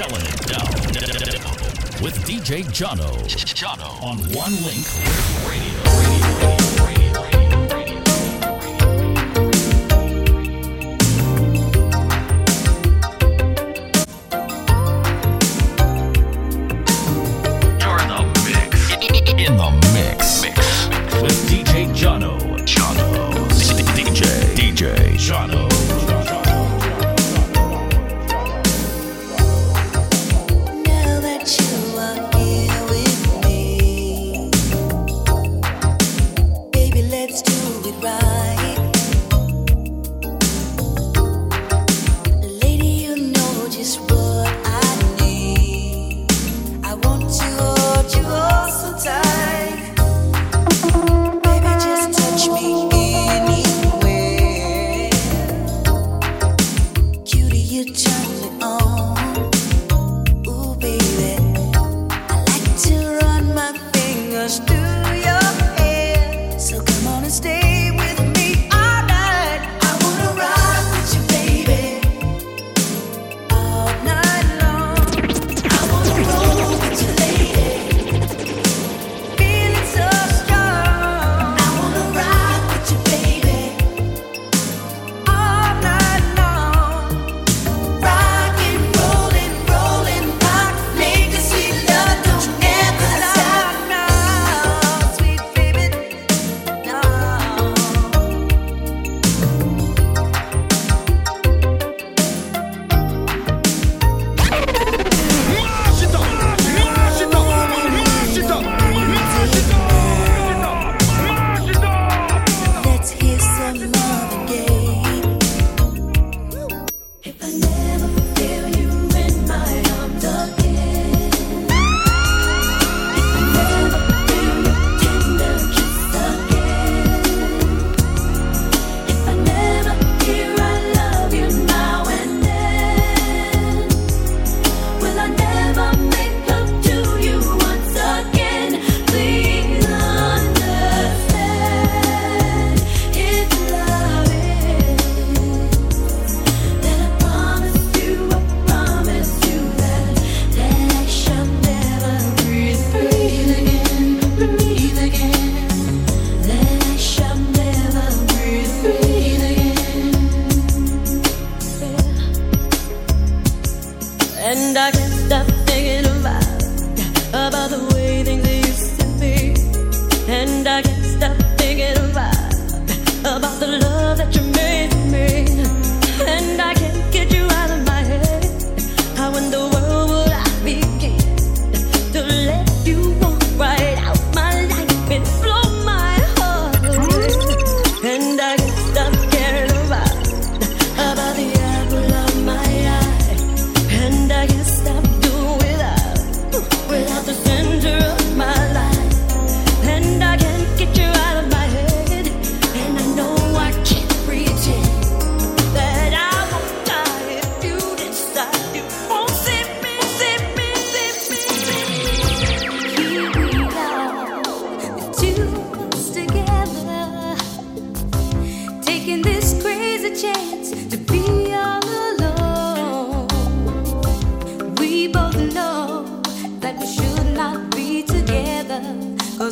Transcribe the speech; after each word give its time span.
Selling 0.00 0.22
it 0.22 0.46
down, 0.46 2.02
with 2.02 2.16
DJ 2.24 2.64
Jono. 2.64 3.12
Jono 3.28 4.02
on 4.02 4.16
One 4.32 4.52
Link 4.64 4.86
Radio. 5.46 5.74
radio, 5.84 6.48
radio. 6.48 6.59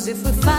if 0.09 0.25
we 0.25 0.31
find 0.41 0.58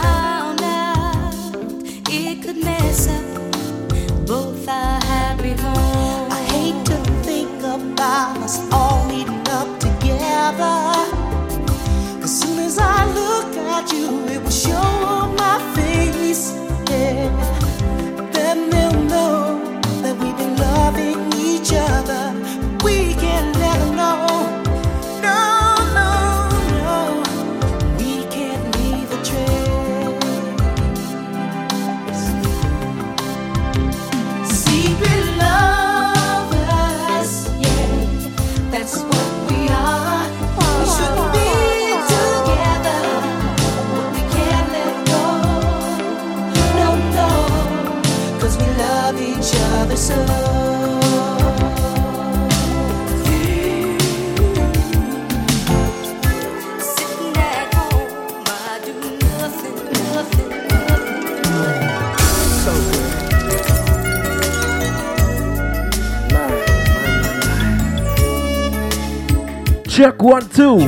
Check 70.01 70.23
one, 70.23 70.49
two. 70.49 70.79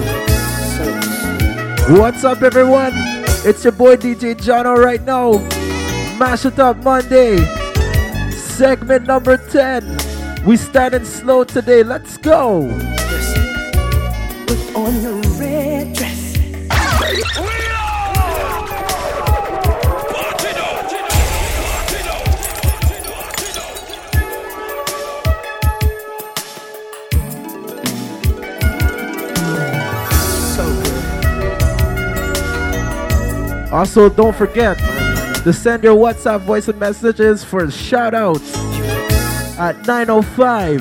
What's 2.00 2.24
up, 2.24 2.42
everyone? 2.42 2.94
It's 3.46 3.64
your 3.64 3.74
boy 3.74 3.96
DJ 3.96 4.34
Jono 4.34 4.76
right 4.76 5.04
now. 5.04 5.34
Mash 6.18 6.46
It 6.46 6.58
Up 6.58 6.78
Monday, 6.78 7.38
segment 8.32 9.06
number 9.06 9.38
10. 9.38 10.46
We 10.48 10.58
standing 10.58 11.06
slow 11.06 11.44
today. 11.44 11.84
Let's 11.84 12.18
go. 12.18 12.64
Also, 33.84 34.08
don't 34.08 34.34
forget 34.34 34.78
to 35.44 35.52
send 35.52 35.84
your 35.84 35.94
WhatsApp 35.94 36.40
voice 36.40 36.70
and 36.70 36.80
messages 36.80 37.44
for 37.44 37.70
shout 37.70 38.14
outs 38.14 38.56
at 39.60 39.86
905 39.86 40.80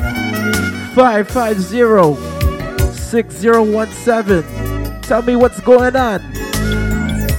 550 0.94 2.93
6017. 2.93 5.00
Tell 5.00 5.22
me 5.22 5.34
what's 5.34 5.58
going 5.62 5.96
on. 5.96 6.22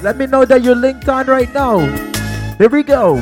Let 0.03 0.17
me 0.17 0.25
know 0.25 0.43
that 0.43 0.63
you're 0.63 0.75
linked 0.75 1.07
on 1.07 1.27
right 1.27 1.53
now. 1.53 1.79
Here 2.57 2.67
we 2.67 2.83
go. 2.83 3.15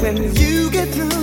when 0.00 0.34
you 0.34 0.70
get 0.70 0.88
through. 0.88 1.19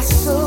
passou. 0.00 0.39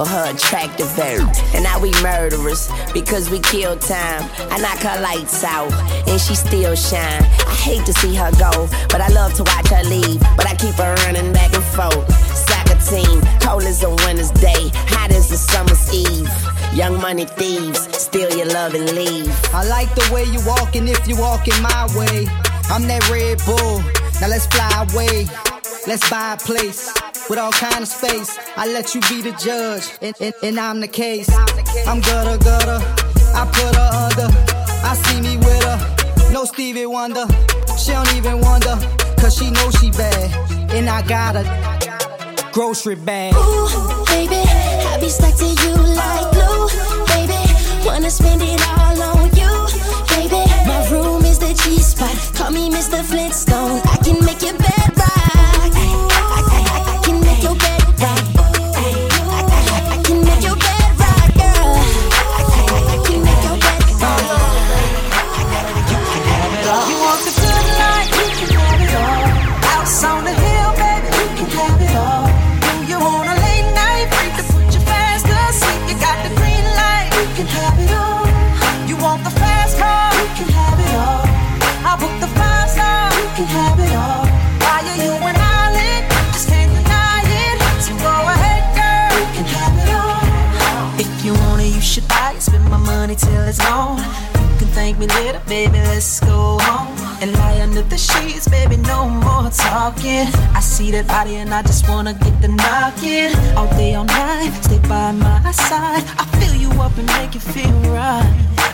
For 0.00 0.06
her 0.06 0.34
attractive 0.34 0.88
bird. 0.96 1.28
And 1.52 1.62
now 1.62 1.78
we 1.78 1.90
murderers 2.00 2.70
because 2.94 3.28
we 3.28 3.38
kill 3.38 3.76
time. 3.76 4.30
I 4.48 4.56
knock 4.56 4.78
her 4.78 4.98
lights 5.02 5.44
out 5.44 5.70
and 6.08 6.18
she 6.18 6.34
still 6.34 6.74
shine. 6.74 7.22
I 7.22 7.54
hate 7.60 7.84
to 7.84 7.92
see 7.92 8.14
her 8.14 8.30
go, 8.40 8.66
but 8.88 9.02
I 9.02 9.08
love 9.08 9.34
to 9.34 9.42
watch 9.44 9.68
her 9.68 9.84
leave. 9.84 10.18
But 10.38 10.46
I 10.46 10.54
keep 10.54 10.72
her 10.76 10.94
running 11.04 11.34
back 11.34 11.52
and 11.52 11.62
forth. 11.76 12.08
Soccer 12.34 12.80
team, 12.88 13.20
cold 13.42 13.64
as 13.64 13.82
a 13.82 13.90
winter's 13.90 14.30
day, 14.30 14.72
hot 14.88 15.10
as 15.10 15.30
a 15.32 15.36
summer's 15.36 15.92
eve. 15.92 16.32
Young 16.72 16.98
money 16.98 17.26
thieves, 17.26 17.94
steal 17.94 18.34
your 18.34 18.46
love 18.46 18.72
and 18.72 18.90
leave. 18.92 19.28
I 19.52 19.68
like 19.68 19.94
the 19.94 20.08
way 20.14 20.24
you 20.24 20.40
walking 20.46 20.88
if 20.88 21.06
you 21.06 21.18
walking 21.18 21.60
my 21.60 21.84
way. 21.94 22.24
I'm 22.72 22.88
that 22.88 23.06
Red 23.10 23.44
Bull, 23.44 23.80
now 24.18 24.28
let's 24.28 24.46
fly 24.46 24.86
away. 24.90 25.26
Let's 25.86 26.08
buy 26.08 26.34
a 26.34 26.36
place 26.38 26.89
with 27.30 27.38
all 27.38 27.52
kind 27.52 27.80
of 27.80 27.88
space. 27.88 28.36
I 28.56 28.66
let 28.66 28.92
you 28.92 29.00
be 29.02 29.22
the 29.22 29.30
judge, 29.38 29.86
and, 30.02 30.14
and, 30.20 30.34
and 30.42 30.58
I'm 30.58 30.80
the 30.80 30.88
case. 30.88 31.30
I'm 31.86 32.00
gutter 32.00 32.36
gutter, 32.42 32.80
I 33.32 33.46
put 33.46 33.72
her 33.78 33.90
under. 34.04 34.28
I 34.84 34.94
see 34.96 35.20
me 35.22 35.36
with 35.36 35.62
her, 35.62 36.32
no 36.32 36.44
Stevie 36.44 36.86
Wonder. 36.86 37.24
She 37.78 37.92
don't 37.92 38.12
even 38.16 38.40
wonder, 38.40 38.76
cause 39.20 39.36
she 39.38 39.50
knows 39.52 39.74
she 39.78 39.92
bad, 39.92 40.74
and 40.74 40.88
I 40.90 41.02
got 41.06 41.36
a 41.36 41.44
grocery 42.52 42.96
bag. 42.96 43.32
Ooh, 43.34 44.04
baby, 44.06 44.42
I 44.90 44.98
be 45.00 45.08
stuck 45.08 45.36
to 45.36 45.46
you 45.46 45.74
like 45.94 46.26
glue, 46.34 46.66
baby. 47.14 47.40
Wanna 47.86 48.10
spend 48.10 48.42
it 48.42 48.60
all 48.74 49.02
on 49.14 49.30
you, 49.38 49.52
baby. 50.10 50.42
My 50.66 50.88
room 50.90 51.24
is 51.24 51.38
the 51.38 51.54
G 51.62 51.78
spot, 51.78 52.10
call 52.34 52.50
me 52.50 52.70
Mr. 52.70 53.04
Flintstone. 53.04 53.80
I 53.86 53.96
can 54.02 54.24
make 54.24 54.42
it 54.42 54.58
better. 54.58 54.89
that 101.02 101.24
body 101.24 101.36
and 101.36 101.52
I 101.54 101.62
just 101.62 101.88
wanna 101.88 102.14
get 102.14 102.40
the 102.40 102.48
knocking 102.48 103.32
all 103.56 103.68
day, 103.76 103.94
all 103.94 104.04
night. 104.04 104.52
Stay 104.62 104.78
by 104.88 105.12
my 105.12 105.50
side. 105.52 106.04
I 106.18 106.24
fill 106.38 106.54
you 106.54 106.70
up 106.80 106.96
and 106.98 107.06
make 107.18 107.34
you 107.34 107.40
feel 107.40 107.72
right. 107.92 108.28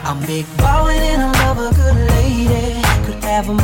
I'm 0.04 0.20
big 0.26 0.46
ballin' 0.56 0.98
and 0.98 1.22
I 1.22 1.32
love 1.44 1.58
a 1.58 1.74
good 1.74 1.96
lady. 2.14 2.82
Could 3.04 3.22
have 3.24 3.48
a 3.48 3.54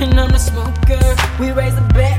and 0.00 0.18
I'm 0.18 0.30
the 0.30 0.38
smoker. 0.38 1.02
We 1.38 1.50
raise 1.52 1.74
the 1.74 1.86
bet, 1.94 2.18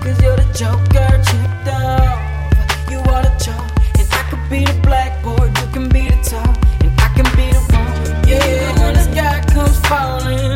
cause 0.00 0.20
you're 0.22 0.36
the 0.36 0.48
joker. 0.52 1.08
Chipped 1.28 1.68
off, 1.68 2.90
you 2.90 2.98
are 2.98 3.22
the 3.22 3.32
joke. 3.42 3.70
And 3.98 4.08
I 4.12 4.22
could 4.30 4.50
be 4.50 4.64
the 4.64 4.78
blackboard, 4.82 5.56
you 5.58 5.66
can 5.72 5.88
be 5.88 6.08
the 6.08 6.18
top, 6.22 6.56
and 6.82 6.92
I 7.00 7.08
can 7.14 7.28
be 7.36 7.52
the 7.52 7.60
one. 7.72 8.28
Yeah, 8.28 8.80
when 8.80 8.94
the 8.94 9.04
sky 9.12 9.44
comes 9.52 9.78
falling. 9.86 10.55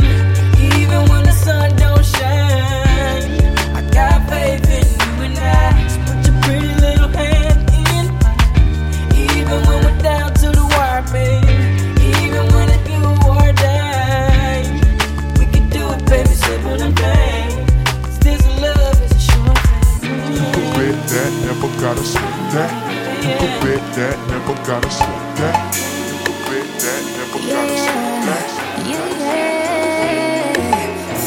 That, 24.00 24.16
never 24.28 24.54
gotta 24.64 24.90
sweat 24.90 25.36
that. 25.36 25.76
You 26.08 26.16
could 26.24 26.40
bet 26.48 26.64
that, 26.80 27.02
never 27.20 27.36
gotta 27.52 27.76
sweat 27.84 28.24
that. 28.28 28.48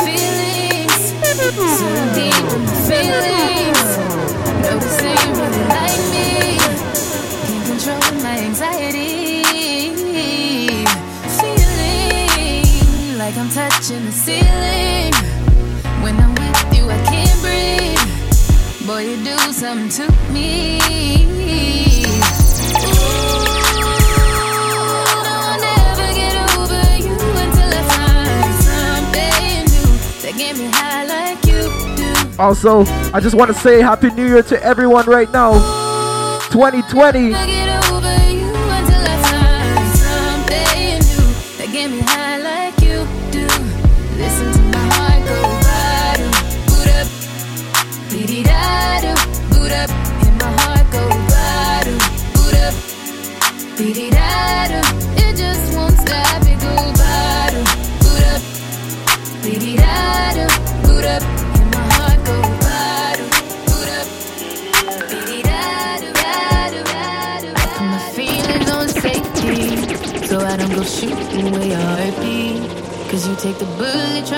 Feelings, 0.02 1.06
so 1.78 1.88
deep 2.18 2.46
feelings. 2.90 3.82
Noticing 4.66 5.18
you 5.22 5.30
really 5.38 5.64
like 5.70 6.02
me. 6.14 6.28
Can't 7.46 7.66
control 7.70 8.06
my 8.26 8.42
anxiety. 8.42 9.46
Feeling 11.38 13.18
like 13.20 13.36
I'm 13.38 13.50
touching 13.50 14.04
the 14.06 14.12
ceiling. 14.12 15.14
When 16.02 16.16
I'm 16.18 16.34
with 16.42 16.74
you, 16.74 16.90
I 16.90 16.98
can't 17.06 17.38
breathe. 17.44 18.02
Boy, 18.88 19.02
you 19.10 19.18
do 19.24 19.38
something 19.54 19.90
to 19.90 20.06
me. 20.34 21.43
Also, 32.40 32.84
I 33.14 33.20
just 33.20 33.36
want 33.36 33.54
to 33.54 33.58
say 33.60 33.82
Happy 33.82 34.10
New 34.12 34.28
Year 34.28 34.44
to 34.44 34.64
everyone 34.64 35.06
right 35.06 35.32
now. 35.32 35.54
2020. 36.52 37.63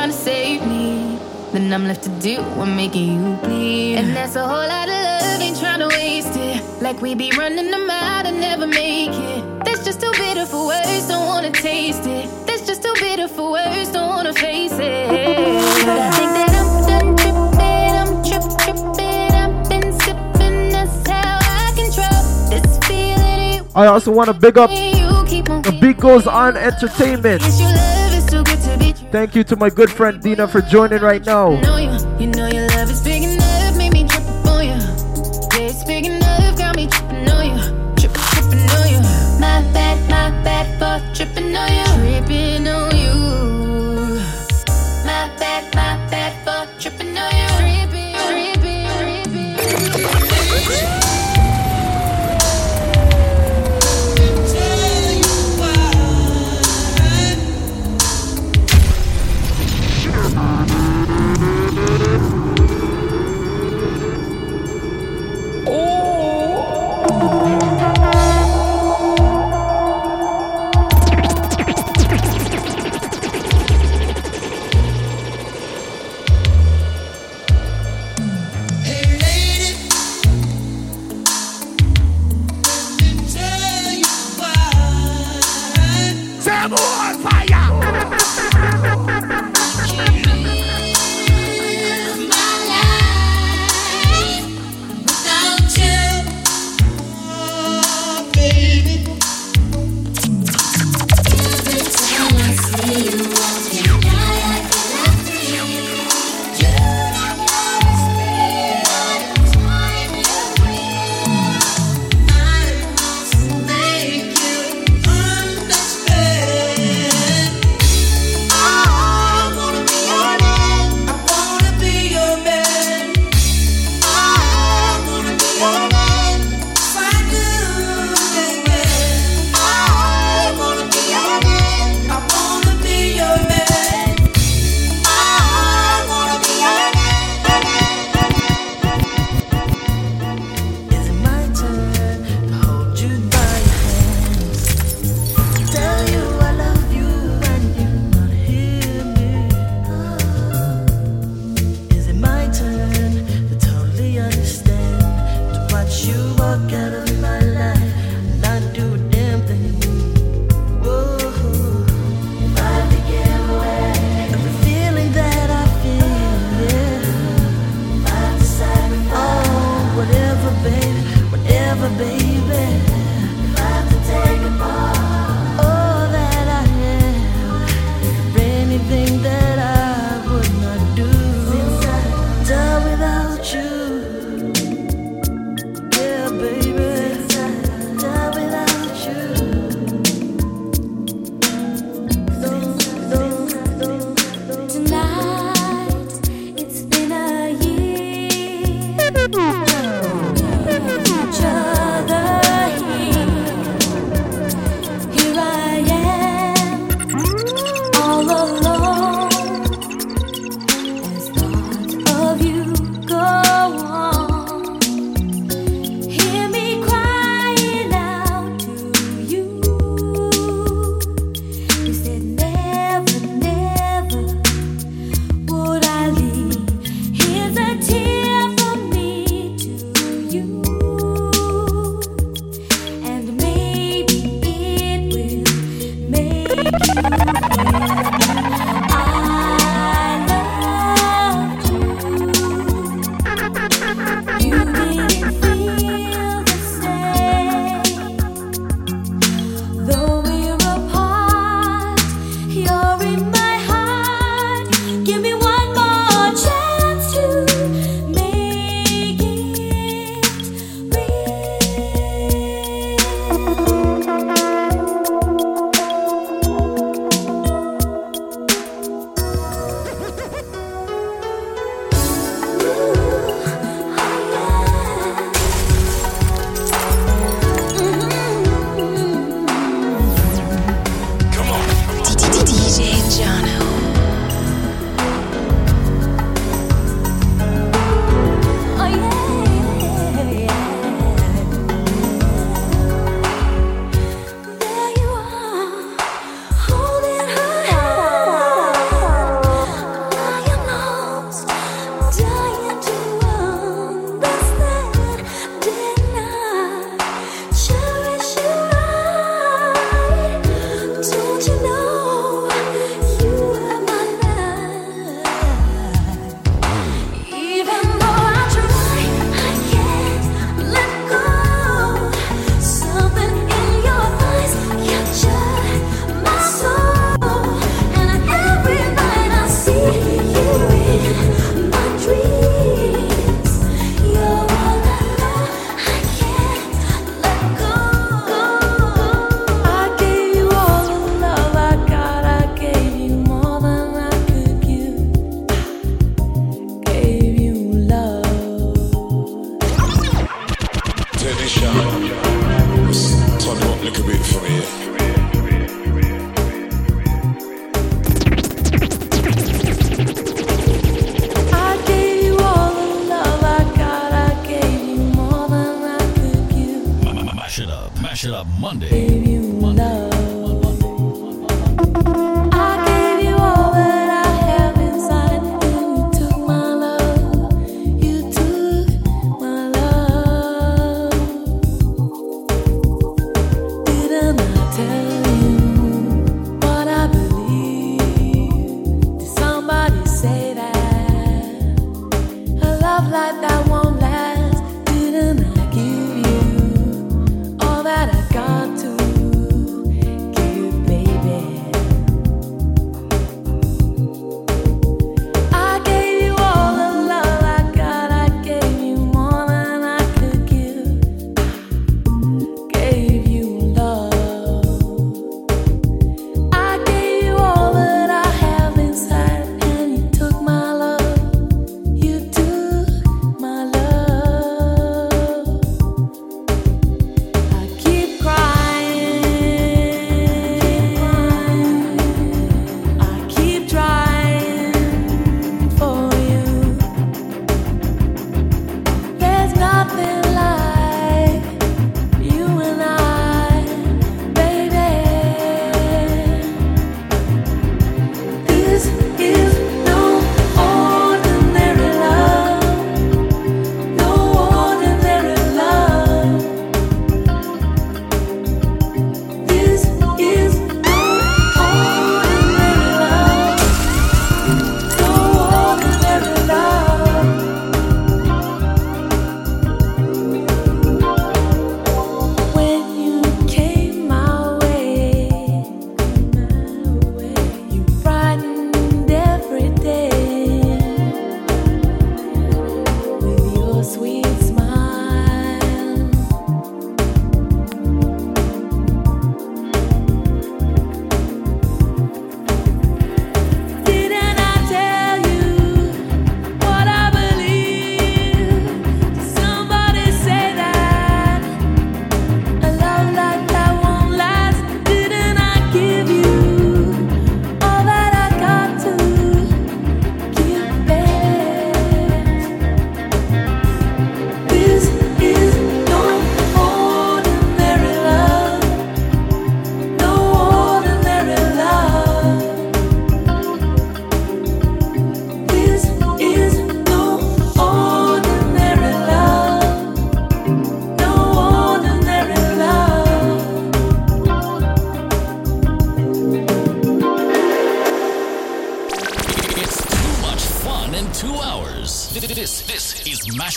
Trying 0.06 0.18
to 0.18 0.24
save 0.24 0.68
me. 0.68 1.18
Then 1.52 1.74
I'm 1.74 1.88
left 1.88 2.04
to 2.04 2.10
do 2.22 2.38
what 2.58 2.68
making 2.68 3.16
you 3.16 3.36
bleed. 3.38 3.96
And 3.96 4.16
that's 4.16 4.36
a 4.36 4.48
whole 4.48 4.68
lot 4.68 4.88
of 4.88 4.94
love, 4.94 5.42
ain't 5.42 5.58
trying 5.58 5.80
to 5.80 5.88
waste 5.88 6.36
it. 6.36 6.62
Like 6.80 7.02
we 7.02 7.16
be 7.16 7.32
running 7.36 7.72
them 7.72 7.90
out 7.90 8.28
and 8.28 8.40
never 8.40 8.68
make 8.68 9.10
it. 9.10 9.66
That's 9.66 9.84
just 9.84 10.02
too 10.02 10.12
bitter 10.12 10.46
for 10.46 10.68
words, 10.68 11.08
don't 11.08 11.26
wanna 11.26 11.52
taste 11.52 12.06
it. 12.06 12.30
That's 12.46 12.68
just 12.68 12.84
too 12.84 12.94
bitter 13.00 13.28
for 13.28 13.54
words, 13.54 13.92
don't 13.92 14.10
wanna 14.10 14.34
face 14.34 14.74
it. 14.74 15.08
But 15.10 15.90
I 15.90 16.12
think 16.12 16.32
that 16.38 16.52
I'm 16.62 16.72
done 16.92 17.16
tripping, 17.18 17.94
I'm 18.02 18.12
trip 18.28 18.46
tripping. 18.62 19.32
I've 19.42 19.70
been 19.70 19.92
sipping, 20.02 20.70
that's 20.70 21.10
how 21.10 21.40
I 21.42 21.74
control 21.82 22.22
this 22.52 22.78
feeling. 22.86 23.68
I 23.74 23.88
also 23.88 24.12
want 24.12 24.28
to 24.28 24.36
big 24.36 24.60
up 24.60 24.70
you 24.70 25.26
keep 25.26 25.50
on 25.50 25.64
the 25.64 25.72
Beat 25.72 25.98
Goes 25.98 26.28
On 26.28 26.56
Entertainment. 26.56 27.42
Thank 29.16 29.34
you 29.34 29.46
to 29.46 29.56
my 29.56 29.70
good 29.70 29.90
friend 29.90 30.22
Dina 30.22 30.46
for 30.46 30.60
joining 30.60 31.02
right 31.02 31.26
now. 31.26 31.56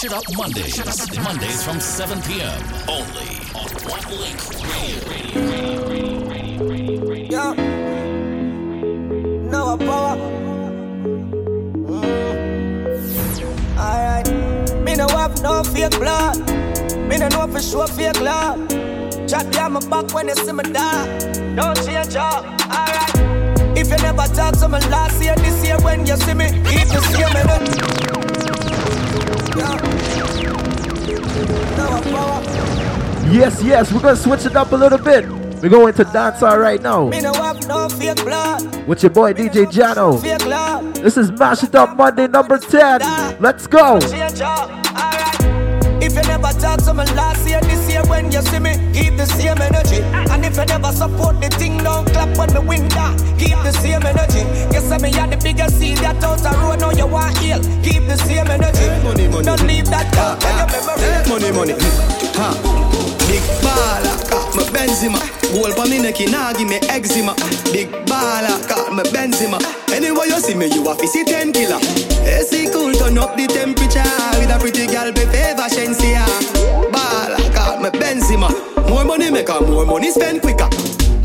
This 0.01 0.11
Mash 0.11 0.23
It 0.23 0.29
Up 0.29 0.37
Mondays. 0.37 1.19
Mondays 1.23 1.63
from 1.65 1.81
7 1.81 2.23
p.m. 2.23 2.63
Only 2.89 3.39
on 3.55 3.71
One 3.89 4.11
Link 4.21 4.41
Radio. 4.61 5.43
Yo, 7.31 7.53
Noah 9.51 9.79
Power. 9.79 10.17
Mm. 11.87 12.05
Alright, 13.79 14.29
me 14.85 14.95
no 14.95 15.09
have 15.09 15.43
no 15.43 15.63
fake 15.65 15.91
blood. 15.99 16.39
Me 17.09 17.17
no 17.19 17.29
know 17.29 17.47
for 17.49 17.61
sure 17.61 17.87
fake 17.87 18.21
love. 18.21 18.69
Chat 19.29 19.51
down 19.53 19.73
my 19.73 19.81
back 19.89 20.13
when 20.15 20.29
you 20.29 20.35
see 20.37 20.53
me 20.53 20.65
die. 20.65 21.07
Don't 21.57 21.77
change 21.85 22.17
up. 22.17 22.45
Alright, 22.71 23.15
if 23.77 23.91
you 23.91 23.97
never 23.97 24.27
talk 24.35 24.57
to 24.59 24.69
me 24.69 24.79
last 24.91 25.23
year, 25.23 25.35
this 25.37 25.65
year 25.67 25.79
when 25.81 26.07
you 26.07 26.17
see 26.17 26.35
me, 26.35 26.47
keep 26.65 26.89
the 26.89 27.01
same 27.13 27.37
energy. 27.37 28.68
Yo, 29.59 29.75
Noah 31.77 32.03
Power. 32.03 32.43
Yes, 33.33 33.63
yes, 33.63 33.93
we're 33.93 34.01
gonna 34.01 34.17
switch 34.17 34.47
it 34.47 34.57
up 34.57 34.73
a 34.73 34.77
little 34.77 34.99
bit. 34.99 35.29
We're 35.61 35.69
going 35.69 35.93
to 35.95 36.05
dancehall 36.05 36.57
right 36.61 36.81
now 36.81 37.09
Me 37.09 37.21
no 37.21 37.33
have 37.33 37.67
no 37.67 37.89
fake 37.89 38.23
blood. 38.25 38.87
with 38.87 39.03
your 39.03 39.11
boy 39.11 39.33
DJ 39.35 39.67
Jono. 39.67 40.23
This 41.03 41.17
is 41.17 41.33
Mash 41.33 41.65
It 41.65 41.75
Up 41.75 41.97
Monday 41.97 42.29
number 42.29 42.59
10. 42.59 43.41
Let's 43.41 43.67
go. 43.67 43.99
You 46.19 46.29
never 46.29 46.53
talk 46.59 46.83
to 46.83 46.93
me 46.95 47.05
last 47.15 47.47
year, 47.49 47.61
this 47.63 47.89
year 47.89 48.03
when 48.07 48.31
you 48.33 48.43
see 48.43 48.59
me, 48.59 48.75
keep 48.93 49.17
the 49.17 49.27
same 49.27 49.61
energy. 49.61 50.03
And 50.33 50.45
if 50.45 50.57
you 50.57 50.65
never 50.65 50.93
support 50.93 51.41
the 51.41 51.49
thing, 51.49 51.79
don't 51.79 52.07
clap 52.11 52.37
when 52.37 52.49
the 52.51 52.61
win 52.61 52.89
that. 52.91 53.15
Ah. 53.15 53.37
Keep 53.39 53.59
the 53.63 53.73
same 53.73 54.03
energy. 54.03 54.43
You 54.75 54.81
say 54.81 54.99
me 54.99 55.13
had 55.13 55.31
the 55.31 55.37
biggest 55.37 55.79
seed 55.79 55.99
that 55.99 56.23
out 56.25 56.39
the 56.39 56.51
road, 56.59 56.81
now 56.81 56.91
you 56.91 57.07
want 57.07 57.39
heal. 57.39 57.61
Keep 57.83 58.09
the 58.09 58.17
same 58.17 58.49
energy. 58.49 58.87
money, 59.05 59.29
money. 59.29 59.45
Don't 59.45 59.63
leave 59.67 59.87
that 59.87 60.13
down. 60.13 60.41
Yeah, 60.41 60.67
yeah. 60.67 61.29
Money, 61.29 61.53
money. 61.53 61.75
Ha. 62.39 62.49
Big 63.29 63.43
baller, 63.63 64.38
my 64.55 64.63
Benzema. 64.73 65.21
Goal 65.53 65.73
for 65.73 65.89
me 65.89 65.99
neck, 65.99 66.21
nah 66.31 66.53
give 66.53 66.69
me 66.69 66.77
eczema. 66.89 67.35
Big 67.73 67.89
baller, 68.07 68.57
got 68.69 68.93
my 68.93 69.03
Benzema. 69.05 69.59
Anywhere 69.93 70.27
you 70.27 70.41
see 70.41 70.55
me, 70.55 70.67
you 70.67 70.85
to 70.85 71.07
see 71.07 71.25
10 71.25 71.53
killer. 71.53 71.79
AC 72.25 72.71
cool, 72.73 72.93
turn 72.95 73.19
up 73.19 73.37
the 73.37 73.47
temperature. 73.47 74.03
With 74.39 74.51
a 74.51 74.59
pretty 74.59 74.87
girl, 74.87 75.13
be 75.13 75.25
favor, 75.33 75.69
Shenseea. 75.69 76.25
Baller, 76.93 77.55
got 77.55 77.81
my 77.81 77.91
Benzema. 77.91 78.49
More 78.89 79.05
money 79.05 79.31
make 79.31 79.49
her, 79.49 79.61
more 79.61 79.85
money 79.87 80.11
spend 80.11 80.41
quicker. 80.41 80.69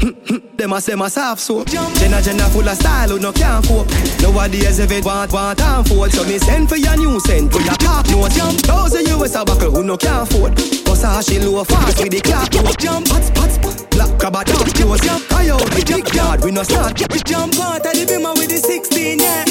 Them 0.57 0.73
a 0.73 0.81
say 0.81 0.95
my 0.95 1.07
soft 1.07 1.41
soap 1.41 1.67
Jenna 1.67 2.21
Jenna 2.21 2.49
full 2.49 2.67
of 2.67 2.75
style 2.75 3.09
who 3.09 3.19
no 3.19 3.31
can't 3.31 3.65
cope 3.65 3.88
Nowadays 4.21 4.79
if 4.79 4.91
it 4.91 5.05
want, 5.05 5.31
want 5.31 5.62
and 5.62 5.88
fold 5.88 6.12
So 6.12 6.23
me 6.25 6.38
send 6.39 6.67
for 6.69 6.75
your 6.75 6.97
new 6.97 7.19
send 7.21 7.51
for 7.51 7.62
your 7.62 7.75
top 7.75 8.07
no 8.09 8.27
jump 8.27 8.59
Thousand 8.59 9.07
US 9.07 9.36
a 9.36 9.45
buckle 9.45 9.71
who 9.71 9.83
no 9.83 9.97
can't 9.97 10.29
afford 10.29 10.83
She 11.04 11.39
low 11.39 11.63
fast 11.63 12.00
with 12.00 12.12
the 12.12 12.22
clock 12.22 12.50
Jump, 12.80 13.08
hot, 13.10 13.38
hot, 13.38 13.52
spot 13.52 13.92
Black 13.92 14.18
crab 14.20 14.34
top 14.46 14.68
close 14.74 15.02
Jump, 15.02 15.32
I 15.34 15.50
out 15.50 15.60
the 15.60 15.84
big 15.84 16.13
yard 16.16 16.44
we 16.44 16.52
no 16.52 16.63
start 16.63 17.00
We 17.12 17.20
jump 17.28 17.60
out 17.60 17.86
of 17.86 17.94
the 17.94 18.06
bimmer 18.08 18.34
with 18.38 18.50
the 18.50 18.58
16 18.58 19.20
yeah 19.20 19.44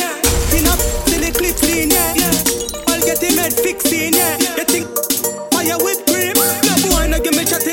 Pin 0.50 0.66
up 0.66 0.80
till 1.06 1.20
the 1.20 1.30
clip 1.30 1.56
clean 1.56 1.90
yeah 1.90 2.88
All 2.88 3.00
get 3.04 3.20
him 3.22 3.38
head 3.38 3.52
fixing 3.52 4.14
yeah 4.14 4.36
You 4.56 4.64
think 4.64 4.88
fire 5.52 5.76
with 5.84 6.04
cream 6.06 6.32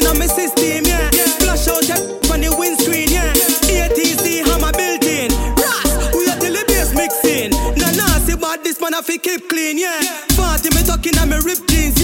Love 0.10 0.36
this 0.36 0.54
team, 0.54 0.86
yeah. 0.86 1.10
Flash 1.38 1.68
out 1.68 1.84
that 1.92 2.02
on 2.32 2.42
the 2.42 2.50
windscreen, 2.56 3.12
yeah. 3.12 3.34
ATC 3.70 4.42
hammer 4.48 4.72
built 4.72 5.04
in. 5.04 5.30
Ras, 5.60 6.16
we 6.16 6.24
are 6.32 6.40
till 6.40 6.56
the 6.56 6.64
bass 6.66 6.96
mixing. 6.96 7.52
Nah, 7.76 8.18
see 8.24 8.36
what 8.36 8.64
this 8.64 8.80
man 8.80 8.94
have 8.94 9.06
to 9.06 9.18
keep 9.18 9.50
clean, 9.50 9.78
yeah. 9.78 10.00
Party 10.36 10.74
me 10.74 10.82
talking 10.84 11.18
and 11.20 11.30
me 11.30 11.38
rip 11.44 11.60
jeans, 11.68 11.99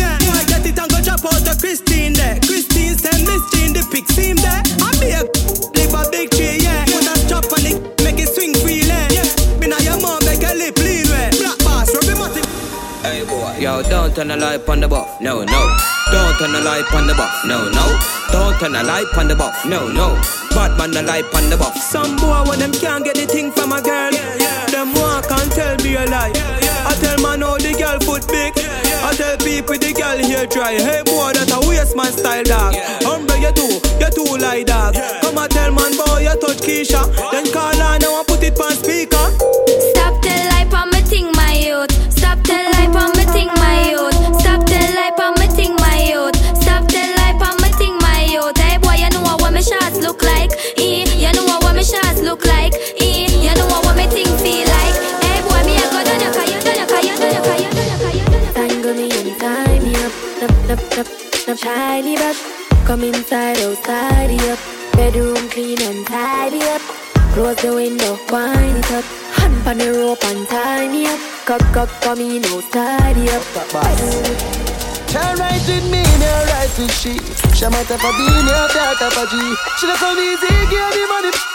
Christine 1.60 2.14
there. 2.14 2.40
Christine 2.42 2.98
send 2.98 3.24
Miss 3.26 3.44
Jean 3.54 3.74
the 3.74 3.84
pic 3.92 4.08
seam 4.12 4.36
there. 4.38 4.62
I 4.82 4.90
be 5.00 5.12
a 5.16 5.24
live 5.76 5.96
a 5.96 6.02
big 6.12 6.30
tree, 6.32 6.60
yeah. 6.62 6.86
Put 6.86 7.08
a 7.08 7.14
strap 7.26 7.50
on 7.52 7.66
it, 7.66 7.78
make 8.04 8.20
it 8.20 8.30
swing 8.30 8.54
freely, 8.62 8.88
yeah. 8.88 9.28
Me 9.60 9.68
now 9.68 9.80
your 9.80 10.00
mom 10.02 10.24
make 10.26 10.44
a 10.44 10.54
lip 10.54 10.78
lean, 10.78 11.06
yeah. 11.08 11.32
Black 11.38 11.60
bass, 11.64 11.94
rub 11.94 12.08
him 12.10 12.22
out 12.22 12.36
Hey 13.04 13.24
boy, 13.26 13.58
yo, 13.60 13.82
don't 13.84 14.16
turn 14.16 14.30
the 14.30 14.38
light 14.38 14.68
on 14.68 14.80
the 14.80 14.88
buff, 14.88 15.22
no, 15.22 15.44
no. 15.44 15.62
Don't 16.12 16.38
turn 16.38 16.52
the 16.52 16.62
light 16.62 16.88
on 16.94 17.08
the 17.08 17.14
buff, 17.14 17.46
no, 17.46 17.70
no. 17.70 17.86
Don't 18.32 18.60
turn 18.60 18.74
the 18.74 18.84
light 18.84 19.10
on 19.18 19.28
the 19.28 19.36
buff, 19.36 19.66
no, 19.66 19.88
no. 19.88 20.20
Batman 20.56 20.92
the 20.92 21.04
light 21.04 21.26
on 21.36 21.50
the 21.50 21.58
buff. 21.58 21.76
Some 21.78 22.16
boy 22.16 22.44
when 22.48 22.60
them 22.60 22.72
can't 22.72 23.04
get 23.04 23.16
the 23.16 23.26
thing 23.26 23.52
from 23.52 23.74
a 23.74 23.82
girl, 23.82 24.12
them 24.72 24.94
walk 24.94 25.30
and 25.30 25.52
tell 25.52 25.76
me 25.84 25.96
a 25.96 26.06
lie. 26.06 26.65
I 26.96 26.98
tell 26.98 27.20
man 27.20 27.42
how 27.42 27.58
the 27.58 27.76
girl 27.76 28.00
foot 28.08 28.24
big. 28.32 28.56
yeah 28.56 29.04
I 29.04 29.12
tell 29.20 29.36
people 29.44 29.76
the 29.76 29.92
girl 29.92 30.16
here 30.16 30.48
try. 30.48 30.80
Hey 30.80 31.04
boy, 31.04 31.36
that 31.36 31.52
a 31.52 31.60
waste 31.68 31.92
man 31.92 32.14
style 32.16 32.48
dog. 32.48 32.72
Humble 33.04 33.36
you 33.36 33.52
too, 33.52 33.84
you 34.00 34.10
too 34.16 34.38
like 34.40 34.68
dog. 34.68 34.96
Come 35.20 35.38
and 35.38 35.52
tell 35.52 35.76
man 35.76 35.92
boy 35.92 36.24
you 36.24 36.36
touch 36.40 36.64
Keisha. 36.64 37.04
Then 37.36 37.52
call 37.52 37.76
now 37.76 38.00
and 38.00 38.35
up, 61.56 61.62
tidy 61.62 62.18
up. 62.18 62.36
Come 62.86 63.04
inside, 63.04 63.58
outside 63.60 64.42
up. 64.50 64.60
Bedroom 64.94 65.50
clean 65.50 65.82
and 65.82 66.06
tidy 66.06 66.62
up. 66.62 66.82
Close 67.34 67.56
the 67.58 67.74
window, 67.74 68.18
wind 68.32 68.78
it 68.78 68.92
up. 68.92 69.04
Hand 69.36 69.68
on 69.68 69.78
the 69.78 69.92
rope 69.94 70.24
and 70.26 70.48
tie 70.48 70.88
me 70.88 71.06
up. 71.08 71.20
Cock, 71.46 71.62
cock, 71.74 71.90
come 72.02 72.20
in, 72.20 72.42
tidy 72.72 73.30
up. 73.30 73.44
Turn 75.08 75.38
right 75.38 75.62
with 75.68 75.92
me, 75.92 76.04
no 76.20 76.32
right 76.52 76.72
with 76.78 76.92
she. 76.92 77.20
She 77.56 77.66
might 77.68 77.88
have 77.88 78.04
a 78.04 78.12
bean, 78.18 78.46
yeah, 78.48 78.68
that 78.74 78.98
have 79.00 79.18
a 79.18 79.26
G. 79.28 79.56
She 79.80 79.88
don't 79.88 79.98
come 79.98 80.20
easy, 80.20 80.48
give 80.70 80.96
me 80.96 81.08
money. 81.08 81.55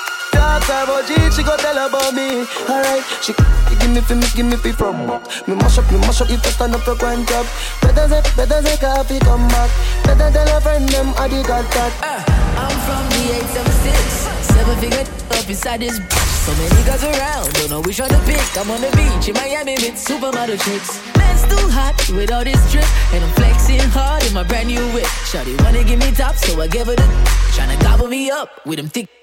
Talk 0.50 0.66
about 0.66 1.06
she 1.32 1.42
go 1.42 1.56
tell 1.56 1.78
about 1.78 2.12
me. 2.12 2.42
Alright, 2.66 3.04
she 3.22 3.32
give 3.78 3.90
me 3.94 4.00
fi 4.00 4.14
me, 4.14 4.26
give 4.34 4.46
me 4.46 4.56
fi 4.56 4.72
from 4.72 5.06
back. 5.06 5.22
Me 5.46 5.54
mash 5.54 5.78
up, 5.78 5.86
me 5.92 5.98
mash 5.98 6.20
up 6.20 6.30
if 6.30 6.44
I 6.44 6.50
stand 6.50 6.74
up 6.74 6.80
for 6.82 6.96
grand 6.96 7.26
job. 7.28 7.46
Better 7.80 8.08
say, 8.08 8.22
better 8.34 8.60
say 8.66 8.76
coffee 8.76 9.20
come 9.20 9.46
back. 9.48 9.70
Better 10.04 10.30
tell 10.30 10.56
a 10.56 10.60
friend 10.60 10.88
them 10.88 11.14
I 11.16 11.28
did 11.28 11.46
got 11.46 11.62
that. 11.70 11.92
Uh, 12.02 12.22
I'm 12.58 12.76
from 12.82 13.04
the 13.14 13.40
876. 13.46 14.50
Seven 14.50 14.76
figure 14.82 15.06
up 15.38 15.48
inside 15.48 15.80
this. 15.80 15.98
b- 15.98 16.06
So 16.44 16.52
many 16.58 16.82
guys 16.82 17.04
around, 17.04 17.52
don't 17.54 17.70
know 17.70 17.80
which 17.82 18.00
one 18.00 18.10
to 18.10 18.18
pick. 18.26 18.42
I'm 18.58 18.70
on 18.70 18.80
the 18.82 18.90
beach 18.98 19.28
in 19.30 19.34
Miami 19.38 19.74
with 19.78 19.94
supermodel 20.02 20.58
chicks. 20.66 20.98
Man's 21.16 21.46
too 21.46 21.62
hot 21.70 21.94
with 22.10 22.32
all 22.32 22.42
this 22.42 22.60
drip, 22.72 22.84
and 23.14 23.22
I'm 23.22 23.32
flexing 23.38 23.86
hard 23.94 24.26
in 24.26 24.34
my 24.34 24.42
brand 24.42 24.66
new 24.66 24.82
whip. 24.90 25.06
Shawty 25.30 25.54
wanna 25.62 25.84
give 25.84 26.00
me 26.00 26.10
top, 26.10 26.34
so 26.36 26.60
I 26.60 26.66
give 26.66 26.86
her 26.88 26.96
the. 26.96 27.06
Tryna 27.54 27.80
gobble 27.80 28.08
me 28.08 28.30
up 28.30 28.66
with 28.66 28.76
them 28.78 28.88
thick. 28.88 29.19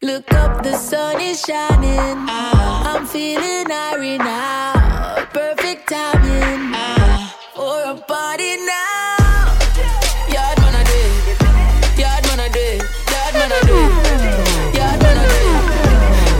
Look 0.00 0.32
up, 0.32 0.62
the 0.62 0.76
sun 0.76 1.20
is 1.20 1.40
shining. 1.40 1.98
Ah. 2.30 2.94
I'm 2.94 3.04
feeling 3.04 3.66
irie 3.66 4.16
now. 4.16 5.26
Perfect 5.34 5.88
timing 5.88 6.70
ah. 6.70 7.34
for 7.56 7.82
a 7.82 7.96
party 8.06 8.62
now. 8.62 9.58
Yard 10.30 10.58
man 10.62 10.78
a 10.78 10.84
day, 10.86 11.10
yard 11.98 12.22
man 12.30 12.38
a 12.38 12.48
day, 12.48 12.78
yard 13.10 13.34
man 13.42 13.50
a 13.50 13.60
day, 13.66 13.86
yard 14.78 15.02
man 15.02 15.18
a 15.18 15.26
day, 15.34 15.50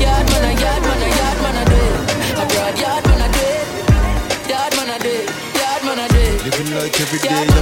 yard 0.07 0.27
man 0.31 0.45
a 0.47 0.53
yard 0.63 0.83
man 0.87 1.03
a 1.03 1.09
yard 1.19 1.39
man 1.43 1.59
a 1.59 1.65
day. 1.67 1.91
Abroad 2.39 2.79
yard 2.79 3.05
man 3.11 3.23
a 3.27 3.29
day, 3.35 3.59
yard 4.47 4.73
man 4.79 4.91
a 4.95 4.99
day, 5.03 5.27
yard 5.59 5.83
man 5.83 5.99
a 5.99 6.07
day. 6.15 6.31
Living 6.47 6.71
like 6.79 6.95
every 7.01 7.19
day, 7.19 7.35
I'm 7.35 7.43
in 7.43 7.49
love. 7.49 7.58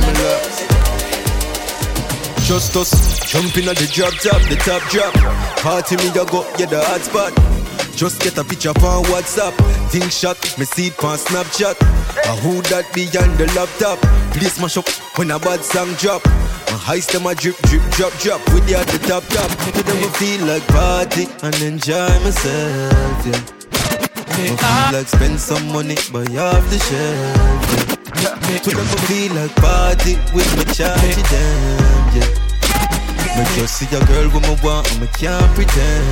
Just 2.47 2.77
us 2.77 3.29
jumping 3.33 3.67
at 3.67 3.77
the 3.77 3.91
drop 3.93 4.15
top, 4.23 4.41
the 4.49 4.55
top 4.55 4.81
drop. 4.89 5.13
Party 5.59 5.97
me, 5.97 6.11
I 6.11 6.25
go, 6.31 6.47
yeah, 6.57 6.67
the 6.67 6.81
hot 6.81 7.01
spot. 7.01 7.35
Just 7.97 8.23
get 8.23 8.39
a 8.39 8.45
picture 8.45 8.71
on 8.71 9.03
WhatsApp. 9.11 9.51
Think 9.91 10.13
shot, 10.13 10.39
me 10.57 10.65
see 10.65 10.87
it 10.87 11.03
on 11.03 11.19
Snapchat. 11.19 11.75
A 11.75 12.37
who 12.43 12.63
that 12.71 12.87
behind 12.95 13.37
the 13.37 13.51
laptop? 13.59 13.99
Please 14.31 14.61
mash 14.61 14.77
up 14.77 14.89
when 15.19 15.33
a 15.33 15.41
bad 15.41 15.65
song 15.65 15.93
drop. 15.95 16.25
My 16.71 16.79
heist 16.87 17.11
them 17.11 17.27
a 17.27 17.35
drip, 17.35 17.57
drip, 17.67 17.83
drop, 17.99 18.13
drop. 18.23 18.41
With 18.55 18.71
you 18.71 18.77
at 18.77 18.87
the 18.95 18.99
top, 18.99 19.25
top. 19.27 19.51
To 19.51 19.83
them 19.83 20.05
I 20.05 20.09
feel 20.15 20.47
like 20.47 20.67
party 20.69 21.27
and 21.43 21.61
enjoy 21.63 22.15
myself, 22.23 23.27
yeah. 23.27 23.43
I 24.23 24.55
feel 24.55 24.99
like 24.99 25.09
spend 25.09 25.41
some 25.41 25.67
money, 25.73 25.97
buy 26.13 26.23
off 26.39 26.63
the 26.71 26.79
shelf, 26.79 27.91
yeah. 27.91 27.96
To 28.07 28.71
them 28.71 28.87
I 28.87 28.97
feel 29.07 29.35
like 29.35 29.55
party 29.57 30.14
with 30.33 30.47
my 30.57 30.62
charge 30.73 31.23
them, 31.27 32.14
yeah. 32.14 32.31
Me 33.35 33.42
just 33.55 33.79
see 33.79 33.87
a 33.95 33.99
girl 34.07 34.31
with 34.31 34.42
me 34.47 34.55
want 34.62 34.90
and 34.92 35.01
me 35.01 35.09
can't 35.09 35.55
pretend, 35.55 36.07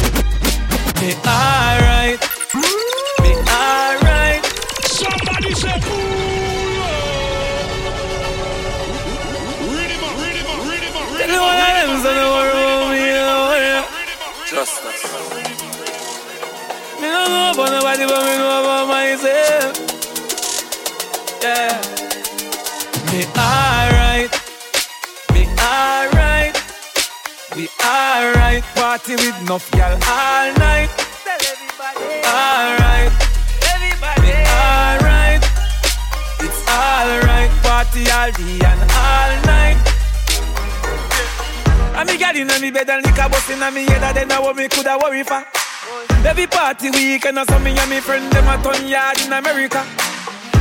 yeah. 0.00 1.00
Me 1.00 1.12
alright, 1.24 2.20
me 3.20 3.32
alright. 3.44 4.42
Somebody 4.84 5.52
say 5.54 5.80
Tell 11.14 11.28
me 11.28 11.36
what 11.40 11.56
I 11.56 11.72
am, 11.84 11.90
so 12.02 12.08
don't 12.08 12.32
worry 12.32 12.52
about 12.56 12.88
me, 12.90 13.00
don't. 13.20 13.84
Trust 14.46 14.84
us. 14.84 15.00
Me 17.00 17.06
don't 17.08 17.28
know 17.28 17.52
about 17.52 17.70
nobody, 17.70 18.04
but 18.06 18.20
me 18.24 18.32
know 18.36 18.60
about 18.62 18.88
myself. 18.88 19.93
Yeah. 21.44 21.76
Me 23.12 23.20
alright, 23.36 24.32
me 25.34 25.44
alright, 25.60 26.56
we 27.54 27.68
alright. 27.84 28.64
Party 28.74 29.12
with 29.16 29.42
enough 29.42 29.70
gal 29.72 29.92
all 29.92 30.48
night. 30.56 30.88
Alright, 32.24 33.12
everybody. 33.60 34.32
Alright, 34.56 35.44
it's 36.40 36.60
alright. 36.64 37.50
Party 37.60 38.08
all 38.08 38.32
day 38.32 38.64
and 38.64 38.80
all 38.96 39.32
night. 39.44 39.76
And 41.92 42.08
me 42.08 42.16
gal 42.16 42.34
inna 42.34 42.58
me 42.58 42.70
bed 42.70 42.88
and 42.88 43.04
liquor 43.04 43.28
bust 43.28 43.50
inna 43.50 43.70
me 43.70 43.84
head 43.84 44.16
then 44.16 44.32
I 44.32 44.40
what 44.40 44.56
me 44.56 44.66
coulda 44.68 44.96
worry 44.96 45.22
for. 45.22 45.44
Every 46.24 46.46
party 46.46 46.88
weekend 46.88 47.36
or 47.36 47.44
something 47.44 47.78
and 47.78 47.90
me 47.90 48.00
friend 48.00 48.32
them 48.32 48.48
a 48.48 48.62
ton 48.62 48.88
yard 48.88 49.20
in 49.20 49.30
America. 49.34 49.84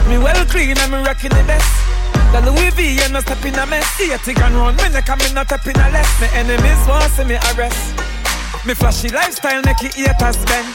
Me 0.09 0.17
well 0.17 0.45
clean 0.45 0.77
and 0.77 0.91
me 0.91 0.99
rocking 0.99 1.31
the 1.31 1.43
best. 1.47 1.69
The 2.33 2.41
Louis 2.49 2.69
V 2.71 2.99
and 3.03 3.13
no 3.13 3.19
step 3.21 3.43
in 3.45 3.55
a 3.55 3.65
mess. 3.65 3.85
Tick 3.97 4.39
and 4.39 4.55
run, 4.55 4.75
me 4.75 4.89
neck 4.89 5.09
and 5.09 5.21
me 5.21 5.33
not 5.33 5.47
step 5.47 5.65
in 5.67 5.79
a 5.79 5.89
less. 5.91 6.09
Me 6.21 6.27
enemies 6.33 6.87
want 6.87 7.11
see 7.11 7.23
me 7.23 7.35
arrest. 7.53 7.95
Me 8.65 8.73
flashy 8.73 9.09
lifestyle 9.09 9.61
make 9.63 9.83
it 9.83 9.93
haters 9.93 10.43
bend. 10.45 10.67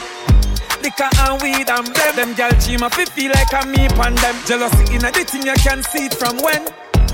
Liquor 0.81 1.09
and 1.25 1.41
weed 1.41 1.69
and 1.69 1.87
blem. 1.91 2.15
Them 2.15 2.33
gal 2.35 2.51
cheam 2.61 2.83
up, 2.83 2.97
it 2.97 3.09
feel 3.09 3.31
like 3.31 3.51
a 3.51 3.65
me 3.67 3.87
pan 3.89 4.15
them. 4.15 4.35
Jealousy 4.45 4.95
in 4.95 5.03
a 5.03 5.11
the 5.11 5.23
thing 5.25 5.45
you 5.45 5.53
can 5.55 5.83
see 5.83 6.05
it 6.05 6.13
from 6.13 6.37
when. 6.37 6.63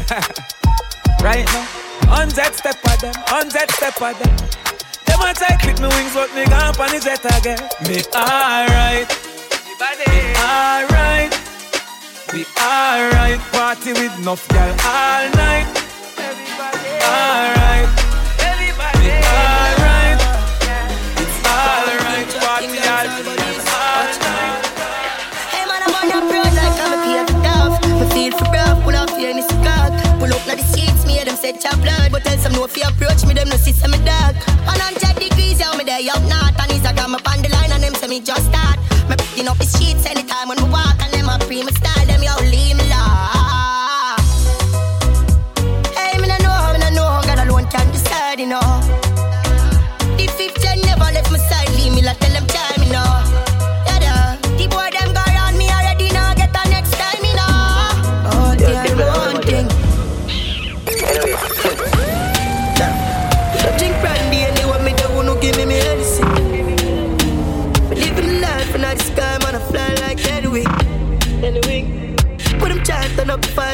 right 1.23 1.45
now, 1.45 1.65
hundred 2.11 2.53
step 2.53 2.77
of 2.85 2.99
them, 3.01 3.13
hundred 3.25 3.71
step 3.71 3.99
of 4.01 4.13
them. 4.19 4.35
Them 5.07 5.21
a 5.21 5.33
try 5.33 5.57
clip 5.57 5.79
me 5.79 5.87
wings, 5.87 6.13
but 6.13 6.29
me 6.35 6.45
gone 6.45 6.75
on 6.75 6.89
the 6.91 6.99
jet 6.99 7.25
again. 7.39 7.61
Me 7.87 8.03
alright, 8.13 9.09
me 9.65 10.35
alright, 10.37 11.33
we 12.33 12.45
alright. 12.61 13.39
Party 13.51 13.93
with 13.93 14.17
enough 14.19 14.47
gal 14.49 14.69
all 14.69 15.25
night. 15.35 15.67
Everybody, 16.17 16.89
alright, 17.03 17.89
we 18.99 19.09
alright, 19.35 20.19
it's 21.21 21.37
alright. 21.45 22.27
Party 22.41 22.77
all 22.79 23.07
all 23.73 24.09
night. 24.21 24.61
Hey 25.53 25.63
man, 25.69 25.81
I'm 25.85 25.95
on 25.95 26.07
your 26.09 26.23
road 26.31 26.53
like 26.55 26.77
I'm 26.83 26.93
a 26.93 26.99
peer 27.05 27.23
for 27.27 27.39
tough. 27.43 27.75
Me 27.99 28.05
feel 28.13 28.33
for 28.37 28.49
rough, 28.51 28.83
pull 28.83 28.95
up 28.95 29.09
here 29.11 29.29
in 29.29 29.37
this 29.37 29.51
cock. 29.63 29.93
Pull 30.19 30.33
up 30.33 30.41
now 30.47 30.55
the 30.55 30.63
seats, 30.63 31.05
me 31.05 31.13
hear 31.13 31.25
them 31.25 31.35
say 31.35 31.53
chop 31.53 31.77
blood. 31.81 32.11
But 32.11 32.23
tell 32.23 32.37
some 32.37 32.53
no 32.53 32.67
you 32.67 32.83
approach 32.87 33.25
me, 33.25 33.33
them 33.33 33.49
no 33.49 33.57
see 33.57 33.71
some 33.73 33.91
me 33.91 33.99
dark. 34.05 34.35
100 34.65 35.19
degrees, 35.19 35.59
yeah, 35.59 35.75
me 35.77 35.83
there 35.83 35.99
up 36.11 36.21
north. 36.23 36.55
And 36.59 36.71
Instagram 36.71 37.13
up 37.13 37.27
on 37.29 37.41
the 37.41 37.49
line 37.49 37.71
and 37.71 37.83
them 37.83 37.93
say 37.95 38.07
me 38.07 38.19
just 38.21 38.45
start. 38.49 38.79
Me 39.09 39.15
picking 39.15 39.47
up 39.47 39.57
the 39.57 39.65
sheets 39.65 40.05
anytime 40.05 40.49
when 40.49 40.57
we 40.63 40.69
walk 40.69 40.97
and 41.03 41.13
them 41.13 41.29
a 41.29 41.37
pre 41.45 41.61
me 41.61 41.71
style, 41.71 41.94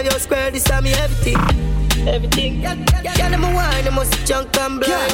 drive 0.01 0.13
your 0.13 0.19
square, 0.19 0.51
this 0.51 0.63
time 0.63 0.83
me 0.83 0.93
everything. 0.93 1.37
Everything. 2.07 2.61
Yeah, 2.61 2.73
yeah, 3.03 3.13
yeah, 3.17 3.29
them 3.29 3.43
a 3.43 3.53
wine, 3.53 3.83
them 3.83 3.95
must 3.95 4.13
junk 4.25 4.57
and 4.57 4.79
blind. 4.79 5.13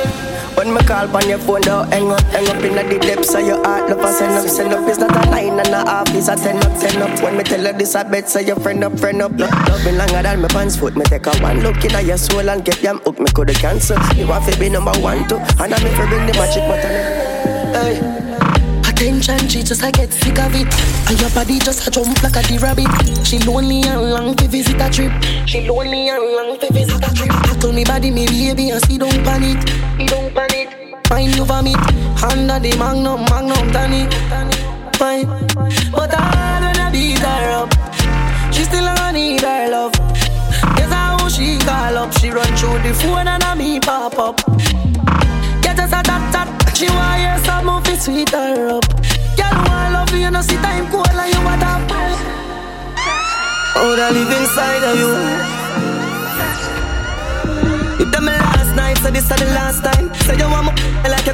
When 0.56 0.74
me 0.74 0.80
call 0.82 1.16
on 1.16 1.28
your 1.28 1.40
phone, 1.40 1.62
don't 1.62 1.92
hang 1.92 2.12
up, 2.12 2.22
hang 2.32 2.48
up 2.48 2.64
in 2.64 2.76
the 2.76 3.00
depths 3.00 3.34
of 3.34 3.46
your 3.46 3.64
heart. 3.64 3.90
Love, 3.90 4.00
I 4.00 4.12
send 4.12 4.32
up, 4.34 4.48
send 4.48 4.74
up. 4.74 4.88
It's 4.88 4.98
not 4.98 5.12
a 5.12 5.30
nine 5.30 5.60
and 5.60 5.74
a 5.74 5.86
half, 5.86 6.16
it's 6.16 6.30
a 6.30 6.36
ten 6.36 6.58
up, 6.58 6.80
ten 6.80 7.02
up. 7.02 7.22
When 7.22 7.38
me 7.38 7.44
tell 7.44 7.64
her 7.66 7.74
this, 7.74 7.96
I 7.96 8.04
bet 8.04 8.30
say 8.30 8.46
your 8.46 8.56
friend 8.58 8.84
up, 8.84 8.98
friend 9.00 9.22
up. 9.22 9.32
Love, 9.38 9.52
love 9.52 9.86
me 9.86 9.92
longer 9.92 10.22
than 10.22 10.42
my 10.42 10.48
pants 10.48 10.78
foot. 10.78 10.96
Me 10.96 11.04
take 11.04 11.26
a 11.28 11.36
one 11.40 11.62
look 11.62 11.84
in 11.84 12.08
your 12.08 12.18
soul 12.18 12.50
and 12.50 12.64
get 12.64 12.82
them 12.82 13.00
hook. 13.00 13.20
Me 13.20 13.28
coulda 13.34 13.54
cancel. 13.54 13.98
You 14.16 14.28
have 14.28 14.50
to 14.50 14.58
be 14.60 14.70
number 14.70 14.94
one 15.00 15.28
too, 15.28 15.38
and 15.38 15.74
I'm 15.74 15.96
for 15.96 16.08
bring 16.08 16.26
the 16.26 16.34
magic, 16.34 16.64
but 16.68 16.86
I 16.86 16.90
never. 16.90 18.18
Hey. 18.18 18.27
Attention, 18.98 19.48
she 19.48 19.62
just 19.62 19.84
I 19.84 19.92
get 19.92 20.12
sick 20.12 20.40
of 20.40 20.56
it. 20.56 20.66
And 21.08 21.22
your 21.22 21.30
body 21.30 21.60
just 21.60 21.88
a 21.88 21.92
jump 21.92 22.18
like 22.24 22.36
a 22.36 22.42
the 22.42 22.58
rabbit. 22.58 22.90
She 23.28 23.38
lonely 23.38 23.84
and 23.84 24.10
long 24.10 24.34
to 24.38 24.48
visit 24.48 24.82
a 24.82 24.90
trip. 24.90 25.14
She 25.46 25.70
lonely 25.70 26.10
and 26.10 26.24
long 26.34 26.58
to 26.58 26.74
visit 26.74 27.06
a 27.06 27.14
trip. 27.14 27.30
I 27.30 27.54
told 27.60 27.76
me 27.76 27.84
body, 27.84 28.10
me 28.10 28.26
baby, 28.26 28.72
and 28.72 28.84
she 28.88 28.98
don't 28.98 29.14
panic. 29.24 29.70
He 30.00 30.08
don't 30.08 30.34
panic. 30.34 30.98
Find 31.06 31.30
you 31.36 31.46
vomit. 31.46 31.78
Under 32.26 32.58
the 32.58 32.76
magnum, 32.80 33.22
magnum, 33.30 33.70
tonic. 33.70 34.12
Fine. 34.98 35.28
But 35.94 36.18
I 36.18 36.74
don't 36.74 36.92
beat 36.92 37.20
her 37.20 37.52
up. 37.54 37.70
She 38.52 38.64
still 38.64 38.84
gonna 38.84 39.12
need 39.12 39.42
her 39.42 39.70
love. 39.70 39.94
Guess 40.74 40.90
how 40.90 41.30
she 41.30 41.60
call 41.60 41.98
up. 41.98 42.14
She 42.18 42.32
run 42.32 42.50
through 42.58 42.82
the 42.82 42.96
phone 42.96 43.28
and 43.28 43.44
I 43.44 43.54
me 43.54 43.80
pop 43.80 44.18
up. 44.18 44.42
Get 45.62 45.78
us 45.78 45.94
a 45.94 46.02
tap. 46.02 46.47
She 46.78 46.86
want 46.90 47.18
hear 47.18 47.42
some 47.44 47.66
move 47.66 47.88
it 47.90 48.00
sweet 48.00 48.30
her 48.30 48.78
up. 48.78 48.86
Girl, 49.34 49.58
want 49.66 49.94
love 49.98 50.14
you, 50.14 50.30
no 50.30 50.42
see 50.42 50.62
time 50.62 50.86
cold 50.92 51.10
and 51.10 51.34
you 51.34 51.42
want 51.42 51.58
that 51.58 51.82
Oh, 53.82 53.96
that 53.98 54.14
live 54.14 54.30
inside 54.30 54.86
of 54.86 54.94
you. 54.94 55.10
You 57.98 58.06
done 58.12 58.26
me 58.26 58.32
last 58.32 58.76
night, 58.76 58.98
so 59.02 59.10
this 59.10 59.26
is 59.26 59.30
the 59.42 59.50
last 59.58 59.82
time. 59.82 60.14
Say 60.22 60.38
you 60.38 60.46
want 60.54 60.70
me 60.70 61.10
like 61.10 61.26
you 61.26 61.34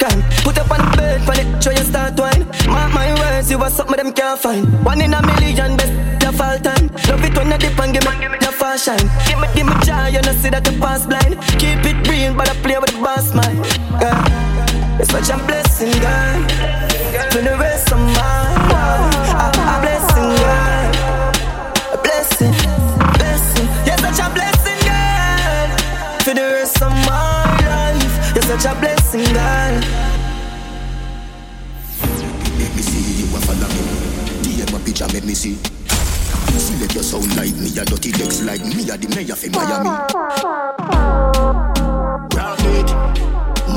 can. 0.00 0.24
Put 0.40 0.56
up 0.56 0.70
on 0.72 0.80
the 0.80 0.96
bed, 0.96 1.20
for 1.28 1.36
it, 1.36 1.62
show 1.62 1.72
you 1.76 1.84
start 1.84 2.16
wine. 2.18 2.48
Mark 2.64 2.94
my 2.94 3.12
words, 3.20 3.50
you 3.50 3.58
are 3.60 3.68
something 3.68 3.98
them 3.98 4.10
can't 4.14 4.40
find. 4.40 4.64
One 4.86 5.02
in 5.02 5.12
a 5.12 5.20
million, 5.20 5.76
best 5.76 5.92
the 6.24 6.32
fall 6.32 6.56
time. 6.56 6.88
Love 7.12 7.20
it 7.20 7.36
when 7.36 7.52
you 7.52 7.58
dip 7.58 7.78
and 7.78 7.92
give 7.92 8.08
me 8.08 8.38
far 8.56 8.78
shine. 8.78 9.04
Give 9.28 9.36
me, 9.36 9.48
give 9.54 9.66
me 9.66 9.74
joy, 9.84 10.16
you 10.16 10.22
know 10.24 10.32
see 10.40 10.48
that 10.48 10.64
you 10.64 10.80
pass 10.80 11.04
blind. 11.04 11.36
Keep 11.60 11.84
it 11.84 12.08
real, 12.08 12.32
but 12.32 12.48
I 12.48 12.54
play 12.64 12.78
with 12.78 12.88
the 12.88 13.00
boss 13.04 13.34
mind. 13.34 13.60
Yeah. 14.00 14.51
It's 15.00 15.10
such 15.10 15.30
a 15.30 15.36
blessing, 15.44 15.92
God. 16.00 16.50
For 17.32 17.42
the 17.42 17.56
rest 17.58 17.92
of 17.92 17.98
my 17.98 18.42
life, 18.72 19.32
a, 19.34 19.48
a 19.48 19.80
blessing, 19.82 20.30
God. 20.42 20.96
A 21.92 21.98
blessing, 22.02 22.52
blessing. 23.18 23.68
You're 23.86 23.98
such 23.98 24.20
a 24.20 24.28
blessing, 24.32 24.80
God. 24.86 25.68
For 26.22 26.34
the 26.34 26.42
rest 26.42 26.82
of 26.82 26.92
my 26.92 27.44
life, 27.66 28.34
you're 28.34 28.44
such 28.44 28.64
a 28.66 28.74
blessing, 28.78 29.24
God. 29.34 29.84
Make 32.58 32.74
me 32.76 32.82
see 32.82 33.22
you 33.22 33.36
a 33.36 33.40
follow 33.40 33.68
me. 33.68 33.82
DM 34.44 34.74
a 34.76 34.78
picture, 34.84 35.08
make 35.12 35.24
me 35.24 35.34
see. 35.34 35.58
Select 36.58 36.94
your 36.94 37.02
sound 37.02 37.34
like 37.36 37.54
me, 37.56 37.68
a 37.80 37.84
dirty 37.84 38.12
decks 38.12 38.42
like 38.42 38.60
me, 38.64 38.88
a 38.90 38.96
the 38.96 39.08
mayor 39.16 39.34
for 39.34 39.50
Miami. 39.50 39.88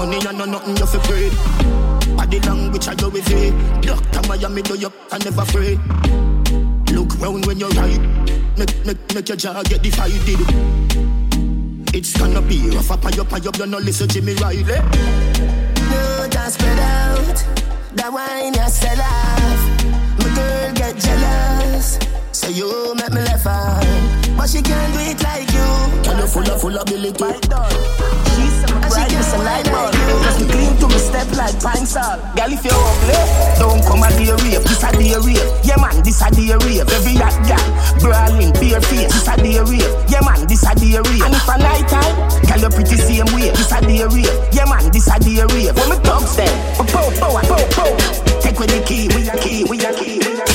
Money 0.06 0.24
and 0.28 0.38
no 0.38 0.46
nothing 0.46 0.78
you 0.78 0.86
fi 0.86 0.98
afraid. 1.00 1.32
Body 2.16 2.40
language 2.42 2.88
I 2.88 2.94
go 2.94 3.10
with 3.10 3.32
it. 3.32 3.82
Doctor 3.82 4.22
Miami 4.28 4.62
do 4.62 4.78
you 4.78 4.92
I 5.12 5.18
never 5.18 5.42
afraid. 5.42 5.80
Look 6.94 7.20
round 7.20 7.46
when 7.48 7.58
you're 7.58 7.70
right. 7.70 8.00
Make, 8.56 8.86
make, 8.86 9.16
make 9.16 9.28
your 9.28 9.36
jaw 9.36 9.64
get 9.64 9.82
divided. 9.82 10.40
It's 11.96 12.16
gonna 12.20 12.42
be 12.44 12.70
rough 12.70 12.92
up 12.92 13.04
and 13.06 13.18
up 13.18 13.32
and 13.32 13.48
up. 13.48 13.58
You 13.58 13.66
no 13.66 13.80
listen 13.80 14.08
to 14.10 14.22
me 14.22 14.36
Riley. 14.36 14.64
No, 14.64 16.28
just 16.30 16.60
spread 16.60 16.80
out. 16.80 17.44
That 17.96 18.14
wine 18.14 18.54
you 18.54 18.70
sell 18.70 19.02
off. 19.02 20.20
My 20.20 20.36
girl 20.36 20.74
get 20.76 20.98
jealous. 21.00 21.98
So 22.32 22.50
you 22.50 22.94
make 22.94 23.12
me 23.12 23.22
laugh 23.22 23.48
on. 23.48 24.25
But 24.38 24.50
she 24.50 24.62
can't 24.62 24.94
do 24.94 25.00
it 25.00 25.22
like 25.24 25.50
you. 25.52 25.66
Girl, 26.04 26.20
you 26.20 26.28
full 26.28 26.50
of 26.52 26.62
full 26.62 26.76
ability. 26.78 27.24
Right, 28.86 29.10
this 29.10 29.34
a 29.34 29.38
light 29.40 29.66
bulb. 29.72 29.94
Just 30.24 30.40
be 30.40 30.46
clean 30.46 30.76
to 30.78 30.88
me 30.88 31.00
step 31.00 31.28
like 31.36 31.58
pine 31.64 31.86
salt. 31.88 32.22
Girl, 32.36 32.52
if 32.52 32.64
you're 32.64 32.76
ugly, 32.76 33.18
don't 33.58 33.82
come 33.82 34.04
a 34.04 34.10
day 34.14 34.32
rape. 34.46 34.62
This 34.64 34.84
a 34.84 34.92
day 34.94 35.16
rape. 35.18 35.42
Yeah, 35.64 35.80
man, 35.82 36.04
this 36.04 36.22
a 36.22 36.30
day 36.30 36.54
rape. 36.54 36.86
Every 36.86 37.16
hot 37.18 37.34
girl, 37.48 37.66
brawling, 38.00 38.54
bare 38.60 38.82
face. 38.86 39.10
This 39.10 39.28
a 39.28 39.36
day 39.40 39.58
rape. 39.60 39.90
Yeah, 40.12 40.22
man, 40.22 40.46
this 40.48 40.64
a 40.68 40.76
day 40.76 41.00
rape. 41.00 41.26
And 41.26 41.34
if 41.34 41.48
a 41.50 41.58
night 41.58 41.88
time, 41.90 42.16
girl, 42.46 42.62
you 42.62 42.70
pretty 42.70 42.98
same 43.02 43.30
way. 43.34 43.50
This 43.56 43.72
a 43.72 43.82
day 43.82 44.06
rape. 44.06 44.36
Yeah, 44.54 44.70
man, 44.70 44.92
this 44.92 45.08
a 45.10 45.18
day 45.18 45.42
rape. 45.42 45.74
When 45.74 45.90
me 45.90 45.98
thugs 46.06 46.36
them, 46.36 46.54
pow, 46.92 47.10
pow, 47.18 47.34
pow, 47.42 47.64
pow. 47.74 47.92
Take 48.44 48.60
with 48.60 48.70
the 48.70 48.84
key, 48.86 49.10
we 49.16 49.28
a 49.28 49.36
key, 49.40 49.66
we 49.66 49.80
a 49.82 49.92
key, 49.96 50.20
we 50.22 50.38
a 50.38 50.46
key. 50.46 50.55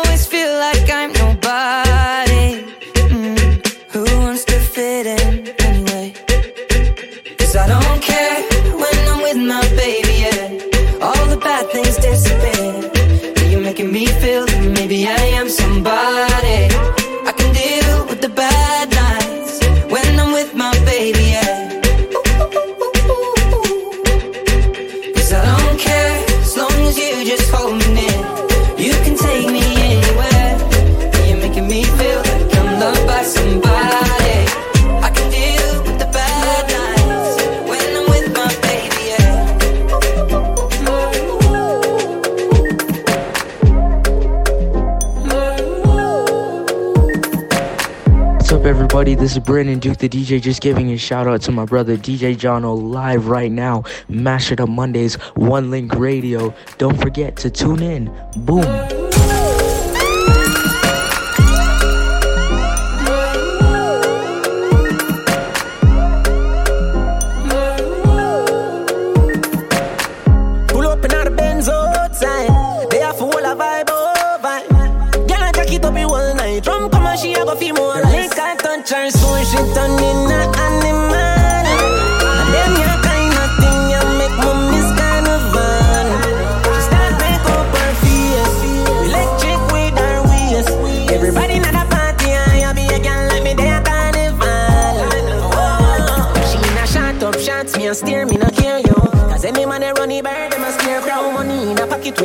everybody? 48.91 49.15
This 49.15 49.31
is 49.31 49.39
Brandon 49.39 49.79
Duke, 49.79 49.99
the 49.99 50.09
DJ, 50.09 50.41
just 50.41 50.59
giving 50.59 50.91
a 50.91 50.97
shout 50.97 51.25
out 51.25 51.39
to 51.43 51.51
my 51.53 51.63
brother 51.63 51.95
DJ 51.95 52.35
Jono 52.35 52.75
live 52.91 53.29
right 53.29 53.49
now. 53.49 53.85
Mash 54.09 54.51
It 54.51 54.59
Up 54.59 54.67
Mondays, 54.67 55.15
One 55.35 55.71
Link 55.71 55.95
Radio. 55.95 56.53
Don't 56.77 56.99
forget 56.99 57.37
to 57.37 57.49
tune 57.49 57.81
in. 57.81 58.13
Boom. 58.35 59.20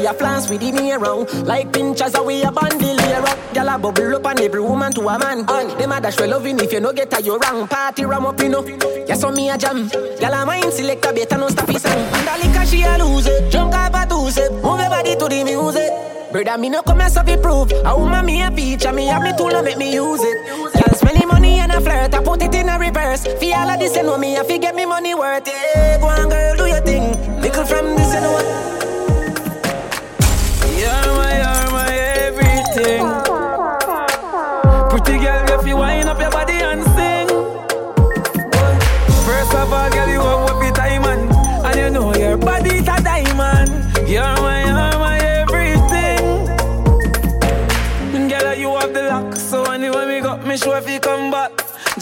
A 0.07 0.11
a 0.11 0.15
flans 0.15 0.49
with 0.49 0.61
the 0.61 0.71
near 0.73 0.99
round. 0.99 1.33
Like 1.47 1.73
pinchers 1.73 2.15
are 2.15 2.25
we 2.25 2.43
a 2.43 2.51
bundle 2.51 2.99
here 2.99 3.17
up. 3.17 3.39
Gyal 3.53 3.75
a 3.75 3.79
bubble 3.79 4.17
up 4.17 4.27
on 4.27 4.41
every 4.41 4.61
woman 4.61 4.93
to 4.93 5.01
a 5.09 5.19
man. 5.19 5.45
And 5.49 5.71
them 5.79 5.93
a 5.93 6.01
dash 6.01 6.19
well 6.19 6.31
loving 6.31 6.59
if 6.61 6.73
you 6.73 6.81
no 6.81 6.93
get 6.93 7.13
a 7.19 7.23
you 7.23 7.39
wrong. 7.39 7.67
Party 7.67 8.05
ram 8.05 8.27
up 8.27 8.41
you 8.41 8.49
know. 8.49 8.65
Yes 9.07 9.25
on 9.25 9.35
me 9.35 9.51
a 9.51 9.59
jam. 9.59 9.89
Gyal 9.89 10.43
a 10.43 10.47
mind 10.47 10.73
select 10.73 11.05
a 11.05 11.13
better 11.13 11.39
no 11.39 11.49
stop 11.49 11.69
his 11.69 11.83
song. 11.83 11.99
Liquor 12.43 12.67
she 12.67 12.83
a 12.83 12.99
lose 12.99 13.27
it. 13.27 13.51
Jump 13.51 13.75
up 13.75 13.95
a 13.95 14.09
two 14.09 14.31
step. 14.31 14.53
Move 14.53 14.81
your 14.81 14.91
body 14.91 15.17
to 15.17 15.29
the 15.29 15.45
music. 15.45 15.91
Brother, 16.33 16.59
me 16.59 16.69
no 16.69 16.83
come 16.83 17.01
as 17.01 17.17
of 17.17 17.27
prove. 17.43 17.73
A 17.85 17.97
woman 17.97 18.27
me 18.27 18.43
a 18.43 18.51
feature, 18.51 18.93
me 18.93 19.07
have 19.07 19.23
me 19.23 19.33
tool 19.37 19.55
and 19.55 19.65
make 19.65 19.79
me 19.79 19.95
use 19.95 20.21
it. 20.23 20.97
Spend 20.97 21.21
the 21.21 21.27
money 21.27 21.59
and 21.61 21.73
a 21.73 21.81
flirt, 21.81 22.15
I 22.15 22.23
put 22.23 22.43
it 22.43 22.55
in 22.55 22.69
a 22.69 22.79
reverse. 22.79 23.25
Feel 23.39 23.55
all 23.55 23.71
of 23.71 23.79
this, 23.79 23.97
you 23.97 24.03
know 24.03 24.19
me, 24.19 24.37
I 24.37 24.45
fi 24.45 24.59
get 24.59 24.75
me 24.75 24.87
money 24.87 25.15
worth. 25.15 25.47
Yeah, 25.47 25.99
go 25.99 26.07
on, 26.07 26.29
girl, 26.29 26.57
do 26.57 26.67
your 26.67 26.81
thing. 26.81 27.41
Little 27.41 27.65
from 27.65 27.95
this, 27.97 28.15
you 28.15 28.21
know 28.21 28.33
what? 28.33 28.76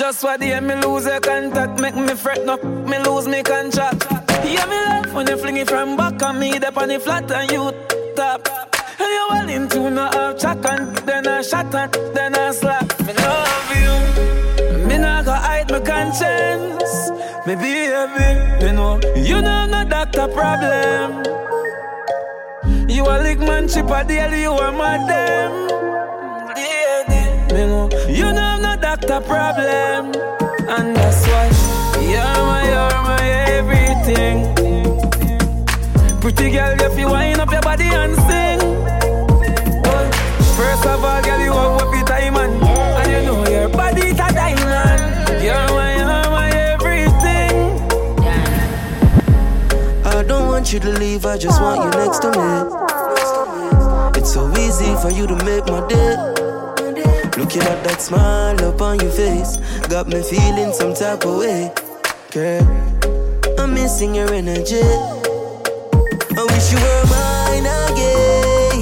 Just 0.04 0.20
for 0.20 0.36
the 0.36 0.60
me 0.60 0.74
lose 0.82 1.06
your 1.06 1.18
contact, 1.18 1.80
make 1.80 1.94
me 1.96 2.14
fret 2.14 2.46
up, 2.46 2.62
me 2.62 2.98
lose 2.98 3.26
me 3.26 3.42
contract. 3.42 4.04
Yeah, 4.44 4.66
me 4.66 4.76
love 4.84 5.14
when 5.14 5.26
you 5.26 5.38
fling 5.38 5.56
it 5.56 5.66
from 5.66 5.96
back 5.96 6.22
on 6.22 6.38
me 6.38 6.58
up 6.58 6.76
on 6.76 6.88
the 6.88 7.00
flat 7.00 7.30
and 7.30 7.50
you 7.50 7.72
top. 8.14 8.46
And 9.00 9.08
you 9.16 9.26
well 9.30 9.48
into 9.48 9.88
no 9.88 10.04
half 10.10 10.38
chat 10.38 10.62
and 10.66 10.94
then 11.08 11.26
I 11.26 11.40
shot 11.40 11.74
and 11.74 11.90
then 12.14 12.34
I 12.34 12.50
slap. 12.50 12.86
Me 13.00 13.14
love 13.14 13.70
you, 13.80 14.86
me 14.86 14.98
not 14.98 15.24
gonna 15.24 15.40
hide 15.40 15.70
my 15.70 15.80
conscience. 15.80 17.10
Me 17.46 17.54
baby, 17.54 18.66
you 18.66 18.72
know, 18.74 19.00
you 19.16 19.40
know 19.40 19.64
not 19.64 19.88
doctor 19.88 20.28
problem. 20.28 21.24
You 22.90 23.04
a 23.04 23.16
lick 23.22 23.38
man 23.38 23.68
chip 23.68 23.88
a 23.88 24.04
deal, 24.04 24.34
you 24.34 24.52
a 24.52 24.70
madam. 24.70 25.52
Yeah, 26.58 27.58
you 27.58 27.66
know, 27.66 27.88
you 28.06 28.32
know 28.34 28.63
not 28.94 29.06
doctor 29.08 29.26
problem, 29.26 30.06
and 30.68 30.96
that's 30.96 31.26
why 31.26 31.50
you're 32.00 32.44
my, 32.46 32.64
you're 32.64 33.02
my 33.02 33.24
everything. 33.58 34.54
Pretty 36.20 36.50
girl, 36.50 36.80
if 36.80 36.98
you 36.98 37.08
wind 37.08 37.40
up 37.40 37.50
your 37.50 37.62
body 37.62 37.84
and 37.84 38.14
sing. 38.14 38.58
Well, 39.82 40.12
First 40.56 40.86
of 40.86 41.04
all, 41.04 41.22
girl, 41.22 41.40
you 41.40 41.52
have 41.52 41.74
what 41.74 41.96
your 41.96 42.04
time 42.06 42.36
and, 42.36 42.62
and 42.62 43.10
you 43.12 43.22
know 43.26 43.48
your 43.48 43.68
body's 43.68 44.12
a 44.12 44.32
diamond. 44.32 45.42
You're 45.42 45.68
my, 45.74 45.96
you're 45.96 46.30
my 46.30 46.50
everything. 46.50 47.80
I 50.04 50.22
don't 50.22 50.48
want 50.48 50.72
you 50.72 50.80
to 50.80 50.90
leave, 50.90 51.26
I 51.26 51.36
just 51.36 51.60
want 51.60 51.82
you 51.84 51.90
next 52.00 52.20
to 52.20 52.30
me. 52.30 54.20
It's 54.20 54.32
so 54.32 54.50
easy 54.56 54.94
for 55.02 55.10
you 55.10 55.26
to 55.26 55.44
make 55.44 55.66
my 55.66 55.86
day. 55.88 56.33
Looking 57.36 57.62
at 57.62 57.82
that 57.82 58.00
smile 58.00 58.64
up 58.64 58.80
on 58.80 59.00
your 59.00 59.10
face, 59.10 59.56
got 59.88 60.06
me 60.06 60.22
feeling 60.22 60.72
some 60.72 60.94
type 60.94 61.24
of 61.26 61.38
way. 61.38 61.72
Girl, 62.30 62.62
I'm 63.58 63.74
missing 63.74 64.14
your 64.14 64.32
energy. 64.32 64.80
I 66.36 66.46
wish 66.46 66.70
you 66.70 66.78
were 66.78 67.04
mine 67.10 67.66
again. 67.66 68.80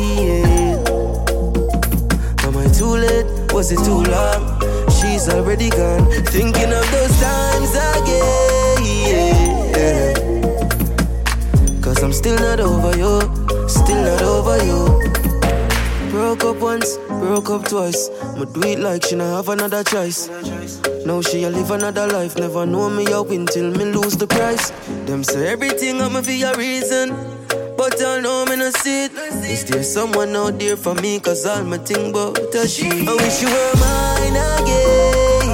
Am 2.44 2.54
I 2.58 2.68
too 2.76 2.94
late? 3.00 3.26
Was 3.54 3.72
it 3.72 3.78
too 3.86 4.02
long? 4.12 4.60
She's 5.00 5.30
already 5.30 5.70
gone. 5.70 6.10
Thinking 6.26 6.72
of 6.74 6.90
those 6.92 7.20
times 7.20 7.72
again. 7.72 8.82
Cause 11.80 12.02
I'm 12.02 12.12
still 12.12 12.36
not 12.36 12.60
over 12.60 12.94
you. 12.98 13.18
Still 13.66 14.02
not 14.04 14.20
over 14.22 14.58
you. 14.62 15.21
Broke 16.12 16.44
up 16.44 16.56
once, 16.60 16.98
broke 17.08 17.48
up 17.48 17.66
twice. 17.66 18.10
I'ma 18.22 18.44
do 18.44 18.62
it 18.64 18.78
like 18.80 19.02
she 19.02 19.16
not 19.16 19.34
have 19.34 19.48
another 19.48 19.82
choice. 19.82 20.28
Now 21.06 21.22
she 21.22 21.44
a 21.44 21.48
live 21.48 21.70
another 21.70 22.06
life. 22.06 22.36
Never 22.36 22.66
know 22.66 22.90
me 22.90 23.10
a 23.10 23.22
win 23.22 23.46
till 23.46 23.70
me 23.70 23.86
lose 23.86 24.18
the 24.18 24.26
price. 24.26 24.68
Them 25.06 25.24
say 25.24 25.48
everything 25.48 26.02
I'm 26.02 26.22
for 26.22 26.30
a 26.30 26.54
reason. 26.58 27.16
But 27.78 27.98
I 28.04 28.20
know 28.20 28.44
me 28.44 28.56
not 28.56 28.74
see 28.74 29.06
it. 29.06 29.12
Is 29.14 29.64
there 29.64 29.82
someone 29.82 30.36
out 30.36 30.58
there 30.58 30.76
for 30.76 30.94
me? 30.96 31.18
Cause 31.18 31.46
all 31.46 31.64
my 31.64 31.78
think 31.78 32.10
about 32.10 32.36
a 32.56 32.68
she. 32.68 32.90
I 33.08 33.14
wish 33.14 33.40
you 33.40 33.48
were 33.48 33.74
mine 33.80 34.36
again. 34.36 35.48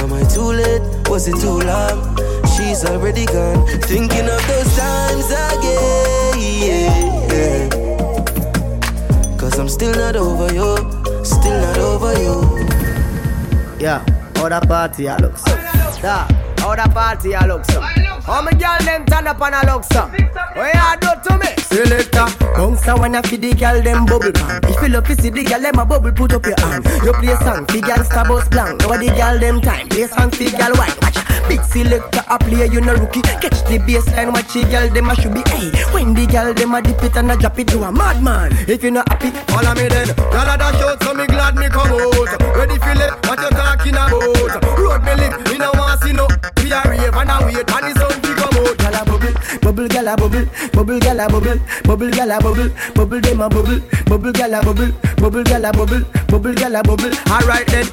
Am 0.00 0.10
I 0.14 0.24
too 0.24 0.52
late? 0.56 0.82
Was 1.10 1.28
it 1.28 1.36
too 1.38 1.60
long? 1.68 2.16
She's 2.56 2.82
already 2.86 3.26
gone. 3.26 3.66
Thinking 3.82 4.26
of 4.26 4.46
those 4.48 4.74
times 4.74 5.26
again. 5.26 7.05
I'm 9.66 9.70
still 9.70 9.94
not 9.96 10.14
over 10.14 10.54
you. 10.54 10.76
Still 11.24 11.60
not 11.60 11.78
over 11.78 12.12
you. 12.22 12.66
Yeah, 13.80 13.98
how 14.36 14.48
the 14.48 14.64
party 14.64 15.08
I 15.08 15.16
look 15.16 15.36
so. 15.36 15.50
Yeah, 16.04 16.28
the 16.76 16.88
party 16.94 17.34
I 17.34 17.46
look 17.46 17.64
so. 17.64 17.80
How 17.80 18.42
my 18.42 18.52
girl 18.52 18.78
them 18.84 19.04
turn 19.06 19.26
up 19.26 19.42
and 19.42 19.54
I 19.56 19.74
look 19.74 19.82
so. 19.82 20.02
What 20.02 20.72
you 20.72 21.00
do 21.00 21.30
to 21.30 21.38
me? 21.38 21.55
Selector, 21.68 22.20
uh. 22.20 22.56
bounce 22.56 22.86
when 22.86 23.14
I 23.14 23.22
feed 23.22 23.42
the 23.42 23.54
girl 23.54 23.82
them 23.82 24.06
bubble 24.06 24.32
pan. 24.32 24.60
If 24.64 24.80
you 24.82 24.88
love 24.88 25.06
to 25.06 25.14
see 25.20 25.30
the 25.30 25.44
girl 25.44 25.60
them 25.60 25.78
a 25.78 25.84
bubble, 25.84 26.12
put 26.12 26.32
up 26.32 26.44
your 26.46 26.58
hand. 26.60 26.84
You 27.04 27.12
play 27.14 27.36
song, 27.42 27.66
the 27.66 27.80
girl 27.80 28.04
star 28.04 28.24
bus 28.26 28.48
blank. 28.48 28.80
Now 28.80 28.96
the 28.96 29.10
girl 29.10 29.38
them 29.38 29.60
time, 29.60 29.88
play 29.88 30.06
song, 30.06 30.30
the 30.30 30.50
girl 30.56 30.74
white. 30.78 30.96
Watch 31.02 31.16
Big 31.48 31.62
selector 31.62 32.24
a 32.28 32.38
play, 32.38 32.66
you 32.66 32.80
no 32.80 32.94
rookie. 32.94 33.22
Catch 33.22 33.62
the 33.70 33.78
baseline, 33.78 34.32
watch 34.32 34.52
the 34.52 34.62
girl 34.66 34.88
them 34.90 35.10
a 35.10 35.14
should 35.14 35.34
be. 35.34 35.42
Hey, 35.46 35.70
when 35.94 36.14
the 36.14 36.26
girl 36.26 36.52
them 36.52 36.74
a 36.74 36.82
dip 36.82 37.02
it 37.02 37.16
and 37.16 37.30
a 37.30 37.36
drop 37.36 37.58
it 37.58 37.68
to 37.68 37.82
a 37.84 37.92
madman. 37.92 38.50
If 38.66 38.82
you 38.82 38.90
not 38.90 39.08
happy, 39.08 39.30
follow 39.52 39.74
me 39.74 39.86
then. 39.86 40.10
Girl 40.16 40.48
a 40.50 40.58
dash 40.58 40.82
out, 40.82 41.02
so 41.02 41.14
me 41.14 41.26
glad 41.26 41.54
me 41.54 41.68
come 41.68 41.94
out. 41.94 42.30
Ready 42.58 42.78
feel 42.82 42.98
it? 42.98 43.12
What 43.26 43.38
you 43.38 43.50
talking 43.54 43.94
about? 43.94 44.78
Road 44.78 45.02
me 45.06 45.14
live, 45.14 45.38
me 45.46 45.58
no 45.58 45.70
want 45.74 46.02
see 46.02 46.12
no. 46.12 46.26
We 46.58 46.72
a 46.74 46.82
rave 46.82 47.14
and 47.14 47.30
a 47.30 47.36
wait, 47.46 47.62
and 47.62 47.86
it's 47.86 48.00
something 48.00 48.34
come 48.34 48.55
out. 48.66 48.78
Girl 48.78 48.94
a 48.94 49.04
bubble, 49.04 49.34
bubble, 49.62 49.88
girl 49.88 50.08
a 50.08 50.16
bubble, 50.16 50.46
bubble, 50.72 50.98
girl 51.00 51.20
a 51.20 51.28
bubble, 51.28 51.60
bubble, 51.84 52.10
girl 52.10 52.30
a 52.30 52.40
bubble, 52.40 52.70
bubble, 52.94 53.20
them 53.20 53.40
a 53.40 53.48
bubble, 53.48 53.80
bubble, 54.06 54.32
girl 54.32 54.54
a 54.54 54.62
bubble, 54.62 54.92
bubble, 55.16 55.44
girl 55.44 55.64
a 55.64 55.72
bubble, 55.72 56.04
bubble, 56.28 56.54
girl 56.54 56.76
a 56.76 56.82
bubble. 56.82 57.12
Alright 57.30 57.66
then, 57.68 57.86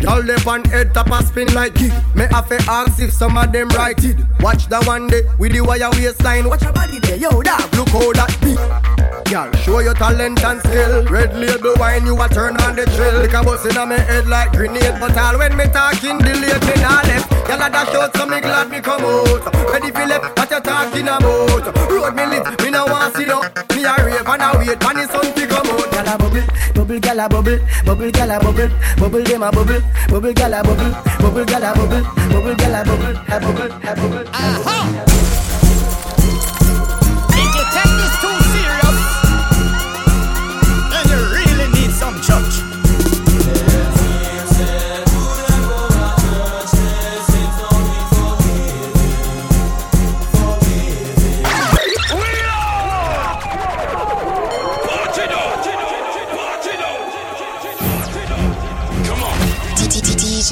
y'all 0.00 0.22
left 0.22 0.46
on 0.46 0.64
head 0.64 0.94
top 0.94 1.10
a 1.10 1.22
spin 1.24 1.52
like 1.54 1.72
it. 1.76 1.92
Me 2.14 2.24
have 2.30 2.48
to 2.48 2.58
ask 2.68 3.00
if 3.00 3.12
some 3.12 3.36
of 3.36 3.52
them 3.52 3.68
right 3.70 4.02
it. 4.04 4.16
Watch 4.40 4.68
the 4.68 4.82
one 4.84 5.08
day 5.08 5.22
with 5.38 5.52
the 5.52 5.60
wire 5.60 5.90
waistline. 5.92 6.48
Watch 6.48 6.62
your 6.62 6.72
body 6.72 6.98
there, 7.00 7.16
yo 7.16 7.42
dog. 7.42 7.74
Look 7.74 7.88
how 7.88 8.12
that 8.12 8.36
beat. 8.40 9.03
Girl, 9.24 9.50
show 9.62 9.78
your 9.80 9.94
talent 9.94 10.44
and 10.44 10.60
skill. 10.60 11.04
Red 11.06 11.34
label 11.34 11.74
wine, 11.78 12.06
you 12.06 12.20
a 12.20 12.28
turn 12.28 12.56
on 12.60 12.76
the 12.76 12.84
drill. 12.94 13.20
Like 13.20 13.32
a 13.32 13.42
bus 13.42 13.64
in 13.64 13.74
my 13.88 13.98
head 13.98 14.26
like 14.26 14.52
grenade. 14.52 15.00
But 15.00 15.16
all 15.16 15.38
when 15.38 15.56
me 15.56 15.64
talking, 15.64 16.18
delay 16.18 16.54
me 16.54 16.74
nah 16.80 17.02
left. 17.08 17.30
Girl, 17.46 17.62
I 17.62 17.68
dash 17.68 17.94
out, 17.94 18.16
so 18.16 18.26
me 18.26 18.40
glad 18.40 18.70
me 18.70 18.80
come 18.80 19.02
out. 19.04 19.44
Ready 19.72 19.90
for 19.90 20.06
left, 20.06 20.38
what 20.38 20.50
you 20.50 20.60
talking 20.60 21.08
about? 21.08 21.90
Road 21.90 22.14
me 22.14 22.26
lit, 22.26 22.62
me 22.62 22.70
no 22.70 22.86
want 22.86 23.16
see 23.16 23.24
no. 23.24 23.40
Me 23.74 23.84
a 23.84 23.94
rave 24.04 24.28
and 24.28 24.42
a 24.42 24.48
wait, 24.58 24.80
man, 24.80 24.98
it's 24.98 25.10
something 25.10 25.48
come 25.48 25.66
out. 25.66 25.90
Girl, 25.90 26.08
a 26.08 26.18
bubble, 26.18 26.44
bubble, 26.74 27.00
girl, 27.00 27.20
a 27.20 27.28
bubble, 27.28 27.58
bubble, 27.84 28.10
girl, 28.12 28.30
a 28.30 28.38
bubble, 28.38 28.70
bubble, 28.98 29.24
them 29.24 29.42
a 29.42 29.50
bubble, 29.50 29.80
bubble, 30.08 30.32
girl, 30.32 30.54
a 30.54 30.62
bubble, 30.62 30.92
bubble, 31.18 31.44
girl, 31.44 31.64
a 31.64 31.70
bubble, 31.74 32.02
bubble, 32.30 32.54
girl, 32.54 32.74
a 32.74 32.84
bubble, 32.84 33.16
a 33.24 33.40
bubble, 33.40 33.72
a 33.72 33.92
bubble. 33.96 34.28
Aha! 34.32 35.53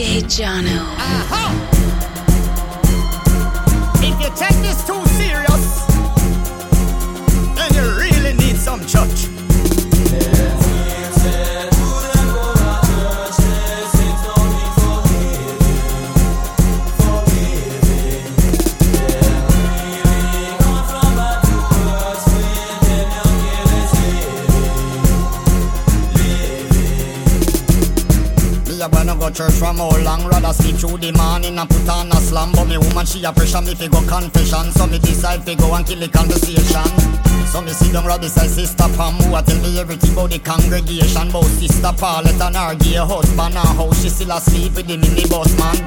DJ 0.03 0.27
Jono. 0.27 0.92
Go 28.91 29.31
church 29.31 29.53
from 29.55 29.79
how 29.79 29.91
long 30.03 30.27
Rather 30.27 30.53
sleep 30.53 30.77
through 30.77 30.99
the 30.99 31.13
morning 31.13 31.59
and 31.59 31.69
put 31.69 31.89
on 31.89 32.09
a 32.09 32.17
slam. 32.17 32.53
But 32.53 32.67
me 32.67 32.79
woman 32.79 33.07
she 33.07 33.23
a 33.25 33.33
pressure 33.33 33.61
me 33.61 33.75
fi 33.75 33.89
go 33.89 34.03
confession. 34.07 34.73
So 34.73 34.87
me 34.87 34.99
decide 34.99 35.45
fi 35.45 35.55
go 35.55 35.75
and 35.75 35.87
kill 35.87 36.01
the 36.01 36.09
conversation. 36.09 36.91
So 37.47 37.61
me 37.61 37.71
sit 37.71 37.93
down 37.93 38.07
right 38.07 38.21
beside 38.21 38.51
sister 38.51 38.89
Pam 38.97 39.15
Who 39.23 39.37
a 39.37 39.43
tell 39.43 39.61
me 39.63 39.79
everything 39.79 40.13
about 40.13 40.31
the 40.31 40.39
congregation. 40.39 41.29
About 41.29 41.45
sister 41.45 41.93
Paulette 41.95 42.41
and 42.41 42.57
her 42.57 42.75
gay 42.75 42.99
husband 42.99 43.55
And 43.55 43.77
how 43.79 43.93
she 43.93 44.09
still 44.09 44.33
asleep 44.33 44.75
with 44.75 44.87
the 44.87 44.97
minibus 44.97 45.53
man. 45.59 45.79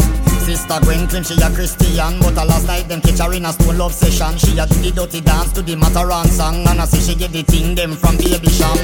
Sister 0.45 0.79
Gwen 0.85 1.07
claim 1.07 1.23
she 1.23 1.33
a 1.41 1.49
Christian 1.49 2.19
But 2.21 2.37
a 2.37 2.45
last 2.45 2.67
night 2.67 2.87
them 2.87 3.01
catch 3.01 3.19
her 3.19 3.33
in 3.33 3.45
a 3.45 3.51
stone 3.51 3.77
love 3.77 3.93
session. 3.93 4.37
She 4.37 4.57
a 4.57 4.67
do 4.67 4.75
the 4.79 4.91
dirty 4.91 5.21
dance 5.21 5.51
to 5.53 5.61
the 5.61 5.75
Mataran 5.75 6.27
song 6.27 6.67
And 6.67 6.79
I 6.79 6.85
say 6.85 7.01
she 7.01 7.17
get 7.17 7.31
the 7.31 7.43
thing 7.43 7.75
them 7.75 7.93
from 7.93 8.15
Baby 8.17 8.47
Sham 8.47 8.77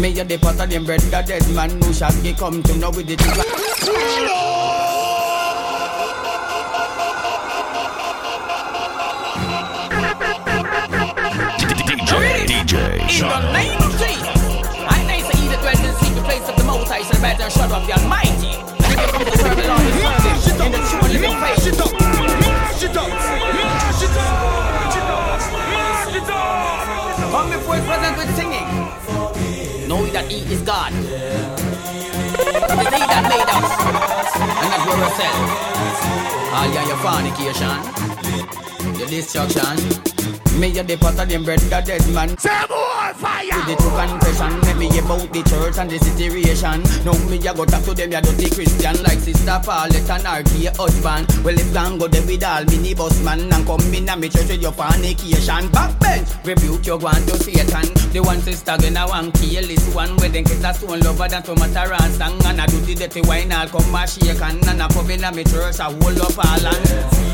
Me 0.00 0.18
a 0.18 0.24
the 0.24 0.38
them 0.38 0.84
bread, 0.86 1.00
the 1.00 1.20
dead 1.20 1.46
man 1.54 1.68
who 1.82 1.92
shall 1.92 2.10
get 2.22 2.38
come 2.38 2.62
to 2.62 2.74
know 2.78 2.88
with 2.88 3.06
the 3.06 3.16
thing. 3.16 3.34
DJ, 11.84 12.48
DJ, 12.48 12.74
In 13.20 13.28
the 13.28 13.52
name 13.52 13.76
of 13.76 13.92
Jesus, 14.00 14.24
I 14.88 15.04
know 15.04 15.20
either 15.36 15.60
dwell 15.60 15.76
in 15.76 15.82
the 15.84 15.92
secret 16.00 16.24
place 16.24 16.48
of 16.48 16.56
the 16.56 16.64
Most 16.64 16.88
High, 16.88 17.02
so 17.02 17.20
better 17.20 17.50
shut 17.50 17.70
up 17.70 17.84
the 17.84 17.92
Almighty. 18.00 18.56
And 18.56 18.96
you 18.96 19.06
come 19.12 19.24
to 19.26 19.36
serve 19.36 19.54
the 19.54 19.68
Lord, 19.68 19.84
is 19.84 20.56
the 20.56 20.80
true 20.88 21.04
and 21.04 21.12
living 21.12 21.36
faith. 21.44 21.66
it 21.66 21.78
up, 21.78 21.92
mash 22.40 22.82
it 22.82 22.96
up, 22.96 23.29
is 30.50 30.62
God. 30.62 30.92
It 30.92 30.98
is 30.98 31.10
he 32.90 33.02
that 33.06 33.24
made 33.30 33.50
us, 33.54 33.70
and 34.60 34.68
not 34.70 34.82
we 34.86 34.92
ourselves. 34.98 35.52
All 36.50 36.66
ah, 36.66 36.74
your 36.88 36.98
fornication, 36.98 37.78
your 38.98 39.08
destruction. 39.08 40.19
Me 40.60 40.78
a 40.78 40.84
the 40.84 40.94
them 41.24 41.42
bread, 41.42 41.58
the 41.58 41.80
dead 41.80 42.04
man. 42.12 42.36
Say 42.36 42.52
more 42.68 43.14
fire! 43.16 43.48
To 43.48 43.60
the 43.64 43.76
true 43.80 43.96
confession, 43.96 44.60
let 44.60 44.76
me 44.76 44.92
about 44.92 45.32
the 45.32 45.40
church 45.48 45.78
and 45.80 45.88
the 45.88 45.96
situation. 45.96 46.84
Now 47.00 47.16
me 47.32 47.40
a 47.40 47.54
go 47.56 47.64
talk 47.64 47.80
to 47.88 47.94
them, 47.94 48.12
ya 48.12 48.20
dirty 48.20 48.52
Christian, 48.52 49.00
like 49.00 49.24
Sister 49.24 49.56
Paulette 49.64 50.10
and 50.12 50.28
her 50.28 50.44
gay 50.44 50.68
husband. 50.76 51.32
Well, 51.40 51.56
if 51.56 51.72
gang 51.72 51.96
go 51.96 52.08
there 52.08 52.20
with 52.28 52.44
all 52.44 52.60
minibus 52.68 53.24
man 53.24 53.48
and 53.48 53.64
come 53.64 53.80
in 53.88 54.04
a 54.04 54.14
me 54.20 54.28
church 54.28 54.52
with 54.52 54.60
your 54.60 54.76
fornication. 54.76 55.64
Backbench, 55.72 56.28
rebuke 56.44 56.84
your 56.84 56.98
one 57.00 57.24
to 57.24 57.40
Satan. 57.40 57.88
The 58.12 58.20
one 58.20 58.44
sister 58.44 58.76
gonna 58.76 59.08
one 59.08 59.32
kill 59.40 59.64
this 59.64 59.88
one 59.96 60.12
where 60.20 60.28
then 60.28 60.44
get 60.44 60.60
a 60.60 60.74
stone 60.76 61.00
lover 61.00 61.24
than 61.24 61.42
to 61.48 61.56
matter 61.56 61.88
and 61.88 62.12
song. 62.20 62.36
And 62.44 62.60
I 62.60 62.66
do 62.66 62.76
the 62.84 63.08
dirty 63.08 63.24
wine, 63.24 63.48
I'll 63.48 63.64
come 63.64 63.96
and 63.96 64.04
shake 64.04 64.44
and 64.44 64.60
and 64.68 64.82
I 64.82 64.88
come 64.92 65.08
in 65.08 65.24
me 65.24 65.40
church, 65.40 65.80
I 65.80 65.88
hold 65.88 66.20
up 66.20 66.36
all 66.36 66.66
and. 66.68 67.29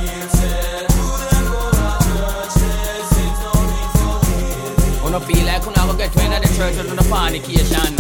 Wanna 5.17 5.33
feel 5.33 5.47
like 5.47 5.67
I 5.67 5.87
will 5.87 5.97
get 5.97 6.13
to 6.13 6.19
the 6.19 6.55
church 6.59 6.77
do 6.77 6.95
the 6.95 7.03
fornication. 7.05 7.97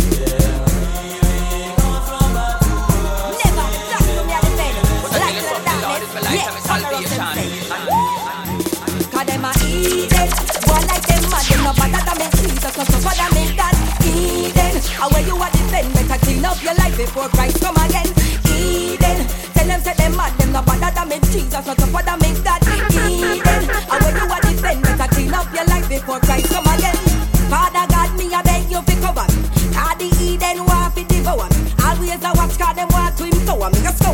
Cause 9.08 9.24
them 9.24 9.44
a 9.48 9.52
Eden 9.64 10.28
One 10.68 10.84
like 10.84 11.06
them 11.08 11.24
mad 11.32 11.44
Them 11.48 11.64
no 11.64 11.72
better 11.72 12.04
than 12.04 12.16
me 12.20 12.28
Jesus 12.36 12.76
No 12.76 12.84
tougher 12.84 13.16
than 13.16 13.32
me 13.32 13.56
God 13.56 13.72
Eden 14.04 14.76
And 14.76 15.08
when 15.14 15.24
you 15.24 15.40
a 15.40 15.48
defend 15.56 15.88
Better 15.94 16.18
clean 16.20 16.44
up 16.44 16.62
your 16.62 16.74
life 16.74 16.96
Before 16.98 17.28
Christ 17.28 17.62
come 17.62 17.76
again. 17.76 18.12
Eden 18.44 19.26
Tell 19.54 19.66
them 19.66 19.80
say 19.80 19.94
them 19.94 20.16
mad 20.16 20.36
Them 20.36 20.52
no 20.52 20.60
better 20.60 20.92
than 20.94 21.08
me 21.08 21.18
Jesus 21.32 21.64
No 21.64 21.72
tougher 21.72 22.04
than 22.04 22.18
me 22.20 22.36
God 22.44 22.60
Eden 22.92 23.70
And 23.72 24.04
when 24.04 24.16
you 24.16 24.28
a 24.28 24.38
defend 24.42 24.82
Better 24.82 25.08
clean 25.14 25.32
up 25.32 25.54
your 25.54 25.64
life 25.64 25.88
Before 25.88 26.20
Christ 26.20 26.45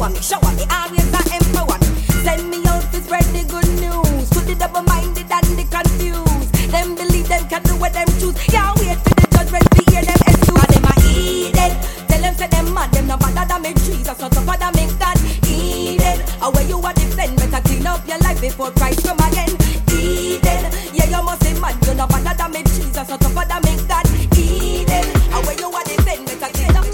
empower 0.03 0.11
me 0.11 0.21
Shower 0.21 0.53
me 0.55 0.65
Always 0.71 1.13
a 1.15 1.21
empower 1.37 1.79
me 1.79 1.87
Send 2.23 2.51
me 2.51 2.63
out 2.67 2.83
to 2.93 3.03
spread 3.03 3.25
the 3.35 3.45
good 3.49 3.69
news. 3.81 4.31
To 4.31 4.41
the 4.41 4.55
double-minded 4.55 5.27
and 5.31 5.49
the 5.59 5.67
confused. 5.67 6.55
Them 6.71 6.95
believe 6.95 7.29
them 7.29 7.49
can 7.49 7.63
do 7.65 7.77
what 7.77 7.93
them 7.93 8.07
choose. 8.19 8.39
Can't 8.47 8.79
wait 8.79 8.99
for 9.03 9.15
the 9.19 9.27
judgment 9.35 9.67
to 9.75 9.83
them 9.91 10.07
excuse. 10.07 10.55
Cause 10.55 10.71
them 10.71 10.87
a 10.87 10.95
Eden 11.11 11.73
Tell 12.07 12.21
them 12.23 12.35
say 12.35 12.47
them 12.47 12.73
mad 12.75 12.93
Them 12.93 13.07
no 13.09 13.17
better 13.17 13.45
than 13.47 13.63
me 13.63 13.75
Jesus 13.75 14.19
No 14.19 14.29
tougher 14.29 14.57
than 14.59 14.73
me 14.75 14.87
God. 14.99 15.19
Eden 15.47 16.19
where 16.43 16.67
you 16.67 16.79
a 16.79 16.91
defend 16.95 17.37
Better 17.37 17.63
clean 17.67 17.87
up 17.87 18.07
your 18.07 18.19
life 18.19 18.41
Before 18.41 18.71
Christ 18.71 19.03
come 19.07 19.19
again. 19.27 19.51
Eden 19.91 20.63
Yeah 20.95 21.11
you 21.11 21.23
must 21.23 21.43
be 21.43 21.59
mad 21.59 21.75
You 21.87 21.95
no 21.95 22.07
better 22.07 22.35
than 22.39 22.51
me 22.53 22.63
Jesus 22.71 23.09
No 23.09 23.17
tougher 23.19 23.47
than 23.51 23.61
me 23.67 23.75
God. 23.91 24.07
Eden 24.39 25.07
where 25.43 25.59
you 25.59 25.69
a 25.75 25.81
defend 25.85 26.27
Better 26.27 26.51
clean 26.55 26.77
up 26.77 26.87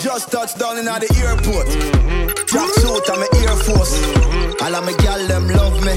Just 0.00 0.32
touched 0.32 0.58
down 0.58 0.78
in 0.78 0.88
at 0.88 1.00
the 1.04 1.10
airport. 1.20 2.25
Track 2.56 2.70
suit 2.70 3.08
and 3.10 3.20
my 3.20 3.28
Air 3.36 3.56
Force. 3.68 4.00
All 4.62 4.74
of 4.74 4.82
my 4.82 4.92
gal 5.04 5.20
them 5.28 5.46
love 5.46 5.76
me. 5.84 5.92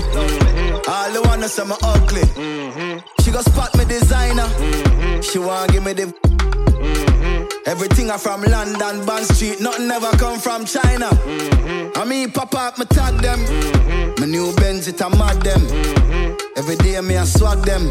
All 0.92 1.10
the 1.14 1.22
wanna 1.24 1.48
say 1.48 1.64
me 1.64 1.76
ugly. 1.82 2.24
She 3.24 3.32
go 3.32 3.40
spot 3.40 3.74
me 3.78 3.86
designer. 3.86 4.44
She 5.22 5.40
want 5.40 5.72
give 5.72 5.86
me 5.86 5.94
the. 5.94 6.14
Everything 7.66 8.12
I 8.12 8.18
from 8.18 8.42
London, 8.42 9.06
Bond 9.06 9.26
Street, 9.26 9.62
nothing 9.62 9.90
ever 9.90 10.12
come 10.18 10.38
from 10.38 10.66
China. 10.66 11.08
I 11.96 12.04
mean, 12.06 12.30
pop 12.30 12.54
up, 12.54 12.78
me 12.78 12.84
tag 12.88 13.22
them. 13.22 13.40
My 14.20 14.26
new 14.26 14.54
Benz, 14.58 14.90
it 14.90 15.00
a 15.00 15.10
mad 15.12 15.42
them. 15.42 15.64
Every 16.58 16.76
day 16.76 17.00
me 17.00 17.16
I 17.16 17.24
swag 17.24 17.60
them. 17.60 17.88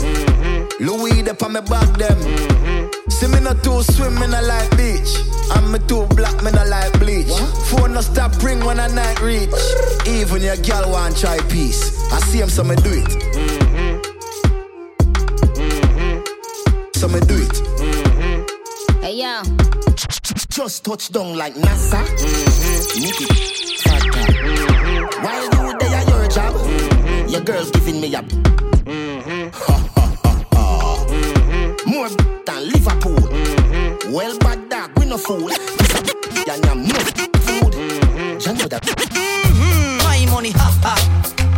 Louis, 0.78 1.22
they 1.22 1.32
on 1.40 1.54
me 1.54 1.60
back 1.62 1.96
them. 1.96 2.77
See 3.08 3.26
me 3.26 3.40
not 3.40 3.62
too 3.64 3.82
swim, 3.82 4.14
me 4.14 4.26
not 4.26 4.44
like 4.44 4.70
beach. 4.76 5.16
And 5.56 5.72
me 5.72 5.78
too 5.88 6.06
black, 6.14 6.42
me 6.42 6.50
not 6.50 6.68
like 6.68 6.98
bleach. 7.00 7.32
Phone 7.68 7.94
no 7.94 8.00
stop 8.00 8.32
ring 8.42 8.64
when 8.64 8.78
I 8.78 8.88
night 8.88 9.20
reach. 9.20 9.50
Even 10.06 10.42
your 10.42 10.56
girl 10.56 10.90
want 10.90 11.16
try 11.16 11.38
peace. 11.48 12.12
I 12.12 12.20
see 12.20 12.40
him, 12.40 12.48
so 12.48 12.64
me 12.64 12.76
do 12.76 12.90
it. 12.92 13.10
So 16.96 17.08
me 17.08 17.20
do 17.20 17.36
it. 17.38 17.56
Hey 19.02 19.22
yo. 19.22 19.42
Just 20.50 20.84
touch 20.84 21.10
down 21.10 21.36
like 21.36 21.54
NASA. 21.54 22.02
Nicky, 23.00 23.26
Fata. 23.84 24.20
While 25.22 25.44
you 25.44 25.78
there 25.78 25.94
at 25.94 26.08
your 26.08 26.28
job, 26.28 27.30
your 27.30 27.40
girl's 27.42 27.70
giving 27.70 28.00
me 28.00 28.14
a. 28.14 28.57
More 31.98 32.08
than 32.46 32.70
Liverpool. 32.70 33.18
Well, 34.14 34.38
bad 34.38 34.68
dog, 34.70 34.96
we 34.96 35.04
no 35.06 35.18
fool. 35.18 35.50
You 35.50 36.74
must 36.86 37.18
food. 37.42 37.74
You 37.74 38.52
know 38.54 38.68
that. 38.70 38.86
Mm-hmm. 38.86 39.98
My 40.06 40.22
money, 40.30 40.52
ha 40.52 40.70
ha. 40.78 40.94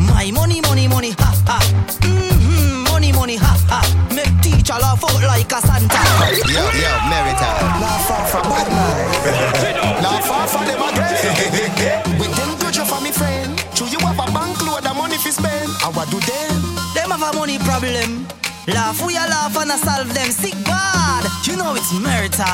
My 0.00 0.30
money, 0.32 0.62
money, 0.62 0.88
money, 0.88 1.10
ha 1.10 1.36
ha. 1.44 1.60
Mm-hmm. 2.00 2.84
Money, 2.88 3.12
money, 3.12 3.36
ha 3.36 3.52
ha. 3.68 3.84
Make 4.16 4.32
teacher 4.40 4.80
laugh 4.80 5.04
out 5.04 5.20
like 5.28 5.52
a 5.52 5.60
Santa. 5.60 6.00
Yo, 6.48 6.64
yo, 6.72 6.92
Merita. 7.12 7.48
Not 7.76 8.00
far 8.08 8.24
from 8.24 8.48
bad 8.48 8.68
man. 8.72 10.02
Not 10.02 10.24
far 10.24 10.48
from 10.48 10.64
them 10.64 10.80
again. 10.80 12.16
With 12.18 12.32
them 12.34 12.56
pressure 12.56 12.86
for 12.86 13.02
me 13.02 13.12
friend. 13.12 13.62
Do 13.76 13.84
you 13.84 13.98
have 14.08 14.16
a 14.16 14.24
bank 14.32 14.56
load 14.64 14.86
of 14.86 14.96
money 14.96 15.18
fi 15.18 15.36
spend? 15.36 15.68
How 15.84 15.92
I 15.92 16.08
do 16.08 16.16
them? 16.16 16.56
Them 16.96 17.10
have 17.12 17.28
a 17.28 17.36
money 17.36 17.58
problem. 17.58 18.39
Laugh, 18.72 19.04
we 19.04 19.16
a 19.16 19.20
laugh 19.26 19.56
and 19.56 19.70
a 19.70 19.76
solve 19.78 20.12
them 20.14 20.30
sick 20.30 20.54
bad. 20.64 21.24
You 21.44 21.56
know 21.56 21.74
it's 21.74 21.92
marital. 21.92 22.44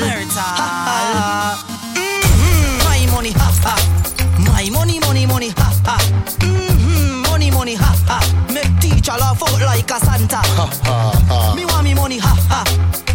Marital. 0.00 0.42
Mm-hmm. 1.96 2.84
My 2.84 3.06
money, 3.12 3.32
ha 3.32 3.48
ha. 3.64 3.76
My 4.38 4.68
money, 4.70 5.00
money, 5.00 5.26
money, 5.26 5.48
ha 5.50 5.72
ha. 5.84 5.96
Mm-hmm. 6.40 7.22
Money, 7.30 7.50
money, 7.50 7.74
ha 7.74 7.92
ha. 8.06 8.20
Make 8.52 8.78
teacher 8.80 9.12
laugh 9.12 9.42
out 9.42 9.60
like 9.62 9.90
a 9.90 9.98
Santa. 10.04 10.36
Ha 10.36 10.66
ha 10.84 11.24
ha. 11.28 11.54
Me 11.54 11.64
want 11.64 11.84
me 11.84 11.94
money, 11.94 12.18
ha 12.18 12.34
ha. 12.50 12.62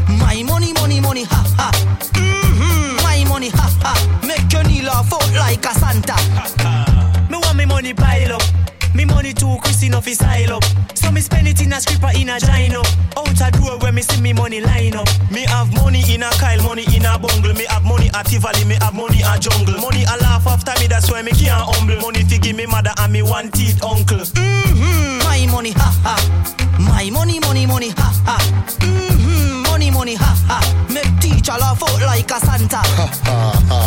My 0.07 0.41
money, 0.43 0.73
money, 0.73 0.99
money, 0.99 1.23
ha 1.23 1.43
ha. 1.57 1.71
Mm-hmm. 2.13 3.03
My 3.03 3.23
money, 3.29 3.49
ha 3.49 3.69
ha. 3.81 3.93
Make 4.25 4.51
your 4.51 4.63
knee 4.63 4.81
laugh 4.81 5.13
out 5.13 5.31
like 5.33 5.65
a 5.65 5.73
Santa. 5.77 6.15
Me 6.57 6.60
money 9.21 9.33
pile 9.33 9.33
up. 9.33 9.33
Me 9.33 9.33
money 9.33 9.33
money 9.33 9.33
too, 9.33 9.57
Chris 9.61 9.83
enough 9.83 10.07
is 10.07 10.17
style 10.17 10.53
up. 10.53 10.63
So 10.95 11.11
me 11.11 11.21
spend 11.21 11.47
it 11.47 11.61
in 11.61 11.73
a 11.73 11.79
scripper 11.79 12.11
in 12.15 12.29
a 12.29 12.39
gino. 12.39 12.81
Out 13.17 13.41
a 13.41 13.51
door 13.51 13.77
where 13.79 13.91
me 13.91 14.01
see 14.01 14.21
me 14.21 14.33
money 14.33 14.61
line 14.61 14.95
up. 14.95 15.07
Me 15.31 15.43
have 15.45 15.71
money 15.75 16.01
in 16.13 16.23
a 16.23 16.29
Kyle, 16.31 16.61
money 16.63 16.85
in 16.95 17.05
a 17.05 17.19
bungle. 17.19 17.53
Me 17.53 17.65
have 17.69 17.83
money 17.83 18.09
at 18.13 18.25
Tivoli, 18.25 18.65
me 18.65 18.75
have 18.81 18.95
money 18.95 19.23
at 19.23 19.41
jungle. 19.41 19.79
Money 19.79 20.03
a 20.03 20.17
laugh 20.21 20.47
after 20.47 20.73
me, 20.79 20.87
that's 20.87 21.11
why 21.11 21.21
me 21.21 21.31
can't 21.31 21.61
humble. 21.61 21.97
Money 22.01 22.23
to 22.23 22.37
give 22.39 22.55
me 22.55 22.65
mother 22.65 22.93
and 22.97 23.13
me 23.13 23.21
one 23.21 23.51
teeth 23.51 23.83
uncle. 23.83 24.17
Mm-hmm. 24.17 25.19
My 25.19 25.45
money, 25.51 25.71
ha 25.71 25.89
ha. 26.03 26.15
My 26.79 27.09
money, 27.11 27.39
money, 27.39 27.65
money, 27.65 27.89
ha 27.89 28.09
ha. 28.25 28.37
Mm-hmm. 28.79 29.63
Money, 29.63 29.91
money, 29.91 30.15
ha 30.15 30.33
ha. 30.47 30.59
Make 30.93 31.19
teacher 31.19 31.53
laugh 31.53 31.81
out 31.83 32.01
like 32.01 32.31
a 32.31 32.39
Santa. 32.39 32.81
Me 32.89 32.97
want 32.97 33.69
me 33.69 33.80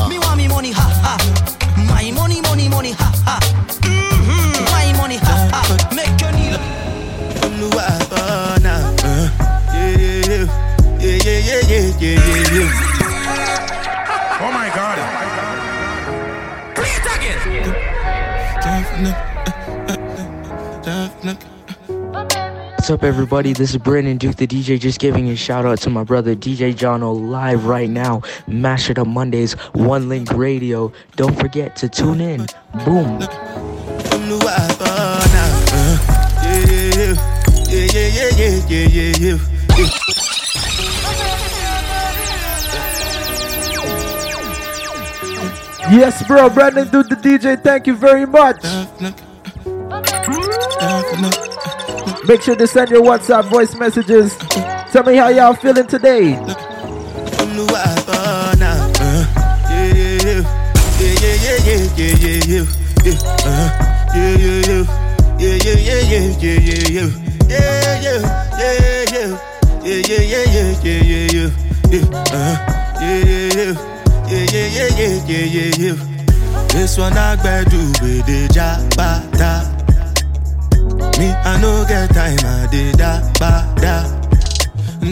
What's 22.85 22.91
up, 22.91 23.03
everybody? 23.03 23.55
This 23.55 23.71
is 23.71 23.79
Brandon 23.79 24.19
Duke, 24.19 24.37
the 24.37 24.47
DJ, 24.47 24.79
just 24.79 25.01
giving 25.01 25.31
a 25.31 25.37
shout 25.37 25.65
out 25.65 25.79
to 25.79 25.89
my 25.89 26.05
brother 26.05 26.37
DJ 26.37 26.75
Jono 26.75 27.19
live 27.19 27.65
right 27.65 27.89
now. 27.89 28.21
Mash 28.47 28.91
It 28.91 28.99
Up 28.99 29.07
Mondays, 29.07 29.55
One 29.73 30.11
Link 30.11 30.31
Radio. 30.33 30.93
Don't 31.17 31.35
forget 31.41 31.77
to 31.77 31.89
tune 31.89 32.21
in. 32.21 32.45
Boom. 32.85 33.21
Yes, 45.91 46.23
bro. 46.29 46.51
Brandon 46.51 46.87
Dude, 46.89 47.09
the 47.09 47.17
DJ. 47.17 47.63
Thank 47.63 47.87
you 47.87 47.97
very 47.97 48.27
much. 48.27 48.63
Make 52.27 52.41
sure 52.41 52.57
to 52.57 52.67
send 52.67 52.91
your 52.91 53.03
WhatsApp 53.03 53.51
voice 53.51 53.75
messages. 53.75 54.35
Tell 54.93 55.03
me 55.03 55.17
how 55.17 55.29
y'all 55.29 55.55
feeling 55.55 55.87
today. 55.87 56.35
This 76.73 76.99
one 76.99 77.17
I'll 77.17 77.37
do 77.65 77.79
with 78.03 78.27
the 78.27 78.49
job, 78.53 79.74
me, 81.19 81.31
I 81.31 81.61
no 81.61 81.85
get 81.87 82.11
time, 82.13 82.39
I 82.43 82.67
did 82.71 82.99
da 82.99 83.21
ba 83.39 83.65
da. 83.81 84.03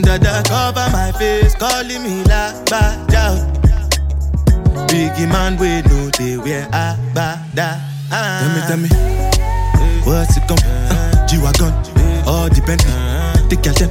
Dada 0.02 0.42
cover 0.48 0.88
my 0.90 1.12
face, 1.12 1.54
calling 1.54 2.02
me 2.02 2.24
la 2.24 2.52
ba 2.66 2.98
da. 3.08 3.38
Biggie 4.88 5.28
man, 5.30 5.56
we 5.58 5.80
know 5.82 6.10
they 6.18 6.36
wear 6.36 6.66
a 6.72 6.96
ba 7.14 7.38
da. 7.54 7.78
Tell 8.10 8.48
me, 8.50 8.60
tell 8.66 8.76
me, 8.78 8.88
what's 10.04 10.36
it 10.36 10.42
come? 10.48 10.58
Uh, 10.64 11.26
G-Wagon, 11.28 11.72
all 12.26 12.48
depend. 12.48 12.80
The 13.48 13.56
girl 13.62 13.74
them, 13.74 13.90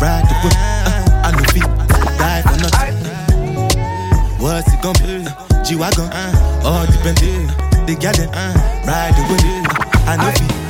ride 0.00 0.24
the 0.24 0.34
whip. 0.42 0.54
Uh, 0.56 1.26
I 1.26 1.30
know 1.36 1.44
feet, 1.52 1.68
die 2.18 2.42
for 2.42 2.56
nothing. 2.58 2.96
What's 4.40 4.72
it 4.72 4.80
gonna 4.80 4.98
be? 4.98 5.24
Ah. 5.28 5.36
Ah, 5.36 5.60
uh, 5.60 5.64
G-Wagon, 5.64 6.08
ah. 6.12 6.64
all 6.64 6.86
depend. 6.86 7.18
The 7.86 7.94
girl 8.00 8.14
them, 8.14 8.30
ride 8.88 9.14
the 9.14 9.22
whip. 9.28 9.42
I 10.08 10.16
know 10.16 10.32
feet, 10.32 10.61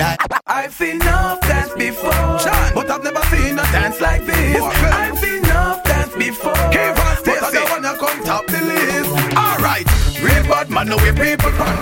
die. 0.00 0.16
I've 0.46 0.72
seen 0.72 0.96
enough 0.96 1.40
dance 1.42 1.72
before, 1.74 2.24
John, 2.42 2.74
but 2.74 2.90
I've 2.90 3.04
never 3.04 3.22
seen 3.32 3.58
a 3.58 3.66
dance 3.76 4.00
like 4.00 4.24
this. 4.24 4.62
I've 4.62 5.18
seen 5.18 5.44
enough 5.44 5.84
dance 5.84 6.14
before, 6.16 6.52
but 6.52 7.42
I 7.46 7.50
don't 7.52 7.70
wanna 7.70 7.94
come 8.02 8.18
top 8.24 8.46
the 8.46 8.60
list. 8.72 9.10
Alright, 9.36 9.86
real 10.24 10.44
bad 10.50 10.70
man, 10.70 10.88
know 10.88 10.96
we 11.04 11.12
people 11.12 11.52
run. 11.60 11.76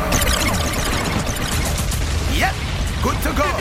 Yep, 2.41 2.55
good 3.05 3.19
to 3.27 3.31
go. 3.41 3.49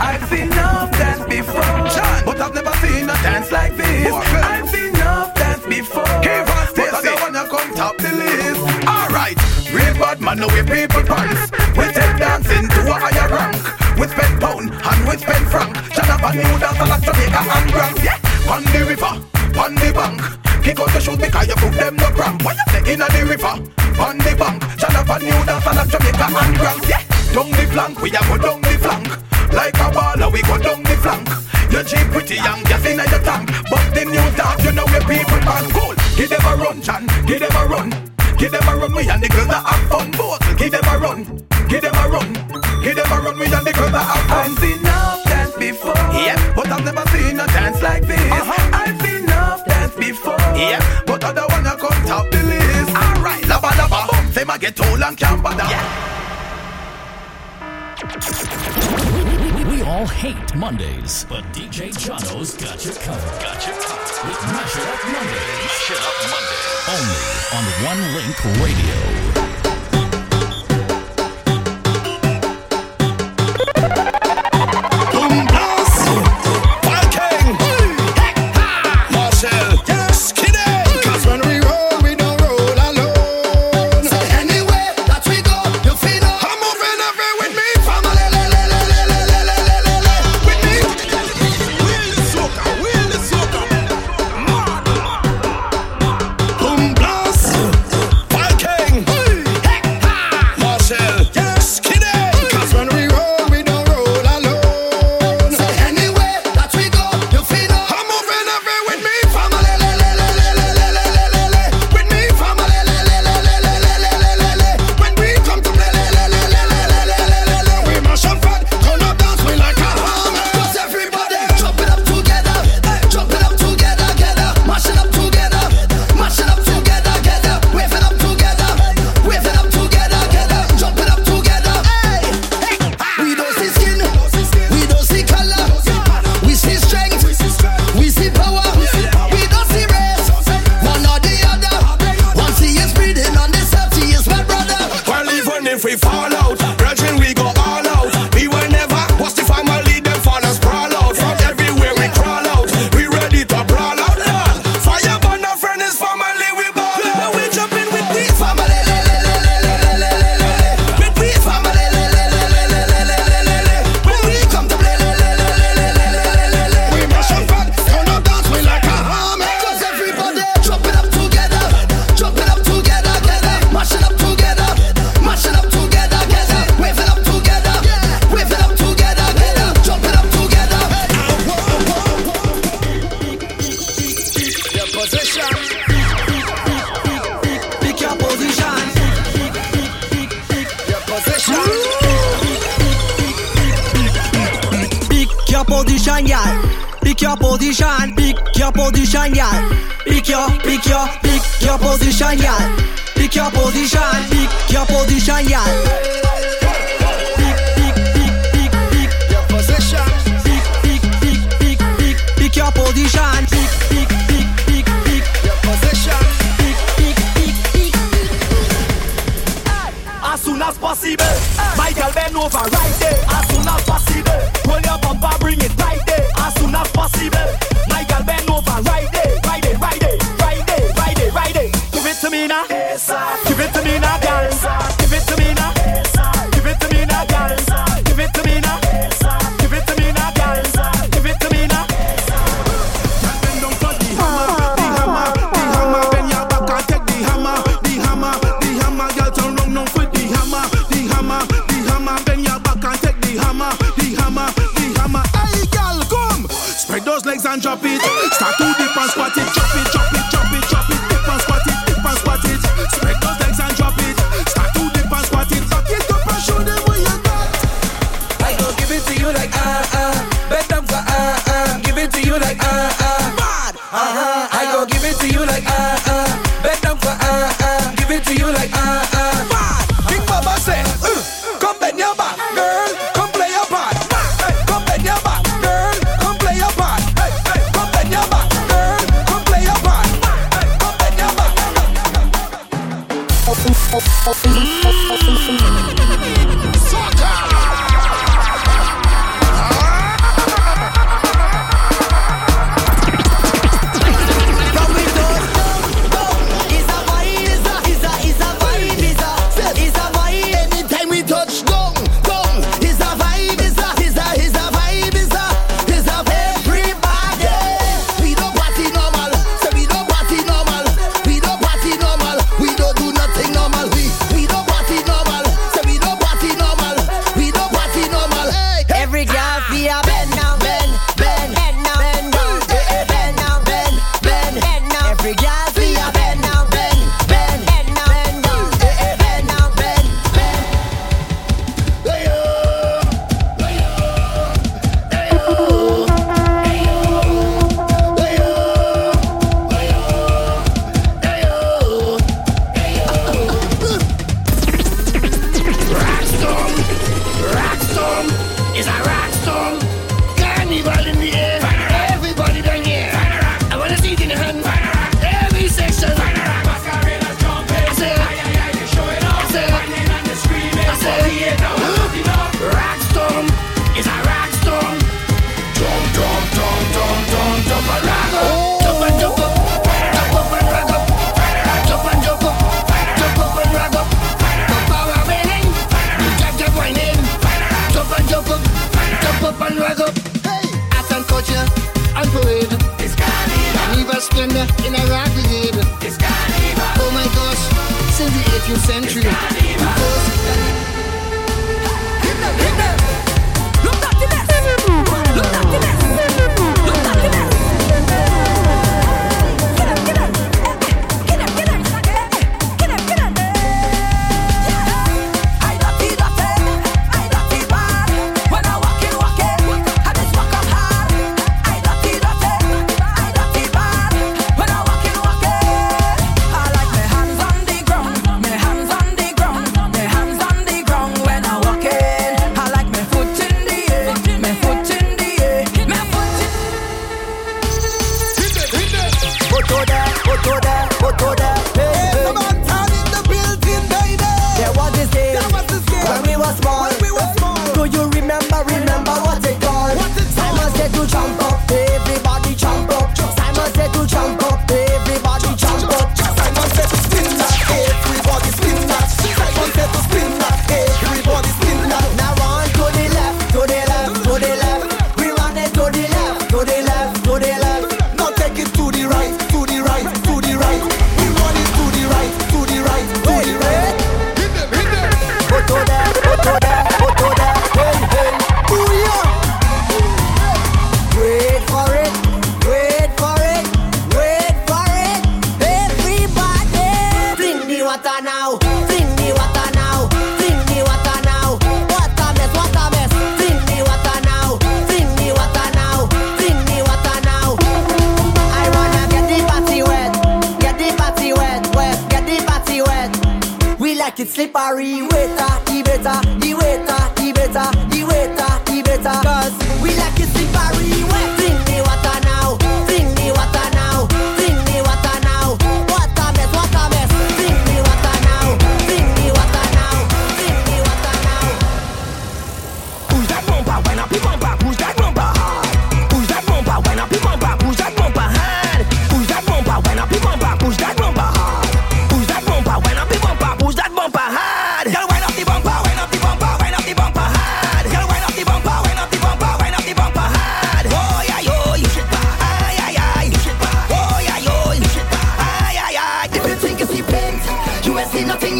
I've 0.00 0.24
seen 0.30 0.48
enough 0.52 0.90
dance 0.92 1.24
before, 1.28 1.76
John, 1.94 2.24
but 2.24 2.40
I've 2.40 2.54
never 2.54 2.74
seen 2.82 3.04
a 3.04 3.16
dance 3.26 3.50
like 3.52 3.76
this. 3.76 4.12
I've 4.12 4.68
seen 4.70 4.94
enough 4.94 5.34
dance 5.34 5.66
before, 5.66 6.04
but 6.04 6.94
I 6.94 7.00
don't 7.04 7.20
wanna 7.20 7.44
come 7.48 7.74
top 7.74 7.96
the 7.98 8.12
list. 8.22 8.62
Alright, 8.88 9.38
real 9.74 9.94
bad 10.00 10.20
man, 10.20 10.38
know 10.38 10.48
we 10.48 10.62
people 10.62 11.02
pants. 11.02 11.50
We 11.80 11.86
a 12.90 12.98
higher 12.98 13.28
rank. 13.30 13.56
We 13.98 14.06
spend 14.08 14.40
pound 14.40 14.70
and 14.70 15.00
we 15.06 15.14
spend 15.16 15.46
franc. 15.48 15.72
Jonathan 15.94 16.34
New 16.36 16.58
dance 16.58 16.80
a 16.80 16.86
lot 16.86 17.02
Jamaica 17.02 17.40
and 17.40 17.68
Grand. 17.72 17.96
Yeah, 18.02 18.18
on 18.50 18.62
the 18.74 18.80
river, 18.84 19.14
on 19.58 19.74
the 19.78 19.90
bank. 19.94 20.18
Kick 20.64 20.80
out 20.80 20.90
the 20.92 21.00
shoes 21.00 21.16
because 21.16 21.46
you 21.48 21.56
put 21.56 21.72
them 21.72 21.96
no 21.96 22.08
cramp. 22.10 22.44
What 22.44 22.56
you 22.56 22.66
say 22.72 22.92
in 22.92 23.00
the 23.00 23.22
river, 23.24 23.54
on 24.00 24.18
the 24.18 24.32
bank. 24.36 24.58
Jonathan 24.76 25.20
New 25.22 25.40
dance 25.46 25.66
a 25.66 25.72
lot 25.72 25.88
Jamaica 25.88 26.26
and 26.30 26.56
Grand. 26.58 26.82
Yeah, 26.88 27.02
down 27.32 27.50
the 27.50 27.64
flank, 27.70 28.00
we 28.02 28.10
a 28.10 28.20
go 28.26 28.36
down 28.38 28.60
the 28.60 28.74
flank. 28.82 29.08
Like 29.52 29.74
a 29.78 29.88
baller, 29.90 30.32
we 30.32 30.42
go 30.42 30.58
down 30.58 30.82
the 30.82 30.96
flank. 30.98 31.28
You're 31.70 31.84
cheap, 31.84 32.06
pretty 32.10 32.36
young, 32.36 32.62
gas 32.64 32.84
in 32.84 32.98
your 32.98 33.22
tank. 33.22 33.50
But 33.70 33.94
the 33.94 34.04
new 34.04 34.26
dance, 34.34 34.64
you 34.64 34.72
know 34.72 34.86
where 34.86 35.04
people 35.06 35.40
man 35.46 35.66
cool. 35.70 35.94
Give 36.16 36.28
them 36.28 36.42
a 36.42 36.56
run, 36.56 36.82
Chan, 36.82 37.06
give 37.26 37.40
them 37.40 37.54
a 37.54 37.66
run. 37.66 37.90
Give 38.36 38.50
them 38.50 38.68
a 38.68 38.76
run, 38.76 38.92
we 38.94 39.08
and 39.08 39.22
the 39.22 39.28
girls 39.28 39.48
that 39.48 39.64
have 39.64 39.88
fun. 39.88 40.10
Both, 40.12 40.42
give 40.58 40.72
them 40.72 40.84
a 40.84 40.98
run, 40.98 41.24
give 41.70 41.82
them 41.82 41.94
a 41.94 42.08
run. 42.08 42.32
Give 42.82 42.96
them 42.96 43.12
a 43.12 43.16
run, 43.22 43.38
we 43.38 43.46
and 43.46 43.66
the 43.66 43.72
girls 43.72 43.92
that 43.92 44.04
have 44.10 44.26
fun. 44.26 44.50
I've 44.50 44.58
seen 44.58 44.78
enough 44.78 45.24
dance 45.24 45.54
before. 45.56 46.02
Yeah, 46.18 46.36
but 46.54 46.68
I've 46.68 46.84
never 46.84 47.04
seen 47.14 47.38
a 47.38 47.46
dance 47.46 47.80
like 47.80 48.04
this. 48.06 48.20
Uh-huh. 48.20 48.70
I've 48.74 49.00
seen 49.00 49.22
enough 49.24 49.64
dance 49.64 49.94
before. 49.94 50.40
Yeah, 50.58 50.80
but 51.06 51.22
I 51.24 51.32
don't 51.32 51.50
wanna 51.50 51.76
come 51.78 51.98
top 52.10 52.26
the 52.30 52.42
list. 52.42 52.90
Alright, 52.90 53.46
lava 53.46 53.70
lava, 53.78 54.00
boom, 54.10 54.32
say 54.32 54.44
my 54.44 54.58
get 54.58 54.80
old 54.84 55.00
and 55.00 55.16
can't 55.16 55.42
bother. 55.42 55.64
Yeah. 55.70 55.86
We, 59.54 59.64
we 59.70 59.82
all 59.82 60.06
hate 60.06 60.54
Mondays, 60.56 61.24
but 61.28 61.44
DJ 61.54 61.94
Jono's 61.96 62.56
got 62.56 62.84
you 62.84 62.92
covered. 62.92 63.40
Got 63.40 63.60
you 63.66 63.74
covered 63.78 64.10
with 64.26 64.40
Mash 64.50 64.74
It 64.74 64.86
Up 64.90 65.02
Mondays. 65.14 65.62
Mash 65.70 65.90
It 65.94 66.02
Up 66.02 66.18
Monday. 66.34 66.60
Only 66.96 67.24
on 67.54 67.64
One 67.86 68.02
Link 68.16 68.38
Radio. 68.58 69.39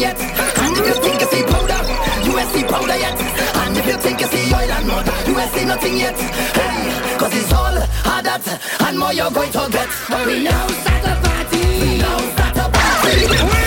yet, 0.01 0.17
and 0.17 0.73
if 0.77 0.85
you 0.89 0.97
think 1.05 1.21
you 1.21 1.27
see 1.29 1.43
powder, 1.45 1.81
you 2.25 2.33
ain't 2.39 2.49
see 2.49 2.63
powder 2.65 2.97
yet. 2.97 3.17
And 3.61 3.77
if 3.77 3.85
you 3.85 3.97
think 4.01 4.19
you 4.19 4.27
see 4.33 4.49
oil 4.49 4.71
and 4.77 4.87
mud, 4.87 5.05
you 5.27 5.37
ain't 5.37 5.51
see 5.53 5.65
nothing 5.65 5.97
yet. 5.97 6.17
Hey, 6.57 7.17
cause 7.19 7.33
it's 7.37 7.53
all 7.53 7.77
hard 8.09 8.25
that 8.25 8.41
and 8.81 8.97
more 8.97 9.13
you're 9.13 9.29
going 9.29 9.51
to 9.53 9.63
get. 9.69 9.89
We 10.25 10.41
now 10.41 10.65
start 10.81 11.05
a 11.05 11.13
party. 11.21 11.61
We 11.81 11.91
now 12.01 12.17
start 12.33 12.57
a 12.57 12.65
party. 12.73 13.29
We 13.29 13.61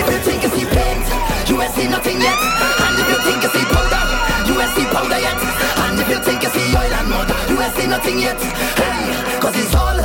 If 0.00 0.06
you 0.10 0.18
think 0.26 0.42
you 0.42 0.50
see 0.50 0.66
paint, 0.74 1.06
you 1.48 1.54
ain't 1.62 1.72
see 1.78 1.86
nothing 1.86 2.18
yet. 2.18 2.38
And 2.82 2.94
if 2.98 3.06
you 3.14 3.18
think 3.22 3.40
you 3.46 3.50
see 3.54 3.66
powder, 3.70 4.04
you 4.50 4.54
ain't 4.58 4.72
see 4.74 4.86
powder 4.90 5.20
yet. 5.22 5.38
And 5.86 6.00
if 6.02 6.08
you 6.10 6.18
think 6.26 6.42
you 6.42 6.50
see 6.50 6.66
oil 6.74 6.94
and 6.98 7.08
mud, 7.08 7.30
you 7.48 7.56
ain't 7.62 7.74
see 7.78 7.86
nothing 7.86 8.18
yet. 8.18 8.40
Hey, 8.74 9.38
cause 9.38 9.54
it's 9.54 9.74
all 9.74 10.02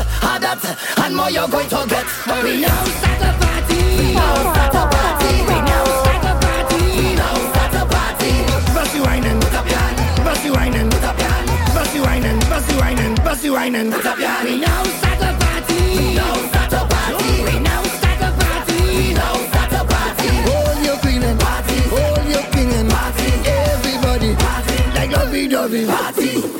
that 0.48 0.64
And 1.04 1.16
more 1.16 1.30
you're 1.30 1.48
going 1.48 1.68
to 1.68 1.84
get. 1.88 2.08
We 2.44 2.62
now 2.64 2.84
start 3.00 3.22
a 3.22 3.32
party 3.36 3.80
We 4.00 4.08
now 4.16 4.36
start 4.54 4.76
a 4.76 4.84
party 4.88 5.32
We 5.44 5.58
now 5.68 5.86
start 6.00 6.24
a 6.24 6.34
party 6.40 6.80
We 6.96 7.08
now 7.20 7.36
start 7.52 7.76
a 7.76 7.84
party. 7.92 8.32
Bossy 8.72 9.00
whining, 9.04 9.40
put 9.44 9.56
up 9.60 9.68
your 9.68 9.80
hand. 9.80 9.98
Bossy 10.24 10.50
whining, 10.52 10.90
put 10.90 11.04
up 11.04 11.18
your 11.20 11.28
hand. 11.28 11.48
Bossy 11.76 12.00
whining, 12.00 12.40
bossy 12.48 12.76
whining, 12.80 13.16
bossy 13.26 13.50
whining, 13.50 13.92
put 13.92 14.06
up 14.06 14.20
your 14.20 14.30
hand. 14.30 14.48
We 14.48 14.60
now 14.64 14.84
start 15.00 15.22
a 15.28 15.32
party 15.44 15.80
We 15.98 16.16
now 16.16 16.36
start 16.48 16.74
a 16.74 16.82
party 16.88 17.32
We 17.44 17.56
now 17.60 17.84
start 17.98 18.22
a 18.24 18.30
party 18.40 18.80
We 18.96 19.08
now 19.20 19.36
start 19.52 19.74
a 19.76 19.82
party. 19.84 20.30
Hold 20.48 20.80
your 20.88 20.98
queen 21.04 21.26
party 21.44 21.80
Hold 21.92 22.26
your 22.32 22.46
king 22.56 22.72
party. 22.88 23.30
Everybody 23.68 24.32
party 24.44 24.78
Like 24.96 25.12
lovey-dovey 25.12 25.84
party. 25.86 26.57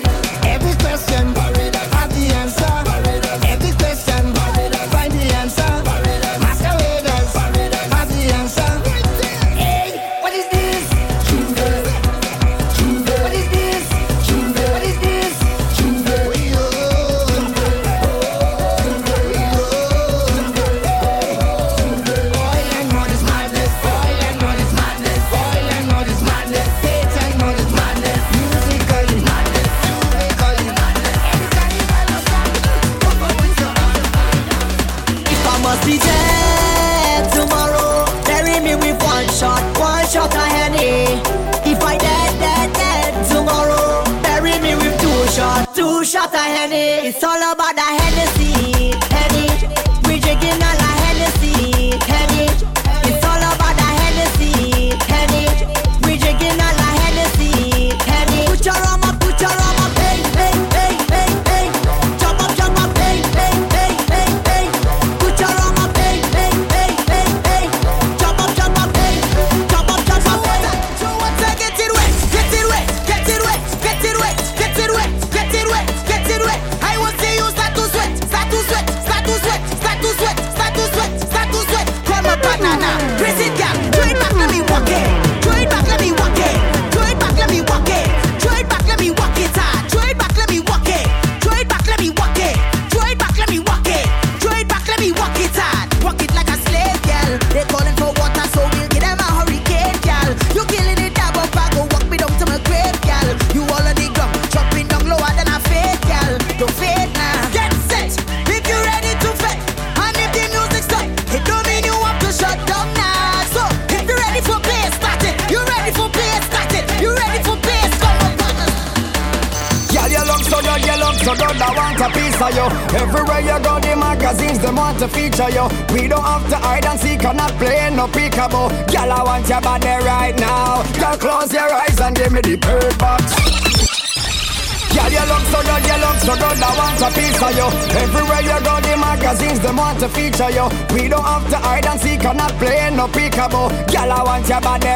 unbreakable. 143.38 143.70
Girl, 143.88 144.12
I 144.12 144.24
want 144.24 144.50
your 144.50 144.62
body 144.62 144.88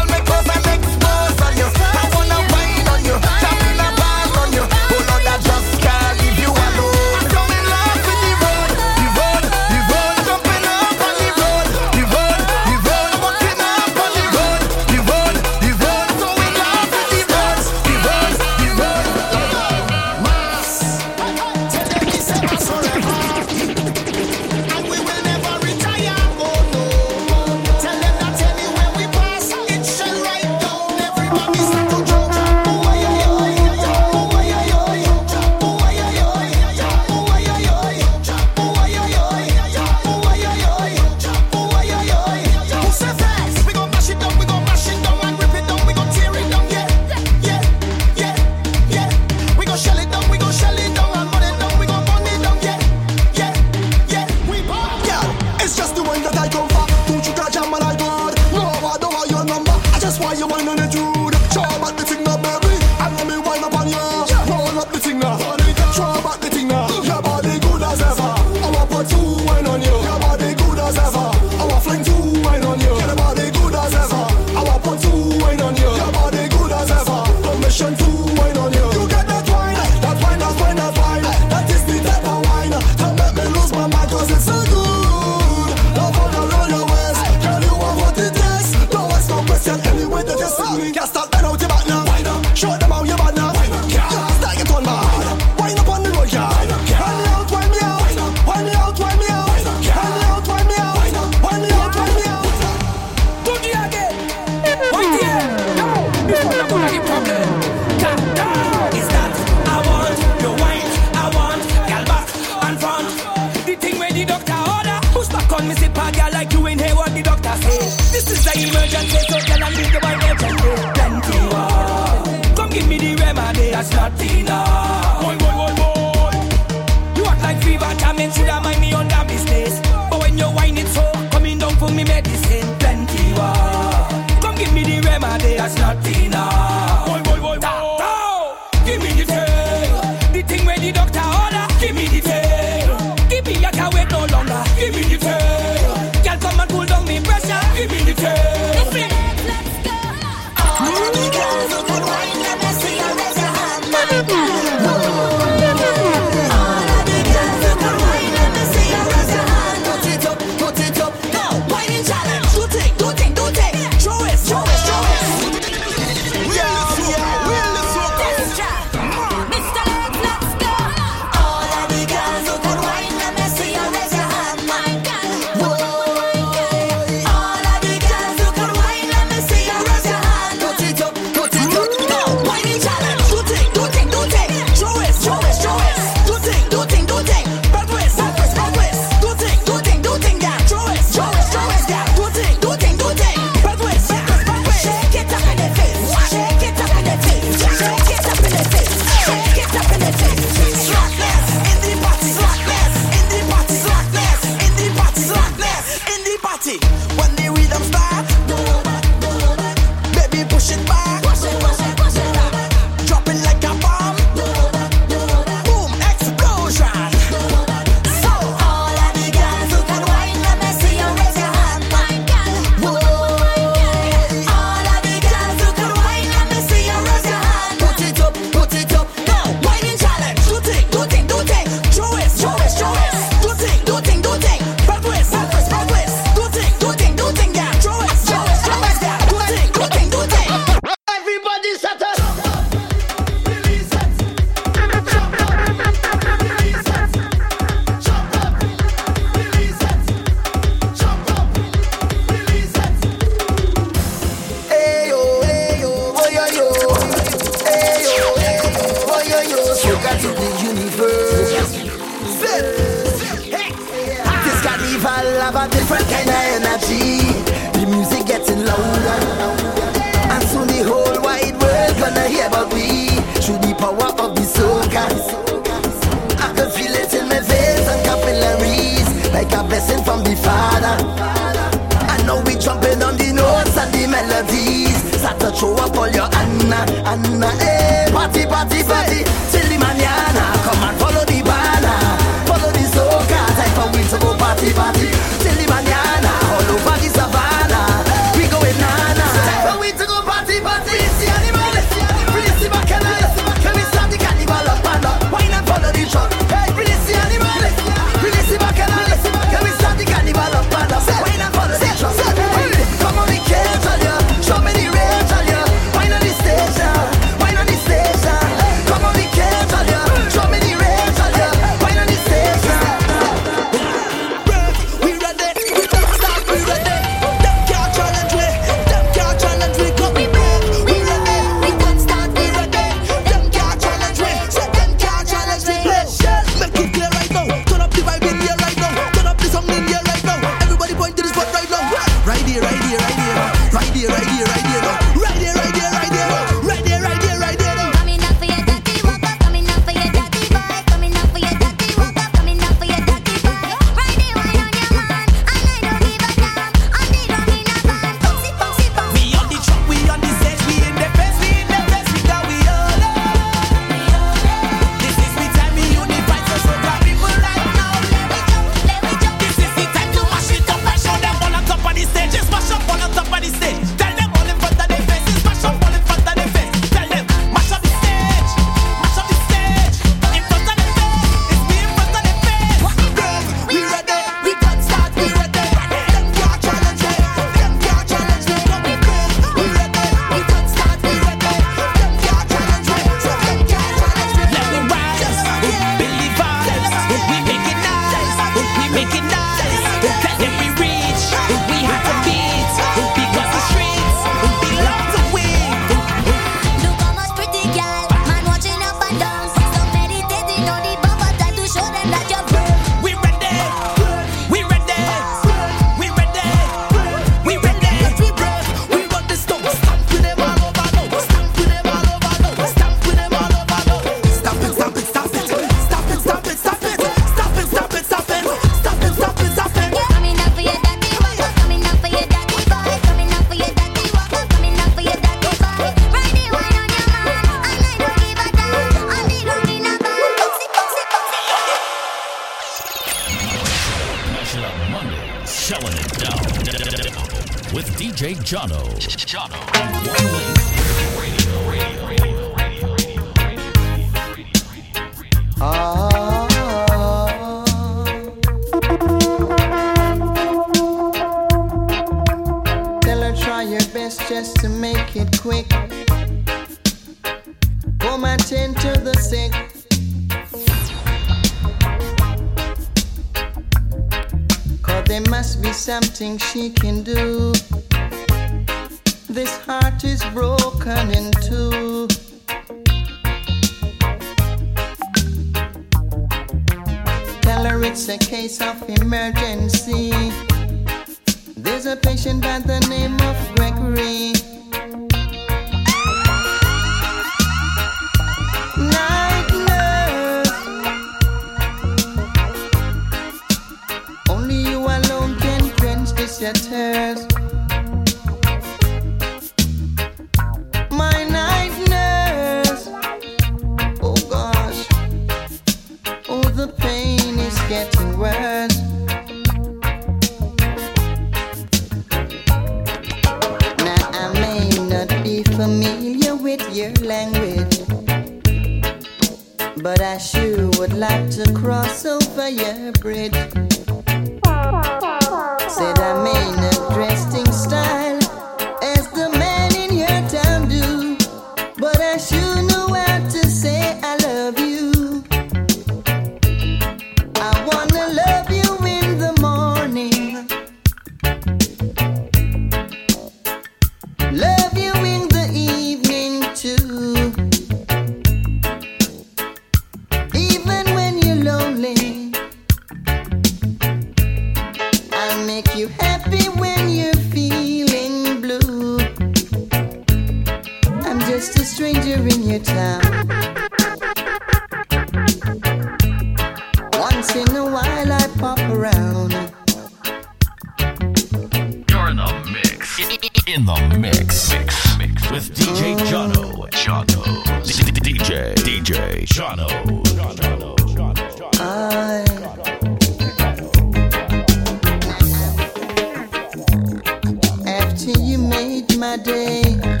made 598.71 598.97
my 598.97 599.17
day. 599.17 600.00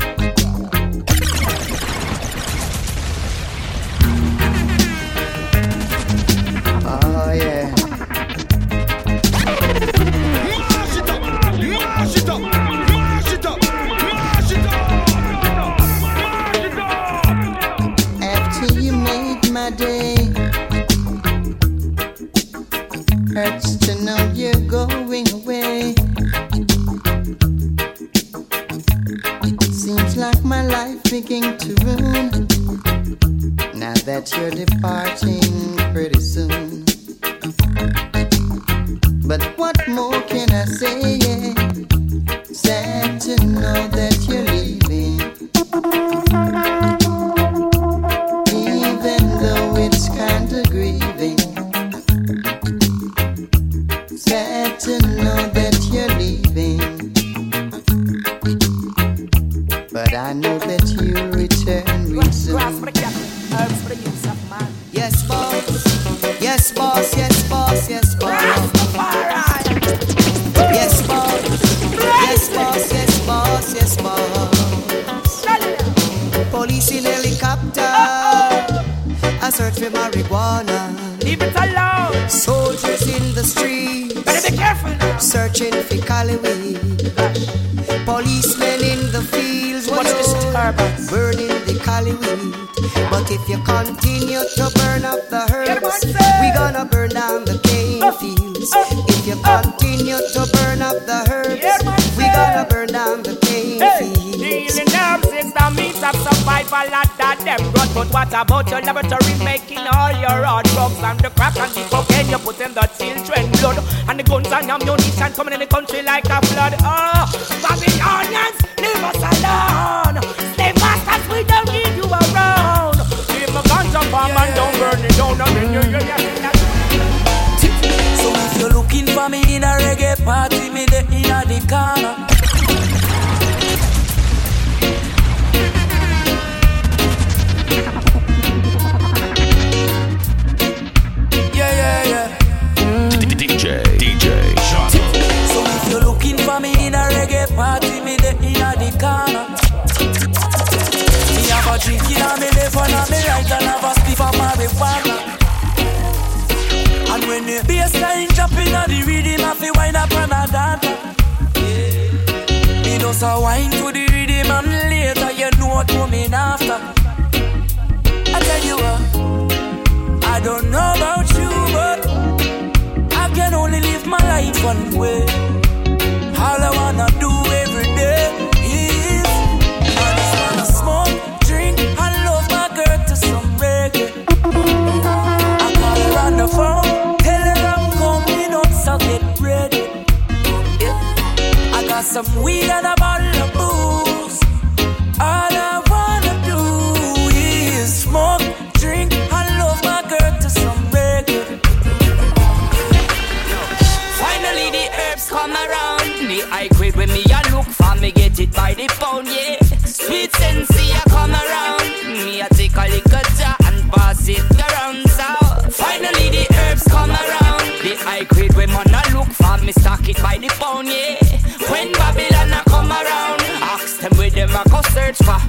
search 224.91 225.17
for. 225.23 225.39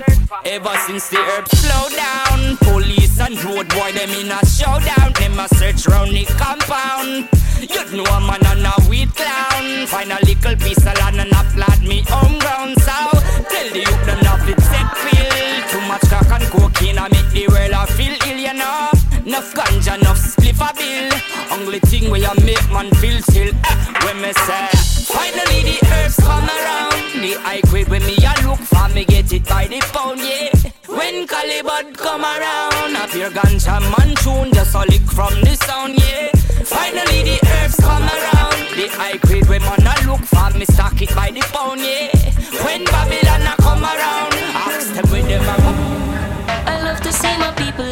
Ever 0.47 0.75
since 0.87 1.09
the 1.09 1.19
herb 1.19 1.47
slow 1.49 1.85
down, 1.95 2.57
police 2.59 3.19
and 3.21 3.37
road 3.45 3.69
boy 3.69 3.93
them 3.93 4.11
in 4.11 4.31
a 4.31 4.41
showdown. 4.47 5.13
Them 5.19 5.39
a 5.39 5.47
search 5.59 5.87
round 5.87 6.11
the 6.11 6.25
compound. 6.39 7.29
You'd 7.61 7.93
know 7.93 8.05
a 8.05 8.21
man 8.21 8.45
and 8.47 8.67
a 8.67 8.75
weed 8.89 9.15
clown. 9.15 9.87
Find 9.87 10.13
a 10.13 10.19
little 10.25 10.57
piece 10.57 10.85
of 10.87 10.97
land 10.99 11.21
and 11.21 11.33
a 11.33 11.43
flat 11.55 11.81
me 11.83 12.05
home 12.09 12.39
ground. 12.39 12.79
So 12.81 12.97
tell 13.51 13.69
the 13.71 13.83
youth 13.87 14.07
them 14.07 14.21
not 14.23 14.41
to 14.47 14.55
take 14.55 14.91
pill. 15.03 15.31
Too 15.71 15.83
much 15.91 16.07
cock 16.11 16.31
and 16.31 16.47
cocaine 16.51 16.99
I 16.99 17.09
make 17.09 17.31
the 17.31 17.49
world 17.49 17.73
I 17.73 17.87
feel 17.87 18.15
ill, 18.27 18.39
you 18.39 18.55
know. 18.55 18.91
Enough 19.27 19.55
ganja, 19.55 19.99
enough 19.99 20.19
spliff 20.19 20.61
a 20.63 20.71
bill. 20.75 21.11
Only 21.51 21.81
thing 21.81 22.11
where 22.11 22.21
you 22.21 22.35
make 22.45 22.67
man 22.71 22.91
feel 23.03 23.21
chill. 23.31 23.51
Eh, 23.51 23.77
when 24.05 24.21
me 24.23 24.33
say, 24.33 24.67
finally 25.11 25.63
the 25.63 25.79
herbs 25.95 26.22
the 27.23 27.39
high 27.41 27.61
grade 27.71 27.89
when 27.89 28.05
me 28.05 28.17
a 28.19 28.35
look 28.43 28.59
for 28.59 28.89
me 28.95 29.05
get 29.05 29.33
it 29.33 29.45
by 29.47 29.67
the 29.69 29.79
pound, 29.95 30.19
yeah. 30.19 30.51
When 30.89 31.27
Calibut 31.27 31.97
come 31.97 32.25
around, 32.25 32.97
a 32.97 33.07
pure 33.07 33.31
ganja 33.31 33.79
man 33.79 34.15
tune, 34.17 34.53
just 34.53 34.75
a 34.75 34.81
lick 34.91 35.07
from 35.07 35.33
the 35.47 35.55
sound, 35.55 35.95
yeah. 35.95 36.31
Finally 36.67 37.23
the 37.23 37.39
herbs 37.47 37.77
come 37.79 38.03
around, 38.03 38.59
the 38.75 38.89
high 38.99 39.17
grade 39.19 39.49
when 39.49 39.63
man 39.63 39.87
a 39.87 39.95
look 40.07 40.21
for 40.27 40.51
me 40.59 40.65
stock 40.67 41.01
it 41.01 41.15
by 41.15 41.31
the 41.31 41.43
pound, 41.55 41.81
yeah. 41.81 42.11
When 42.65 42.85
Babylon 42.85 43.47
a 43.47 43.55
come 43.63 43.85
around, 43.85 44.35
ask 44.67 44.93
them 44.93 45.07
when 45.11 45.25
them 45.29 45.47
a. 45.47 45.73
I 46.67 46.83
love 46.83 47.01
to 47.03 47.13
see 47.13 47.37
my 47.39 47.53
people 47.53 47.92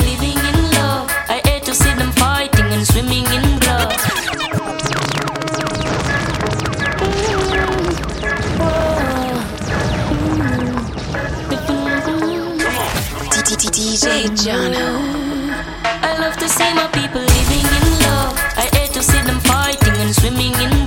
DJ 14.01 14.31
Jono. 14.31 15.53
I 15.85 16.17
love 16.19 16.35
to 16.39 16.49
see 16.49 16.73
my 16.73 16.87
people 16.87 17.21
living 17.21 17.67
in 17.69 17.85
love. 18.01 18.33
I 18.57 18.67
hate 18.73 18.95
to 18.95 19.03
see 19.03 19.21
them 19.21 19.39
fighting 19.41 19.93
and 20.01 20.15
swimming 20.15 20.55
in 20.55 20.80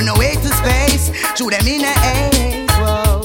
Run 0.00 0.16
away 0.16 0.32
to 0.32 0.48
space, 0.48 1.12
shoot 1.36 1.52
them 1.52 1.68
in 1.68 1.84
the 1.84 1.92
air. 1.92 2.64
Whoa. 2.80 3.20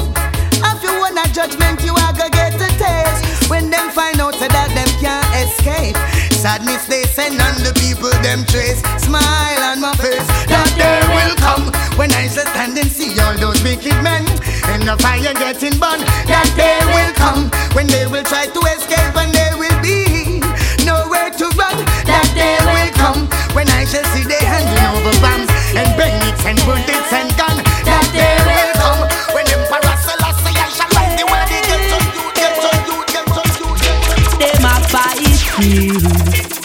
you 0.84 0.92
want 1.00 1.16
a 1.16 1.24
judgment, 1.32 1.80
you 1.88 1.96
are 1.96 2.12
gonna 2.12 2.28
get 2.28 2.52
a 2.60 2.68
taste. 2.76 3.48
When 3.50 3.72
them 3.72 3.88
find 3.96 4.20
out 4.20 4.36
that 4.36 4.52
them 4.52 4.92
can't 5.00 5.24
escape. 5.40 5.96
Sadness 6.36 6.84
they 6.92 7.08
send 7.08 7.40
on 7.40 7.56
the 7.64 7.72
people 7.80 8.12
them 8.20 8.44
trace. 8.52 8.84
Smile 9.00 9.64
on 9.72 9.80
my 9.80 9.96
face, 10.04 10.28
that 10.52 10.68
day 10.76 11.00
will 11.16 11.32
come. 11.40 11.72
When 11.96 12.12
I 12.12 12.28
shall 12.28 12.44
stand 12.52 12.76
and 12.76 12.92
see 12.92 13.16
all 13.24 13.40
those 13.40 13.64
wicked 13.64 13.96
men 14.04 14.28
in 14.76 14.84
the 14.84 15.00
fire 15.00 15.32
getting 15.32 15.80
burned. 15.80 16.04
That 16.28 16.52
day 16.60 16.76
will 16.92 17.16
come 17.16 17.56
when 17.72 17.88
they 17.88 18.04
will 18.04 18.28
try 18.28 18.52
to 18.52 18.62
escape 18.76 19.16
and 19.16 19.32
they 19.32 19.56
will 19.56 19.80
be 19.80 20.44
nowhere 20.84 21.32
to 21.40 21.46
run. 21.56 21.80
That 22.04 22.28
day 22.36 22.60
will 22.68 22.92
come 23.00 23.32
when 23.56 23.72
I 23.72 23.88
shall 23.88 24.04
see 24.12 24.28
they 24.28 24.44
handing 24.44 24.84
over 24.92 25.16
bombs 25.24 25.55
and 25.76 25.92
bayonets 25.98 26.46
and 26.46 26.58
bullets 26.66 27.12
and 27.12 27.30
guns. 27.38 27.62
That 27.84 28.06
day 28.16 28.36
will 28.48 28.74
come 28.80 29.02
when 29.36 29.46
Emperor 29.52 29.98
Selassie 30.00 30.56
I 30.56 30.68
shall 30.72 30.90
rise 30.96 31.16
the 31.20 31.26
world. 31.28 31.50
He 31.52 31.60
gets 31.68 31.92
on 31.96 32.04
you, 32.16 32.26
gets 32.36 32.64
on 32.64 32.80
you, 32.88 32.98
gets 33.12 33.36
on 33.36 33.50
you, 33.60 33.70
gets 33.84 34.08
on 34.12 34.18
you. 34.20 34.40
Them 34.40 34.66
a 34.66 34.76
fight 34.92 35.40
feel. 35.56 36.00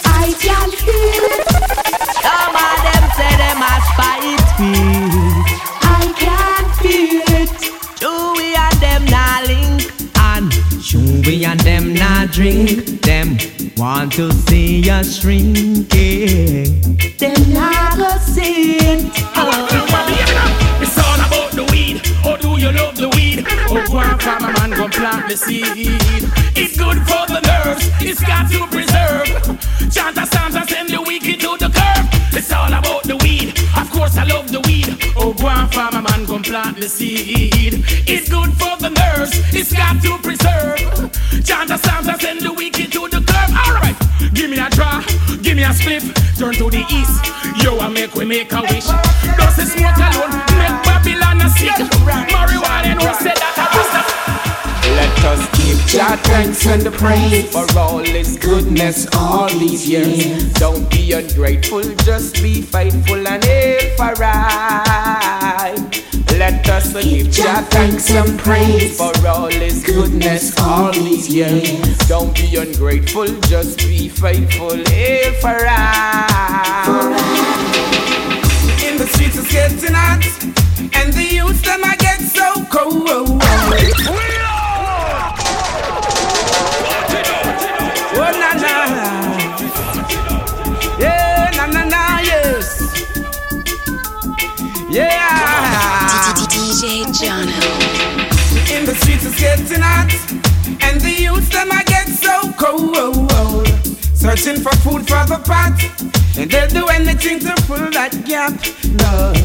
I 0.07 0.31
can 0.39 0.71
feel 0.79 1.25
it. 1.35 1.47
Some 2.23 2.55
of 2.55 2.77
them 2.87 3.05
say 3.19 3.33
them 3.43 3.61
a 3.63 3.75
fight 3.99 4.43
feel. 4.57 5.43
I 5.83 6.03
can 6.15 6.65
feel 6.79 7.27
it. 7.43 7.51
Chewy 7.99 8.55
and 8.55 8.79
them 8.81 9.03
na 9.11 9.43
link 9.47 9.91
and 10.31 10.51
Chewy 10.81 11.45
and 11.47 11.61
them 11.61 11.95
na 11.95 12.27
drink. 12.27 12.90
Want 14.11 14.33
to 14.33 14.51
see 14.51 14.91
us 14.91 15.21
shrinking. 15.21 15.87
Them 17.17 17.53
na 17.53 17.95
go 17.95 18.19
see 18.19 18.75
it. 18.75 19.07
It's 20.83 20.99
all 20.99 21.15
about 21.15 21.53
the 21.53 21.63
weed. 21.71 22.03
Or 22.27 22.37
do 22.37 22.61
you 22.61 22.73
love 22.73 22.97
the 22.97 23.09
weed? 23.11 23.47
Oh, 23.69 23.87
go 23.87 24.01
and 24.01 24.21
farm 24.21 24.43
a 24.43 24.53
man, 24.59 24.71
go 24.71 24.89
plant 24.89 25.29
the 25.29 25.37
seed. 25.37 26.01
It's 26.57 26.77
good 26.77 26.99
for 27.07 27.25
the 27.29 27.41
nerves. 27.47 27.89
It's 28.01 28.21
got 28.21 28.51
to 28.51 28.67
preserve. 28.67 29.29
Chant 29.95 30.19
a 30.19 30.27
psalms 30.27 30.57
and 30.57 30.69
send 30.69 30.89
the 30.89 31.01
wicked 31.03 31.39
to 31.43 31.57
the 31.59 31.71
curb. 31.71 32.07
It's 32.35 32.53
all 32.53 32.67
about 32.67 33.05
the 33.05 33.17
weed. 33.19 33.57
Of 33.79 33.93
course, 33.93 34.17
I 34.17 34.25
love 34.25 34.51
the 34.51 34.61
weed. 34.63 34.99
Oh, 35.17 35.33
go 35.35 35.47
and 35.47 35.73
farm 35.73 35.95
a 35.95 36.03
man, 36.03 36.25
go 36.25 36.41
plant 36.41 36.81
the 36.81 36.89
seed. 36.89 37.85
It's 38.09 38.29
good 38.29 38.51
for 38.55 38.77
the 38.77 38.91
nerves. 38.91 39.31
It's 39.55 39.73
got 39.73 40.03
to 40.03 40.19
preserve. 40.19 40.81
Chant 41.45 41.71
a 41.71 41.79
psalms 41.79 42.09
and 42.09 42.21
send 42.21 42.41
the 42.41 42.53
wicked 42.53 42.90
me 45.61 45.67
a. 45.67 46.01
Turn 46.39 46.55
to 46.55 46.71
the 46.71 46.85
east. 46.91 47.21
Yo, 47.63 47.79
I 47.79 47.89
make 47.89 48.15
we 48.15 48.25
make 48.25 48.53
a 48.53 48.63
wish. 48.63 48.87
Does 49.37 49.57
smoke 49.73 50.01
alone 50.09 50.33
make 50.57 50.77
Babylon 50.89 51.41
a 51.43 51.51
sick? 51.51 51.77
Marijuana 52.33 52.97
that 53.25 53.41
I 53.45 53.67
Let 54.97 55.25
us 55.33 55.43
give 55.59 55.79
Jah 55.87 56.17
thanks 56.25 56.67
and 56.67 56.83
the 56.83 56.91
praise 56.91 57.53
for 57.53 57.67
all 57.79 57.99
His 57.99 58.39
goodness 58.39 59.07
all 59.15 59.49
these 59.51 59.89
years. 59.89 60.53
Don't 60.55 60.89
be 60.91 61.13
ungrateful, 61.13 61.83
just 62.09 62.43
be 62.43 62.63
faithful 62.63 63.27
and 63.29 63.45
aim 63.45 63.97
for 63.97 64.13
right. 64.15 65.50
Let 66.41 66.67
us 66.71 66.95
give 66.95 67.31
Jah 67.31 67.61
thanks 67.69 68.11
and 68.11 68.39
praise 68.39 68.97
for 68.97 69.13
all 69.29 69.51
His 69.51 69.85
goodness 69.85 70.59
all 70.59 70.91
these 70.91 71.29
years. 71.29 71.99
Don't 72.09 72.35
be 72.35 72.57
ungrateful, 72.57 73.27
just 73.43 73.77
be 73.81 74.09
faithful, 74.09 74.73
aim 74.89 75.35
for. 75.35 75.59
In 78.89 78.97
the 78.97 79.07
streets 79.13 79.37
it's 79.37 79.53
getting 79.53 79.93
hot, 79.93 80.25
and 80.97 81.13
the 81.13 81.29
youth 81.31 81.61
them 81.61 81.85
I 81.85 81.95
get 81.97 82.21
so 82.21 82.65
cold. 82.71 84.30
Streets 99.11 99.27
it's 99.27 99.41
getting 99.41 99.83
hot, 99.83 100.13
and 100.83 101.01
the 101.01 101.11
youth 101.11 101.51
them 101.51 101.69
I 101.73 101.83
get 101.85 102.09
so 102.09 102.53
cold. 102.59 103.67
Searching 104.15 104.61
for 104.63 104.75
food 104.85 105.09
for 105.09 105.25
the 105.27 105.41
pot, 105.45 105.75
and 106.39 106.51
they'll 106.51 106.69
do 106.69 106.87
anything 106.89 107.41
to 107.41 107.55
fill 107.63 107.91
that 107.91 108.13
gap. 108.25 108.53
Lord, 109.03 109.37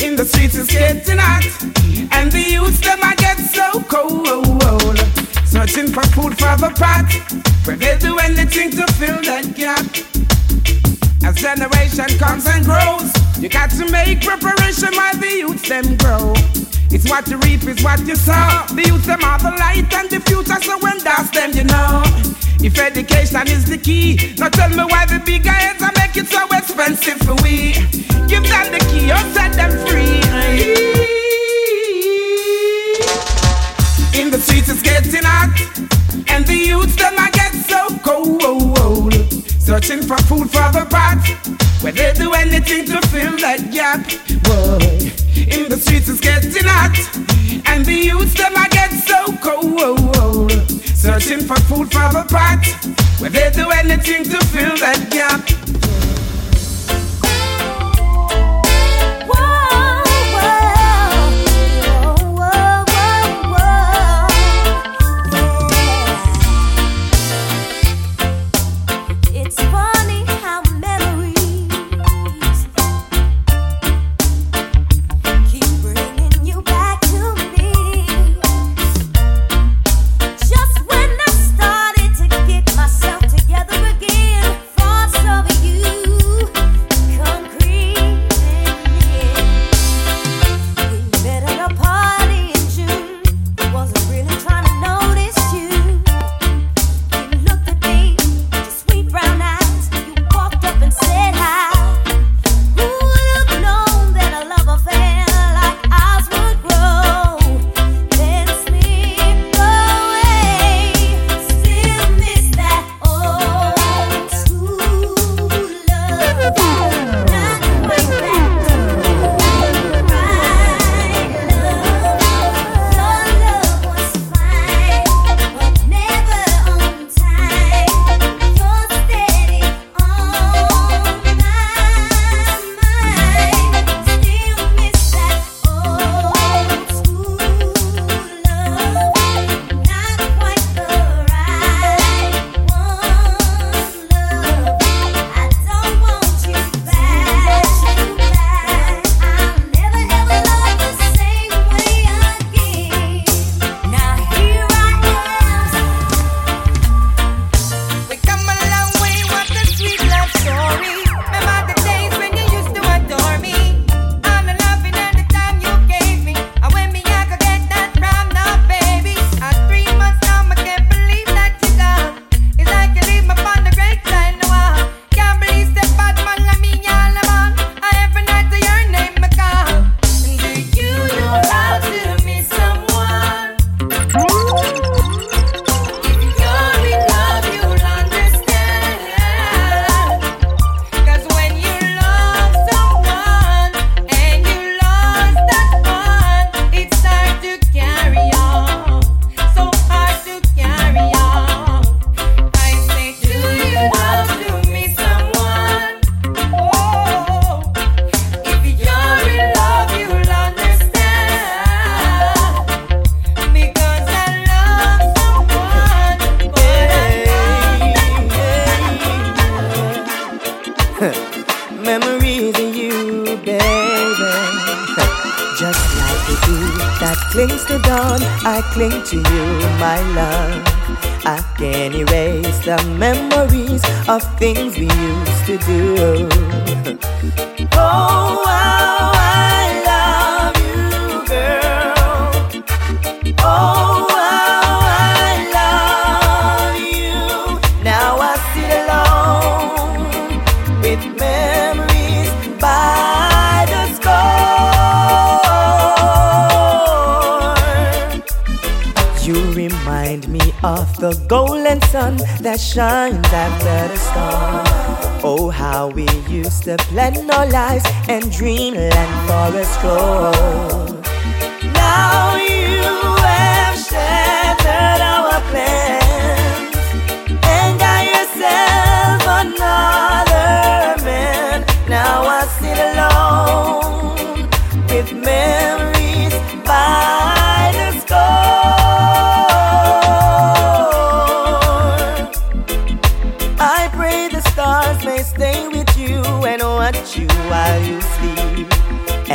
in 0.00 0.16
the 0.16 0.24
streets 0.24 0.54
it's 0.54 0.70
getting 0.70 1.18
hot, 1.18 1.44
and 2.12 2.30
the 2.30 2.42
youth 2.42 2.80
them 2.82 3.00
I 3.02 3.14
get 3.16 3.38
so 3.38 3.82
cold. 3.88 4.98
Searching 5.46 5.88
for 5.88 6.04
food 6.14 6.38
for 6.38 6.54
the 6.56 6.70
pot, 6.76 7.10
but 7.66 7.80
they'll 7.80 7.98
do 7.98 8.18
anything 8.18 8.70
to 8.70 8.86
fill 8.94 9.20
that 9.22 9.54
gap. 9.56 9.86
As 11.24 11.36
generation 11.36 12.18
comes 12.18 12.46
and 12.46 12.64
grows, 12.64 13.10
you 13.40 13.48
got 13.48 13.70
to 13.70 13.90
make 13.90 14.20
preparation 14.20 14.94
while 14.94 15.16
the 15.16 15.30
youth 15.42 15.66
them 15.66 15.96
grow. 15.96 16.71
It's 16.94 17.08
what 17.08 17.26
you 17.28 17.38
reap, 17.38 17.64
it's 17.64 17.82
what 17.82 18.00
you 18.06 18.14
sow. 18.14 18.66
The 18.74 18.84
youth 18.86 19.06
them 19.06 19.24
are 19.24 19.38
the 19.38 19.50
light 19.58 19.92
and 19.94 20.10
the 20.10 20.20
future, 20.20 20.60
so 20.60 20.78
when 20.80 20.98
that's 20.98 21.30
them, 21.30 21.52
you 21.52 21.64
know. 21.64 22.02
If 22.60 22.78
education 22.78 23.48
is 23.48 23.64
the 23.64 23.78
key, 23.78 24.34
now 24.38 24.50
tell 24.50 24.68
me 24.68 24.84
why 24.84 25.06
the 25.06 25.18
big 25.24 25.44
heads 25.46 25.82
are 25.82 25.90
make 25.96 26.16
it 26.16 26.26
so 26.28 26.44
expensive 26.52 27.18
for 27.26 27.34
we. 27.42 27.72
Give 28.28 28.44
them 28.44 28.70
the 28.70 28.84
key 28.92 29.10
or 29.10 29.24
set 29.32 29.54
them 29.54 29.72
free. 29.88 30.20
In 34.20 34.30
the 34.30 34.38
streets 34.38 34.68
it's 34.68 34.82
getting 34.82 35.24
hot, 35.24 35.58
and 36.28 36.46
the 36.46 36.54
youths 36.54 36.96
them 36.96 37.14
I 37.16 37.30
get 37.30 37.54
so 37.66 37.88
cold. 38.04 39.21
Searching 39.64 40.02
for 40.02 40.18
food 40.24 40.50
for 40.50 40.70
the 40.72 40.84
pot, 40.90 41.22
where 41.82 41.92
they 41.92 42.12
do 42.14 42.32
anything 42.32 42.84
to 42.86 43.00
fill 43.08 43.36
that 43.38 43.70
gap. 43.70 44.04
Boy, 44.42 45.12
in 45.36 45.68
the 45.70 45.76
streets 45.76 46.08
it's 46.08 46.20
getting 46.20 46.64
hot, 46.64 46.98
and 47.66 47.86
the 47.86 47.94
youths 47.94 48.34
them 48.34 48.52
I 48.56 48.68
get 48.68 48.90
so 48.90 49.32
cold. 49.36 50.50
Searching 50.96 51.46
for 51.46 51.56
food 51.70 51.92
for 51.92 52.10
the 52.10 52.26
pot, 52.28 52.66
where 53.20 53.30
they 53.30 53.50
do 53.52 53.70
anything 53.70 54.24
to 54.24 54.44
fill 54.46 54.76
that 54.78 55.08
gap. 55.10 55.61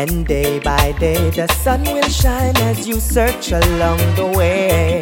Day 0.08 0.60
by 0.60 0.94
day 1.00 1.30
the 1.32 1.48
sun 1.48 1.84
will 1.84 2.02
shine 2.04 2.56
as 2.58 2.88
you 2.88 3.00
search 3.02 3.52
along 3.52 3.98
the 4.16 4.26
way. 4.38 5.02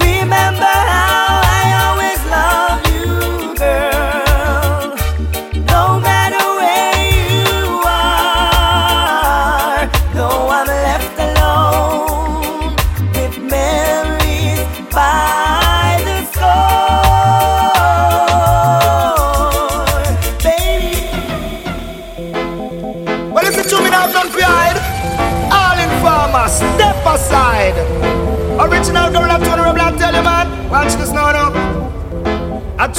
Remember 0.00 0.64
how 0.64 1.31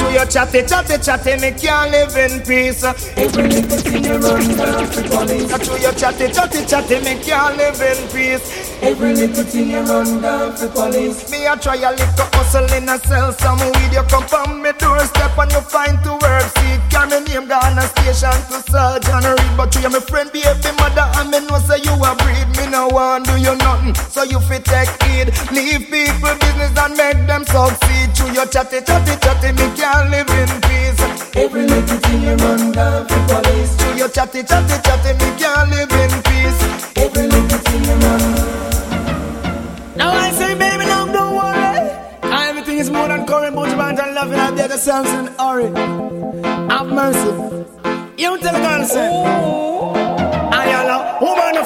Chew 0.04 0.12
your 0.12 0.26
chatty, 0.26 0.64
chatty, 0.64 0.98
chatty, 0.98 1.38
me 1.40 1.52
can't 1.52 1.92
live 1.92 2.18
in 2.18 2.42
peace. 2.42 2.84
Every 2.84 3.48
little 3.48 3.78
thing 3.78 4.04
you 4.04 4.18
run 4.18 4.58
down 4.58 4.86
for 4.88 5.04
police. 5.04 5.48
Chew 5.66 5.80
your 5.80 5.94
chatty, 5.94 6.28
chatty, 6.28 6.66
chatty, 6.66 7.00
me 7.00 7.24
can't 7.24 7.56
live 7.56 7.80
in 7.80 8.10
peace. 8.12 8.44
Every 8.82 9.16
little 9.16 9.44
thing 9.46 9.72
you 9.72 9.80
run 9.80 10.22
down 10.22 10.58
for 10.58 10.68
police. 10.68 11.32
Me 11.32 11.48
I 11.48 11.56
try 11.56 11.76
a 11.76 11.92
little 11.92 12.28
hustle 12.36 12.68
in 12.74 12.90
a 12.90 13.00
sell 13.00 13.32
some 13.32 13.60
weed. 13.60 13.94
You 13.94 14.04
come 14.12 14.28
from 14.28 14.62
me 14.62 14.72
doorstep 14.78 15.38
and 15.38 15.52
you 15.54 15.62
find 15.62 16.04
to 16.04 16.12
work. 16.20 16.44
See, 16.60 16.76
carry 16.92 17.22
me 17.24 17.34
name 17.34 17.48
gone 17.48 17.80
a 17.80 17.88
station 17.96 18.36
to 18.52 18.60
surgeon 18.68 19.24
read. 19.24 19.58
But 19.58 19.74
you 19.76 19.90
my 19.90 20.00
friend, 20.00 20.30
baby 20.34 20.72
mother, 20.80 21.08
and 21.16 21.32
me 21.32 21.40
know 21.48 21.60
say 21.64 21.80
you 21.80 21.96
a 21.96 22.12
breed. 22.20 22.48
Me 22.60 22.68
no 22.70 22.90
want 22.90 23.26
do 23.26 23.40
you 23.40 23.56
nothing, 23.56 23.96
so 24.12 24.24
you 24.24 24.40
fit 24.42 24.66
take 24.66 24.92
heed. 25.04 25.32
Leave 25.56 25.88
people 25.90 26.36
business 26.44 26.76
and 26.76 26.94
make 26.98 27.24
them 27.26 27.46
succeed. 27.48 28.13
Chatty, 28.54 28.82
chatty, 28.82 29.18
chatty, 29.20 29.52
me 29.54 29.76
can't 29.76 30.12
live 30.12 30.30
in 30.30 30.62
peace. 30.62 31.36
Every 31.36 31.66
little 31.66 31.98
thing 31.98 32.22
you 32.22 32.36
run 32.36 32.72
down 32.72 33.08
for 33.08 33.18
police. 33.26 33.76
Chew 33.78 33.98
your 33.98 34.10
chatty, 34.10 34.44
chatty, 34.44 34.80
chatty, 34.84 35.14
me 35.14 35.40
can't 35.40 35.72
live 35.72 35.92
in 35.92 36.22
peace. 36.22 36.33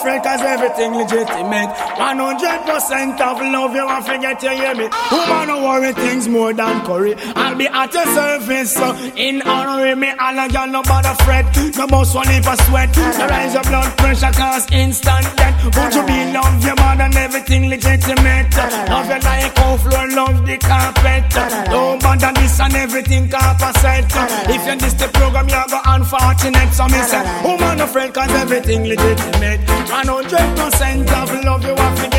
Cause 0.07 0.41
everything 0.41 0.93
legitimate. 0.95 1.69
100% 1.99 3.21
of 3.21 3.41
love 3.41 3.75
you 3.75 3.85
want 3.85 4.05
forget 4.05 4.41
you 4.41 4.49
hear 4.49 4.73
me. 4.75 4.87
Woman 5.11 5.47
don't 5.47 5.63
worry 5.63 5.93
things 5.93 6.27
more 6.27 6.53
than 6.53 6.81
curry. 6.85 7.15
I'll 7.35 7.55
be 7.55 7.67
at 7.67 7.93
your 7.93 8.05
service 8.15 8.73
so 8.73 8.95
in 9.15 9.41
honor 9.43 9.95
me 9.95 10.09
All 10.19 10.39
a 10.39 10.47
girl 10.49 10.67
no 10.67 10.81
bother 10.83 11.15
fret. 11.23 11.45
No 11.75 11.87
boss 11.87 12.15
one 12.15 12.27
heap 12.29 12.47
of 12.47 12.59
sweat. 12.61 12.95
No 12.95 13.27
rise 13.27 13.53
your 13.53 13.63
blood 13.63 13.97
pressure 13.97 14.31
cause 14.31 14.65
instant 14.71 15.27
death. 15.35 15.63
Would 15.75 15.93
you 15.93 16.03
be 16.05 16.31
love 16.31 16.63
your 16.63 16.75
man 16.75 17.01
and 17.01 17.15
everything 17.15 17.69
legitimate? 17.69 18.55
Love 18.89 19.07
you 19.11 19.19
like 19.19 19.57
how 19.57 19.77
floor 19.77 20.07
love 20.09 20.45
the 20.45 20.57
carpet. 20.57 21.23
Don't 21.69 22.01
bother 22.01 22.31
this 22.39 22.59
and 22.59 22.73
everything 22.75 23.29
composite 23.29 24.05
If 24.49 24.65
you 24.65 24.75
diss 24.77 24.93
the 24.93 25.07
program 25.13 25.47
you 25.49 25.63
go 25.69 25.79
unfortunate 25.85 26.73
So 26.73 26.85
me 26.85 27.01
say 27.03 27.21
woman 27.43 27.81
afraid 27.81 28.13
cause 28.13 28.31
everything 28.31 28.83
legitimate 28.85 29.61
100% 30.07 31.11
of 31.21 31.43
love 31.43 31.65
you 31.65 31.75
have 31.75 32.09
to 32.09 32.16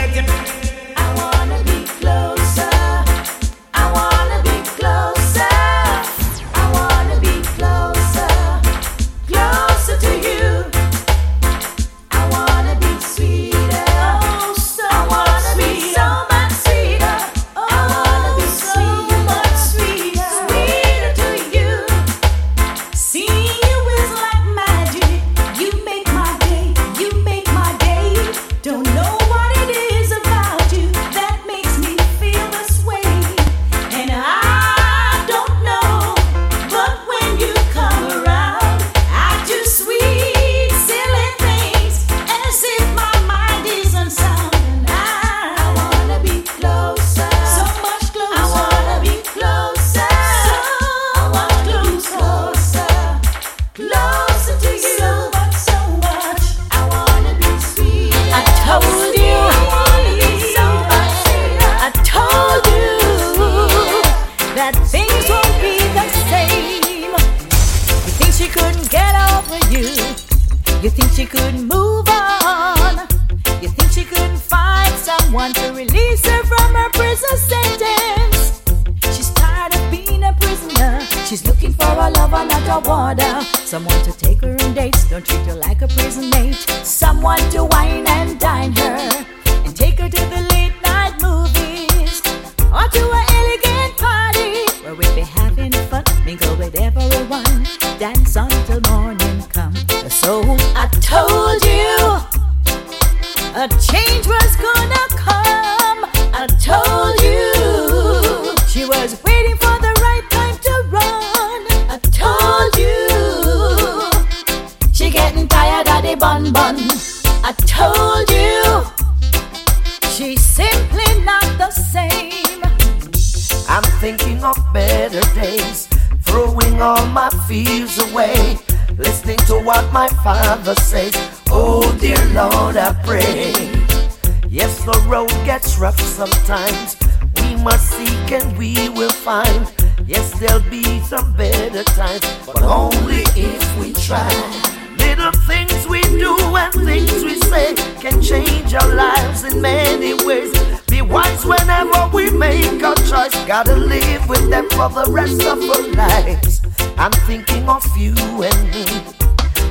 for 154.90 155.04
the 155.04 155.10
rest 155.10 155.42
of 155.42 155.58
our 155.62 155.82
lives. 155.94 156.60
I'm 156.96 157.12
thinking 157.26 157.68
of 157.68 157.84
you 157.96 158.14
and 158.42 158.70
me, 158.72 158.86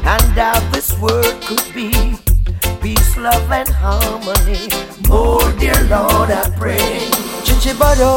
and 0.04 0.38
how 0.38 0.60
this 0.72 0.98
world 1.00 1.42
could 1.42 1.64
be. 1.74 2.18
Peace, 2.82 3.18
love, 3.18 3.52
and 3.52 3.70
harmony. 3.70 4.70
Oh, 5.10 5.56
dear 5.60 5.80
Lord, 5.90 6.32
I 6.32 6.50
pray. 6.58 7.10
Chichibado. 7.44 8.12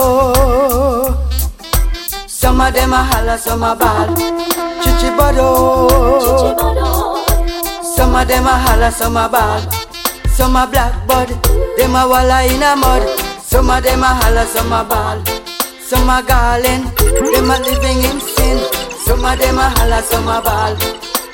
Some 2.28 2.60
of 2.60 2.72
them 2.74 2.92
a 2.92 3.02
holla, 3.02 3.38
some 3.38 3.62
a 3.62 3.74
ball. 3.76 4.14
Chichibado. 4.82 5.98
Some 7.82 8.14
of 8.14 8.28
them 8.28 8.46
a 8.46 8.58
holla, 8.58 8.90
some 8.92 9.16
a 9.16 9.28
ball. 9.28 9.60
Some 10.28 10.56
a 10.56 10.66
blackbird, 10.66 11.28
them 11.76 11.94
a 11.94 12.08
walla 12.08 12.42
in 12.44 12.62
a 12.62 12.76
mud. 12.76 13.02
Some 13.40 13.70
of 13.70 13.82
them 13.82 14.02
a 14.02 14.06
holla, 14.06 14.46
some 14.46 14.72
a 14.72 14.84
ball. 14.84 15.29
Some 15.90 16.08
a 16.08 16.22
garland, 16.22 16.84
them 16.98 17.50
a 17.50 17.58
living 17.58 17.98
in 17.98 18.20
sin. 18.20 18.58
Some 19.04 19.24
of 19.24 19.36
them 19.36 19.58
a 19.58 19.70
holla, 19.70 20.00
some 20.02 20.28
a 20.28 20.40
ball. 20.40 20.76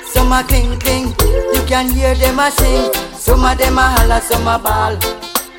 Some 0.06 0.32
a 0.32 0.42
cling 0.44 0.80
cling, 0.80 1.08
you 1.52 1.62
can 1.66 1.90
hear 1.90 2.14
them 2.14 2.38
a 2.38 2.50
sing. 2.50 2.90
Some 3.12 3.44
of 3.44 3.58
them 3.58 3.76
a 3.76 3.82
holla, 3.82 4.18
some 4.22 4.48
a 4.48 4.58
ball. 4.58 4.96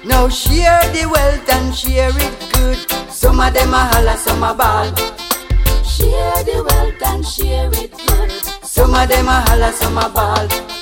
Now 0.03 0.28
share 0.30 0.82
the 0.94 1.06
wealth 1.14 1.48
and 1.48 1.76
share 1.76 2.10
it 2.10 2.52
good. 2.53 3.11
Some 3.11 3.40
of 3.40 3.53
them 3.53 3.72
a 3.72 3.86
holla, 3.86 4.18
some 4.18 4.41
a 4.41 4.56
ball. 4.56 4.90
Share 5.86 6.44
the 6.44 6.65
wealth 6.68 7.03
and 7.06 7.24
share 7.24 7.69
it 7.74 7.91
good. 8.07 8.32
Some 8.65 8.95
of 8.95 9.07
them 9.07 9.28
a 9.28 9.41
holla, 9.45 9.74
some 9.74 9.99
a 9.99 10.10
ball. 10.10 10.77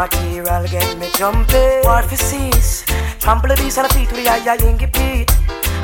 Material 0.00 0.66
get 0.68 0.98
me 0.98 1.08
jumping. 1.18 1.84
What 1.84 2.06
for 2.06 2.16
cease? 2.16 2.84
Trample 3.18 3.50
the 3.50 3.56
beast 3.56 3.76
on 3.78 3.84
the 3.86 3.92
feet 3.92 4.10
with 4.10 4.24
the 4.24 4.30
eye 4.30 4.56
ingy 4.56 4.88
Pete. 4.96 5.30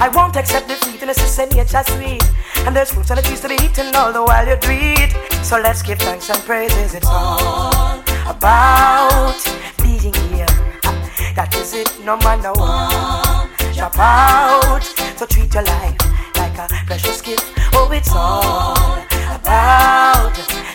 I 0.01 0.09
won't 0.09 0.36
accept 0.36 0.68
defeat 0.68 1.02
in 1.02 1.10
a 1.10 1.14
system 1.14 1.51
nature 1.51 1.84
sweet. 1.84 2.24
And 2.64 2.74
there's 2.74 2.90
fruits 2.93 3.10
and 3.10 3.18
the 3.18 3.22
trees 3.22 3.40
to 3.40 3.48
be 3.48 3.56
eaten 3.56 3.94
all 3.94 4.12
the 4.12 4.24
while 4.24 4.47
you 4.48 4.56
do 4.56 4.72
it. 4.72 5.12
So 5.44 5.60
let's 5.60 5.82
give 5.82 5.98
thanks 5.98 6.30
and 6.30 6.40
praises. 6.44 6.94
It's 6.94 7.06
all 7.06 8.01
about 8.26 9.40
being 9.82 10.14
here. 10.30 10.52
That 11.36 11.55
is 11.60 11.74
it, 11.74 11.90
no 12.02 12.16
matter 12.16 12.52
what. 12.52 13.51
Jump 13.74 13.98
out, 13.98 14.82
so 15.18 15.26
treat 15.26 15.52
your 15.52 15.64
life 15.64 15.98
like 16.36 16.56
a 16.56 16.66
precious 16.86 17.20
gift. 17.20 17.44
Oh, 17.74 17.90
it's 17.93 18.10
all 18.12 18.97
about 19.36 20.65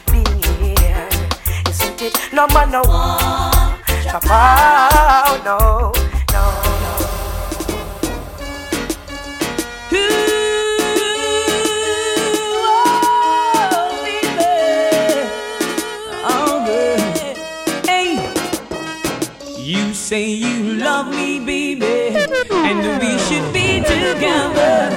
isn't 2.02 2.16
it? 2.16 2.34
No 2.34 2.48
matter 2.48 2.82
what. 2.88 3.80
Jump 4.04 4.26
out, 4.30 4.92
oh, 4.94 5.42
no, 5.46 5.58
no, 6.34 6.44
no. 6.82 6.92
Oh, 16.24 16.54
girl. 16.66 17.00
You 19.58 19.94
say 19.94 20.26
you 20.30 20.74
love 20.74 21.08
me, 21.08 21.40
baby, 21.40 22.16
and 22.52 23.00
we 23.02 23.18
should 23.20 23.54
be 23.54 23.82
together. 23.82 24.90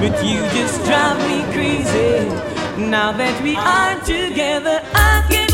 But 0.00 0.24
you 0.24 0.40
just 0.56 0.84
drive 0.84 1.18
me 1.28 1.42
crazy. 1.52 2.26
Now 2.78 3.12
that 3.12 3.42
we 3.42 3.56
are 3.56 3.98
together, 4.04 4.80
I 4.94 5.24
can't 5.30 5.47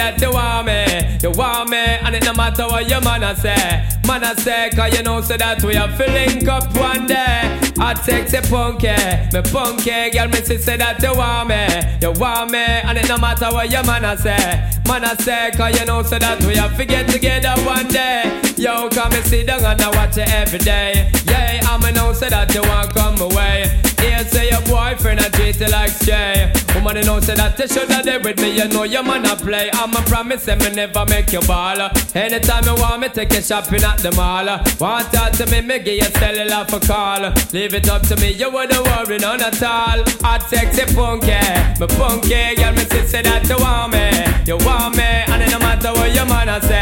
that 0.00 0.18
you 0.22 0.32
want 0.32 0.66
me, 0.66 1.18
you 1.22 1.30
want 1.36 1.68
me, 1.68 1.76
and 1.76 2.16
it 2.16 2.24
no 2.24 2.32
matter 2.32 2.66
what 2.66 2.88
your 2.88 3.02
man 3.02 3.22
a 3.22 3.36
say, 3.36 3.86
man 4.06 4.24
a 4.24 4.34
say, 4.40 4.70
cause 4.74 4.96
you 4.96 5.02
know 5.02 5.20
say 5.20 5.36
that 5.36 5.62
we 5.62 5.76
are 5.76 5.92
filling 5.92 6.48
up 6.48 6.74
one 6.74 7.06
day. 7.06 7.58
Hot 7.76 7.98
sexy 7.98 8.40
punky, 8.48 8.88
me 9.32 9.42
punky. 9.52 10.10
Girl, 10.10 10.28
me 10.28 10.40
say 10.40 10.76
that 10.78 11.02
you 11.02 11.12
want 11.14 11.48
me, 11.50 11.64
you 12.00 12.12
want 12.18 12.50
me, 12.50 12.58
and 12.58 12.96
it 12.96 13.08
no 13.08 13.18
matter 13.18 13.48
what 13.52 13.70
your 13.70 13.84
man 13.84 14.04
a 14.06 14.16
say, 14.16 14.70
man 14.90 15.04
I 15.04 15.14
say, 15.14 15.50
cause 15.56 15.78
you 15.78 15.86
know 15.86 16.02
say 16.02 16.18
that 16.18 16.42
we 16.44 16.56
have 16.56 16.76
to 16.76 16.84
get 16.84 17.08
together 17.08 17.54
one 17.62 17.86
day. 17.86 18.40
Yo, 18.56 18.88
come 18.90 19.12
and 19.12 19.24
sit 19.24 19.46
down 19.46 19.64
and 19.64 19.80
I 19.80 19.88
watch 19.90 20.16
you 20.16 20.24
every 20.26 20.58
day. 20.58 21.10
Yeah, 21.26 21.60
I'ma 21.64 21.90
know 21.90 22.12
say 22.12 22.28
that 22.28 22.52
you 22.52 22.62
want 22.62 22.92
come 22.94 23.20
away. 23.20 23.80
Here 24.00 24.24
say 24.24 24.50
your 24.50 24.62
boyfriend 24.62 25.20
a 25.20 25.30
treat 25.30 25.60
you 25.60 25.68
like 25.68 25.90
stray. 25.90 26.52
Woman, 26.74 26.96
you 26.96 27.04
know 27.04 27.20
say 27.20 27.34
that 27.34 27.58
you 27.58 27.68
shoulda 27.68 28.02
there 28.02 28.18
with 28.18 28.40
me. 28.40 28.56
You 28.56 28.66
know 28.68 28.82
your 28.82 29.04
man 29.04 29.26
a 29.26 29.36
play. 29.36 29.70
I'ma 29.72 30.00
promise 30.10 30.46
him 30.46 30.58
me 30.58 30.70
never 30.70 31.04
make 31.06 31.32
you 31.32 31.40
ball. 31.42 31.90
Anytime 32.14 32.64
you 32.64 32.74
want 32.74 33.00
me, 33.02 33.08
take 33.08 33.32
you 33.32 33.42
shopping 33.42 33.84
at 33.84 33.98
the 33.98 34.10
mall. 34.12 34.48
Want 34.80 35.12
talk 35.12 35.32
to 35.38 35.46
me, 35.46 35.60
me 35.60 35.78
give 35.78 36.02
you 36.02 36.10
cellular 36.18 36.64
for 36.66 36.80
call. 36.80 37.30
Leave 37.52 37.74
it 37.74 37.88
up 37.88 38.02
to 38.08 38.16
me, 38.16 38.32
you 38.32 38.50
wouldn't 38.50 38.82
worry 38.88 39.18
none 39.18 39.40
at 39.40 39.62
all. 39.62 40.02
Hot 40.24 40.42
sexy 40.48 40.84
punky, 40.94 41.38
me 41.78 41.86
punky 41.86 42.56
girl, 42.56 42.72
me 42.72 42.84
say 43.06 43.22
that 43.22 43.46
you 43.48 43.58
want 43.60 43.92
me, 43.92 44.08
you 44.46 44.56
want 44.64 44.79
me, 44.88 45.04
and 45.28 45.42
it 45.42 45.50
no 45.50 45.58
matter 45.58 45.92
what 45.92 46.14
your 46.14 46.24
man 46.24 46.48
a 46.48 46.60
say. 46.62 46.80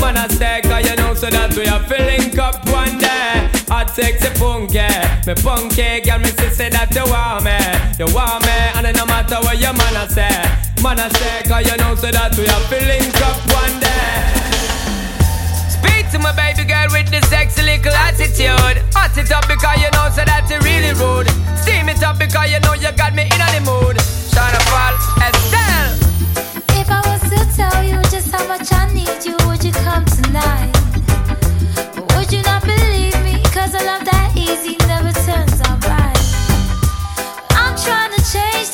Man 0.00 0.16
a 0.18 0.26
say, 0.28 0.60
cause 0.62 0.82
you 0.88 0.96
know 0.96 1.14
so 1.14 1.30
that 1.30 1.54
we 1.54 1.66
are 1.70 1.82
filling 1.86 2.34
up 2.38 2.58
one 2.66 2.98
day. 2.98 3.46
Hot 3.70 3.90
sexy 3.94 4.30
punky, 4.38 4.82
me 5.26 5.34
punky 5.38 6.00
girl, 6.02 6.18
me 6.18 6.30
say 6.34 6.50
say 6.50 6.68
that 6.70 6.90
you 6.94 7.06
want 7.06 7.46
me, 7.46 7.56
you 7.98 8.08
want 8.14 8.42
me, 8.42 8.56
and 8.74 8.86
it 8.86 8.96
no 8.96 9.06
matter 9.06 9.38
what 9.46 9.58
your 9.58 9.74
man 9.74 9.96
a 9.96 10.10
say. 10.10 10.32
Man 10.82 10.98
a 10.98 11.06
say, 11.14 11.46
cause 11.46 11.62
you 11.70 11.76
know 11.78 11.94
so 11.94 12.10
that 12.10 12.34
we 12.34 12.46
are 12.50 12.64
filling 12.66 13.10
up 13.22 13.38
one 13.54 13.76
day. 13.78 14.26
Speak 15.70 16.10
to 16.12 16.18
my 16.18 16.32
baby 16.34 16.66
girl 16.66 16.88
with 16.90 17.10
the 17.10 17.22
sexy 17.26 17.62
little 17.62 17.94
attitude. 17.94 18.82
Hot 18.94 19.14
it 19.16 19.30
up 19.32 19.46
because 19.48 19.78
you 19.78 19.90
know 19.94 20.10
so 20.10 20.22
that 20.26 20.46
you 20.50 20.58
really 20.66 20.92
rude. 20.98 21.30
Steam 21.58 21.88
it 21.88 22.02
up 22.02 22.18
because 22.18 22.50
you 22.50 22.60
know 22.60 22.74
you 22.74 22.90
got 22.94 23.14
me 23.14 23.22
in 23.22 23.40
the 23.40 23.60
mood. 23.64 23.96
Shine 24.30 24.60
fall, 24.70 24.94
Estelle. 25.18 26.15
You 27.82 28.00
just 28.10 28.30
how 28.32 28.46
much 28.46 28.72
I 28.72 28.86
need 28.92 29.24
you, 29.24 29.36
when 29.46 29.60
you 29.64 29.72
come 29.72 30.04
tonight? 30.04 30.72
Would 32.14 32.32
you 32.32 32.42
not 32.42 32.62
believe 32.62 33.18
me? 33.24 33.42
'cause 33.52 33.74
I 33.74 33.82
love 33.84 34.04
that 34.04 34.30
easy 34.36 34.76
never 34.86 35.12
turns 35.26 35.60
around 35.60 36.18
I'm 37.62 37.74
trying 37.84 38.12
to 38.16 38.22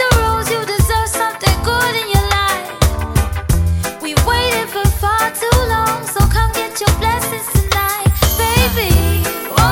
the 0.01 0.09
roses 0.21 0.51
you 0.53 0.61
deserve 0.75 1.09
something 1.21 1.57
good 1.65 1.95
in 2.03 2.07
your 2.15 2.27
life. 2.39 2.71
We 4.03 4.15
waited 4.29 4.69
for 4.75 4.87
far 5.03 5.31
too 5.43 5.59
long 5.75 5.99
so 6.15 6.21
come 6.37 6.51
get 6.53 6.73
your 6.83 6.95
blessings 7.01 7.49
tonight? 7.57 8.11
Or 9.59 9.71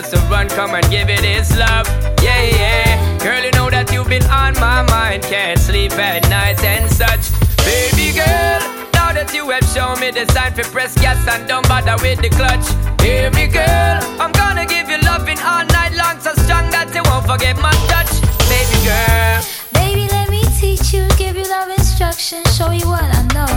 just 0.00 0.12
to 0.12 0.18
run, 0.28 0.48
come 0.48 0.74
and 0.74 0.84
give 0.90 1.08
it 1.08 1.22
its 1.22 1.56
love. 1.56 1.86
Yeah, 2.20 2.42
yeah. 2.42 3.18
Girl, 3.18 3.42
you 3.44 3.52
know 3.52 3.70
that 3.70 3.92
you've 3.92 4.08
been 4.08 4.24
on 4.24 4.54
my 4.54 4.82
mind. 4.82 5.22
Can't 5.22 5.58
sleep 5.58 5.92
at 5.92 6.28
night 6.28 6.58
and 6.64 6.90
such. 6.90 7.30
Baby 7.62 8.10
girl, 8.10 8.58
now 8.98 9.14
that 9.14 9.30
you 9.32 9.48
have 9.50 9.62
shown 9.70 10.00
me 10.00 10.10
the 10.10 10.26
sign 10.32 10.52
for 10.52 10.64
press 10.74 10.94
gas 10.98 11.22
and 11.28 11.46
don't 11.46 11.66
bother 11.68 11.94
with 12.02 12.18
the 12.18 12.30
clutch. 12.30 12.66
Hear 13.06 13.30
me, 13.38 13.46
girl. 13.46 14.02
I'm 14.18 14.32
gonna 14.32 14.66
give 14.66 14.90
you 14.90 14.98
loving 15.06 15.38
all 15.38 15.64
night 15.70 15.94
long, 15.94 16.18
so 16.18 16.34
strong 16.42 16.70
that 16.74 16.90
you 16.90 17.02
won't 17.06 17.26
forget 17.30 17.54
my 17.62 17.70
touch. 17.86 18.10
Baby 18.50 18.78
girl. 18.82 19.38
Baby, 19.78 20.10
let 20.10 20.26
me 20.28 20.42
teach 20.58 20.92
you, 20.92 21.06
give 21.14 21.36
you 21.36 21.46
love 21.46 21.70
instruction, 21.70 22.42
show 22.50 22.70
you 22.70 22.86
what 22.90 23.06
I 23.06 23.22
know. 23.30 23.54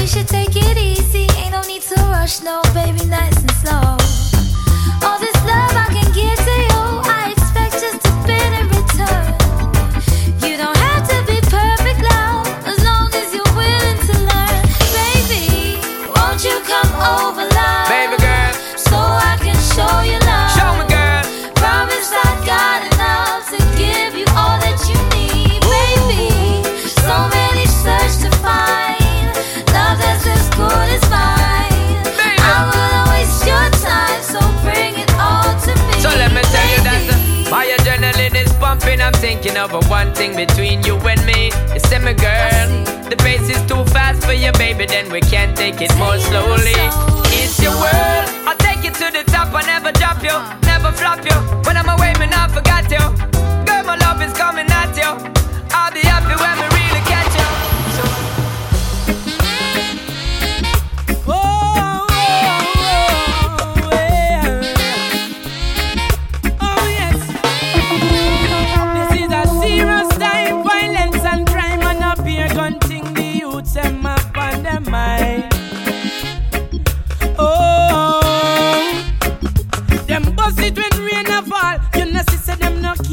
We 0.00 0.06
should 0.06 0.28
take 0.28 0.56
it 0.56 0.78
easy, 0.78 1.28
ain't 1.36 1.52
no 1.52 1.60
need 1.68 1.82
to 1.92 2.00
rush, 2.08 2.40
no, 2.40 2.62
baby, 2.72 3.04
nice 3.04 3.36
and 3.36 3.52
slow. 3.60 4.01
I'm 39.62 39.68
thinking 39.68 39.78
of 39.78 39.86
a 39.86 39.90
one 39.90 40.12
thing 40.14 40.34
between 40.34 40.82
you 40.82 40.96
and 40.98 41.24
me. 41.24 41.52
You 41.72 41.78
see 41.78 41.98
me, 41.98 42.14
girl. 42.14 42.66
The 43.08 43.16
pace 43.18 43.48
is 43.48 43.62
too 43.66 43.84
fast 43.92 44.24
for 44.24 44.32
you, 44.32 44.50
baby. 44.52 44.86
Then 44.86 45.08
we 45.12 45.20
can't 45.20 45.56
take 45.56 45.80
it 45.80 45.94
more 45.96 46.18
slowly. 46.18 46.74
It's 47.38 47.62
your 47.62 47.70
world. 47.70 48.26
I'll 48.42 48.56
take 48.56 48.82
you 48.82 48.90
to 48.90 49.10
the 49.12 49.22
top. 49.30 49.54
I 49.54 49.62
never 49.62 49.92
drop 49.92 50.22
you, 50.22 50.30
uh. 50.30 50.58
never 50.62 50.90
flop 50.90 51.24
you. 51.24 51.36
When 51.62 51.76
I'm 51.76 51.88
away, 51.88 52.12
man, 52.18 52.34
I 52.34 52.48
forgot 52.48 52.90
you. 52.90 53.04
Girl, 53.64 53.84
my 53.84 53.96
love 53.96 54.20
is 54.22 54.32
coming 54.32 54.66
at 54.66 54.96
you. 54.96 55.10
I'll 55.70 55.92
be 55.92 56.00
happy 56.00 56.34
when 56.34 56.56
we 56.58 56.71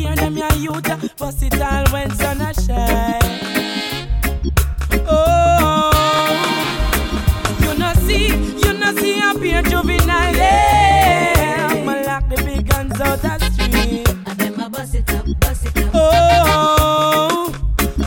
care, 0.03 0.15
them 0.15 0.38
your 0.38 0.53
youth, 0.53 1.17
bust 1.17 1.43
it 1.43 1.61
all 1.61 1.85
when 1.91 2.09
sun 2.11 2.41
a 2.41 2.53
shine. 2.53 3.19
Oh, 5.07 6.31
you 7.61 7.77
know 7.77 7.93
see, 8.05 8.27
you 8.27 8.73
know 8.73 8.95
see 8.95 9.19
a 9.19 9.34
pure 9.39 9.61
juvenile. 9.63 10.35
Yeah, 10.35 11.67
I'ma 11.71 12.01
lock 12.01 12.30
the 12.30 12.35
big 12.43 12.67
guns 12.69 12.99
out 13.01 13.21
the 13.21 13.39
street. 13.51 14.07
and 14.27 14.39
them 14.39 14.59
a 14.59 14.69
bust 14.69 14.95
it 14.95 15.09
up, 15.13 15.26
bust 15.39 15.65
it 15.65 15.77
up. 15.77 15.91
Oh, 15.93 17.51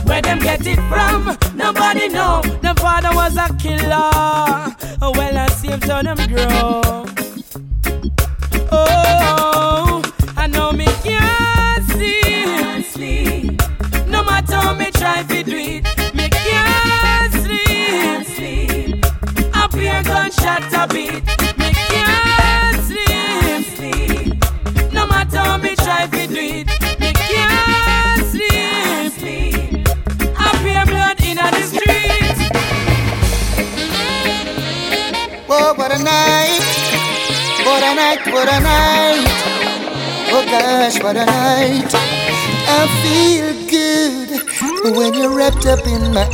where 0.05 0.21
them 0.21 0.39
get 0.39 0.65
it 0.65 0.79
from? 0.89 1.37
Nobody 1.55 2.07
know. 2.09 2.41
The 2.61 2.73
father 2.79 3.13
was 3.13 3.37
a 3.37 3.53
killer. 3.57 4.11
Well, 5.01 5.37
I 5.37 5.47
saved 5.47 5.83
how 5.85 6.01
them 6.01 6.17
grow. 6.27 6.92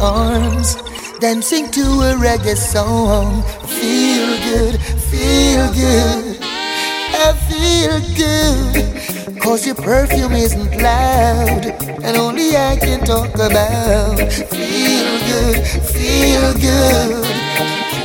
arms, 0.01 0.75
dancing 1.19 1.69
to 1.71 1.81
a 1.81 2.15
reggae 2.15 2.55
song. 2.55 3.43
I 3.43 3.67
feel 3.67 4.29
good, 4.49 4.81
feel 5.11 5.65
good, 5.73 6.37
I 6.41 7.33
feel 7.49 7.99
good. 8.15 9.41
Cause 9.41 9.65
your 9.65 9.75
perfume 9.75 10.33
isn't 10.33 10.81
loud, 10.81 11.65
and 12.03 12.17
only 12.17 12.55
I 12.55 12.77
can 12.77 12.99
talk 13.05 13.33
about. 13.35 14.17
Feel 14.55 15.11
good, 15.31 15.57
feel 15.95 16.53
good. 16.59 17.25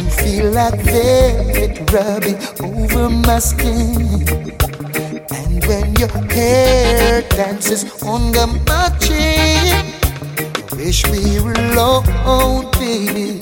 You 0.00 0.10
feel 0.10 0.50
like 0.52 0.80
velvet 0.80 1.92
rubbing 1.92 2.38
over 2.60 3.08
my 3.08 3.38
skin 3.38 4.54
and 5.30 5.64
when 5.66 5.94
your 5.96 6.08
hair 6.08 7.22
dances 7.30 7.84
on 8.02 8.32
the 8.32 8.44
I 8.68 8.90
Wish 10.76 11.06
we 11.06 11.40
were 11.40 11.53
alone, 11.74 12.70
baby. 12.72 13.40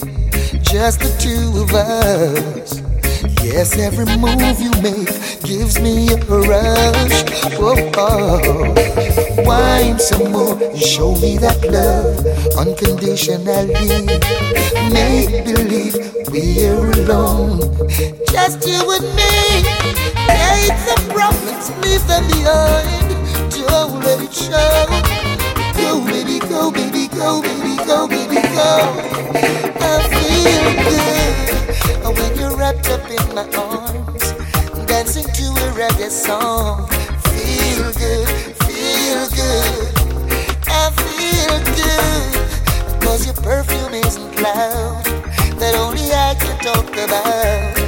Just 0.63 1.01
the 1.01 1.13
two 1.21 1.63
of 1.63 1.73
us. 1.75 2.81
Yes, 3.45 3.79
every 3.79 4.07
move 4.17 4.61
you 4.61 4.71
make 4.81 5.13
gives 5.43 5.79
me 5.81 6.09
a 6.13 6.17
rush. 6.17 7.25
Oh. 7.65 8.75
wine 9.45 9.99
some 9.99 10.33
more 10.33 10.57
and 10.63 10.79
show 10.79 11.15
me 11.17 11.37
that 11.39 11.61
love 11.65 12.25
unconditionally. 12.57 13.75
Make 14.93 15.45
believe 15.45 15.97
we're 16.31 16.91
alone, 17.03 17.61
just 18.33 18.67
you 18.67 18.81
and 18.97 19.09
me. 19.15 19.33
Hate 20.27 20.79
the 20.89 20.97
problems, 21.13 21.71
leave 21.83 22.07
them 22.07 22.25
behind. 22.29 23.13
Don't 23.51 24.01
let 24.01 24.21
it 24.21 24.33
show 24.33 25.12
go, 25.93 26.05
baby, 26.07 26.39
go, 26.49 26.71
baby, 26.71 27.07
go, 27.09 27.43
baby, 27.43 27.77
go, 27.85 28.09
baby, 28.09 28.41
go. 28.57 28.73
I 29.81 30.01
feel 30.13 30.67
good 30.89 32.17
when 32.17 32.39
you're 32.39 32.57
wrapped 32.57 32.89
up 32.89 33.05
in 33.11 33.35
my 33.35 33.47
arms, 33.59 34.33
dancing 34.87 35.25
to 35.25 35.45
a 35.65 35.69
reggae 35.77 36.11
song. 36.11 36.89
Feel 37.29 37.93
good, 37.93 38.29
feel 38.65 39.23
good. 39.37 39.93
I 40.67 40.91
feel 41.05 41.57
good, 41.81 43.03
cause 43.03 43.27
your 43.27 43.35
perfume 43.35 43.95
isn't 43.95 44.37
loud, 44.41 45.05
that 45.61 45.75
only 45.75 46.11
I 46.13 46.35
can 46.39 46.59
talk 46.61 46.89
about. 46.97 47.82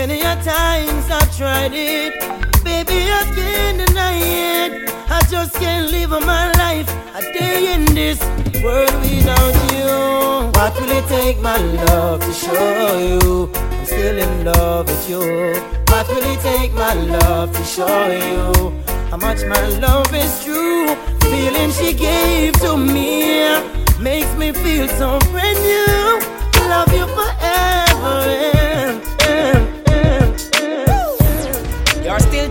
Many 0.00 0.22
a 0.22 0.34
times 0.42 1.10
I've 1.10 1.36
tried 1.36 1.72
it, 1.74 2.18
baby, 2.64 3.12
I 3.12 3.22
can't 3.36 3.86
deny 3.86 4.16
it. 4.16 4.90
I 5.10 5.20
just 5.28 5.52
can't 5.56 5.92
live 5.92 6.08
my 6.24 6.50
life 6.52 6.88
a 7.14 7.20
day 7.34 7.74
in 7.74 7.84
this 7.84 8.18
world 8.64 8.94
without 9.04 9.54
you. 9.76 10.48
What 10.56 10.72
will 10.80 10.90
it 10.90 11.06
take, 11.06 11.38
my 11.40 11.58
love, 11.84 12.20
to 12.20 12.32
show 12.32 12.96
you? 12.96 13.52
I'm 13.54 13.84
still 13.84 14.18
in 14.18 14.44
love 14.46 14.86
with 14.88 15.06
you. 15.06 15.20
What 15.88 16.08
will 16.08 16.24
it 16.32 16.40
take, 16.40 16.72
my 16.72 16.94
love, 16.94 17.52
to 17.54 17.62
show 17.62 18.06
you? 18.08 18.72
How 19.10 19.18
much 19.18 19.44
my 19.44 19.62
love 19.84 20.14
is 20.14 20.42
true. 20.42 20.96
The 21.20 21.26
feeling 21.28 21.70
she 21.72 21.92
gave 21.92 22.54
to 22.60 22.74
me 22.74 23.52
makes 24.00 24.34
me 24.38 24.52
feel 24.52 24.88
so 24.88 25.18
brand 25.30 25.58
new. 25.60 26.20
Love 26.70 26.90
you 26.94 27.06
forever. 27.06 27.39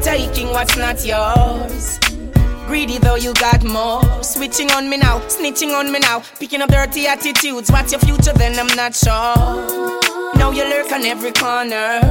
Taking 0.09 0.49
what's 0.49 0.75
not 0.75 1.05
yours. 1.05 1.99
Greedy 2.65 2.97
though 2.97 3.15
you 3.15 3.31
got 3.35 3.63
more. 3.63 4.01
Switching 4.23 4.71
on 4.71 4.89
me 4.89 4.97
now, 4.97 5.19
snitching 5.35 5.71
on 5.77 5.91
me 5.91 5.99
now. 5.99 6.23
Picking 6.39 6.61
up 6.63 6.69
dirty 6.71 7.05
attitudes. 7.05 7.69
What's 7.71 7.91
your 7.91 8.01
future 8.01 8.33
then? 8.33 8.57
I'm 8.57 8.75
not 8.75 8.95
sure. 8.95 9.37
Now 10.35 10.49
you 10.49 10.63
lurk 10.63 10.91
on 10.91 11.05
every 11.05 11.31
corner. 11.31 12.01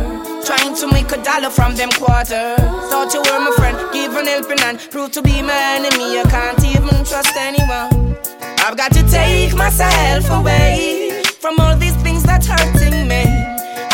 Trying 0.47 0.77
to 0.77 0.87
make 0.93 1.11
a 1.11 1.21
dollar 1.25 1.51
from 1.51 1.75
them 1.75 1.91
quarters. 1.91 2.61
Thought 2.91 3.11
you 3.15 3.21
were 3.21 3.41
my 3.47 3.53
friend, 3.57 3.77
give 3.93 4.15
an 4.15 4.27
helping 4.27 4.59
hand. 4.59 4.79
Prove 4.93 5.11
to 5.13 5.23
be 5.23 5.43
my 5.43 5.61
enemy, 5.77 6.21
I 6.21 6.25
can't 6.31 6.65
even 6.65 7.05
trust 7.05 7.35
anyone. 7.37 8.17
I've 8.65 8.77
got 8.77 8.93
to 8.93 9.03
take 9.11 9.57
myself 9.57 10.31
away 10.31 11.23
from 11.41 11.59
all 11.59 11.77
these 11.77 11.97
things 12.05 12.23
that's 12.23 12.47
hurting 12.47 13.09
me. 13.09 13.25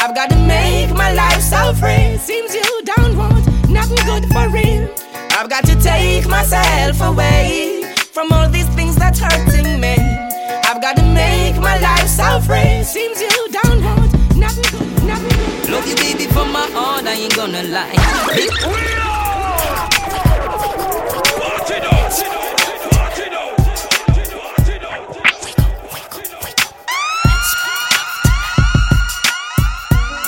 I've 0.02 0.14
got 0.14 0.28
to 0.28 0.36
make 0.36 0.90
my 0.92 1.10
life 1.14 1.40
so 1.40 1.72
free. 1.72 2.18
Seems 2.18 2.54
you 2.54 2.73
don't 3.96 4.22
good 4.22 4.32
for 4.32 4.48
real. 4.48 4.88
I've 5.30 5.48
got 5.48 5.64
to 5.66 5.76
take 5.80 6.26
myself 6.28 7.00
away 7.00 7.82
from 8.12 8.32
all 8.32 8.48
these 8.48 8.68
things 8.74 8.96
that's 8.96 9.18
hurting 9.18 9.80
me. 9.80 9.96
I've 10.64 10.80
got 10.80 10.96
to 10.96 11.02
make 11.02 11.56
my 11.56 11.78
life 11.78 12.08
so 12.08 12.40
free. 12.40 12.82
Seems 12.82 13.20
you 13.20 13.48
don't 13.50 13.84
want 13.84 14.36
nothing 14.36 14.78
good, 14.78 15.04
nothing 15.04 15.28
good. 15.28 15.70
Love 15.70 15.86
you, 15.86 15.96
baby, 15.96 16.26
from 16.32 16.52
my 16.52 16.66
heart, 16.70 17.06
I 17.06 17.12
ain't 17.12 17.36
gonna 17.36 17.62
lie. 17.64 17.94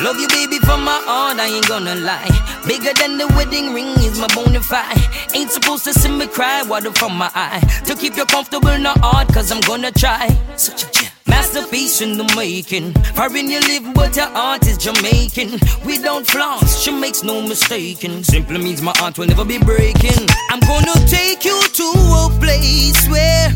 Love 0.06 0.20
you, 0.20 0.28
baby, 0.28 0.45
from 0.76 0.84
my 0.84 1.00
heart, 1.06 1.38
I 1.38 1.46
ain't 1.46 1.68
gonna 1.68 1.94
lie. 1.94 2.28
Bigger 2.66 2.92
than 3.00 3.16
the 3.16 3.26
wedding 3.28 3.72
ring 3.72 3.96
is 4.04 4.18
my 4.20 4.28
bona 4.34 4.60
fide. 4.60 5.00
Ain't 5.34 5.50
supposed 5.50 5.84
to 5.84 5.94
see 5.94 6.10
me 6.10 6.26
cry, 6.26 6.62
water 6.62 6.92
from 6.92 7.16
my 7.16 7.30
eye. 7.34 7.60
To 7.86 7.94
keep 7.94 8.16
you 8.16 8.26
comfortable, 8.26 8.76
not 8.78 8.98
hard, 9.00 9.28
cause 9.28 9.50
I'm 9.50 9.60
gonna 9.62 9.90
try. 9.90 10.28
Such 10.56 10.84
a 10.84 10.90
gem. 10.92 11.10
Masterpiece 11.26 12.02
in 12.02 12.18
the 12.18 12.24
making. 12.36 12.92
Foreign 13.14 13.48
you 13.48 13.60
live, 13.60 13.94
but 13.94 14.16
your 14.16 14.26
heart 14.26 14.66
is 14.66 14.76
Jamaican. 14.76 15.58
We 15.86 15.96
don't 15.98 16.26
floss, 16.26 16.82
she 16.82 16.90
makes 16.90 17.22
no 17.22 17.40
mistaking. 17.40 18.22
Simply 18.22 18.58
means 18.58 18.82
my 18.82 18.92
heart 18.96 19.16
will 19.18 19.28
never 19.28 19.44
be 19.46 19.58
breaking. 19.58 20.28
I'm 20.50 20.60
gonna 20.60 20.96
take 21.08 21.44
you 21.44 21.58
to 21.80 21.88
a 22.22 22.24
place 22.38 23.08
where 23.08 23.48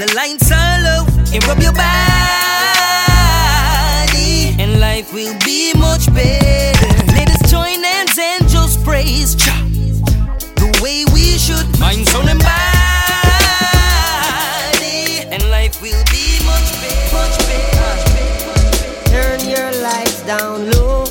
the 0.00 0.08
lights 0.16 0.50
are 0.50 0.78
low 0.86 1.02
and 1.34 1.46
rub 1.46 1.60
your 1.60 1.74
body, 1.74 2.85
life 4.78 5.12
will 5.12 5.36
be 5.44 5.72
much 5.74 6.12
better. 6.12 6.86
Let 7.12 7.30
us 7.30 7.50
join 7.50 7.82
hands 7.82 8.18
and 8.18 8.48
just 8.48 8.84
praise 8.84 9.34
Jah 9.34 9.62
the 10.56 10.78
way 10.82 11.04
we 11.12 11.38
should. 11.38 11.66
Mind, 11.78 12.06
soul, 12.08 12.28
and 12.28 12.38
body, 12.40 12.56
and 15.32 15.42
life 15.50 15.80
will 15.82 16.04
be 16.10 16.38
much 16.44 16.72
better. 16.80 17.16
Turn 19.10 19.40
your 19.48 19.70
lights 19.82 20.22
down 20.26 20.70
low 20.72 21.04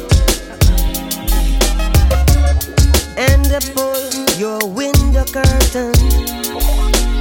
and 3.18 3.46
pull 3.74 4.02
your 4.38 4.60
window 4.68 5.26
curtain. 5.26 5.94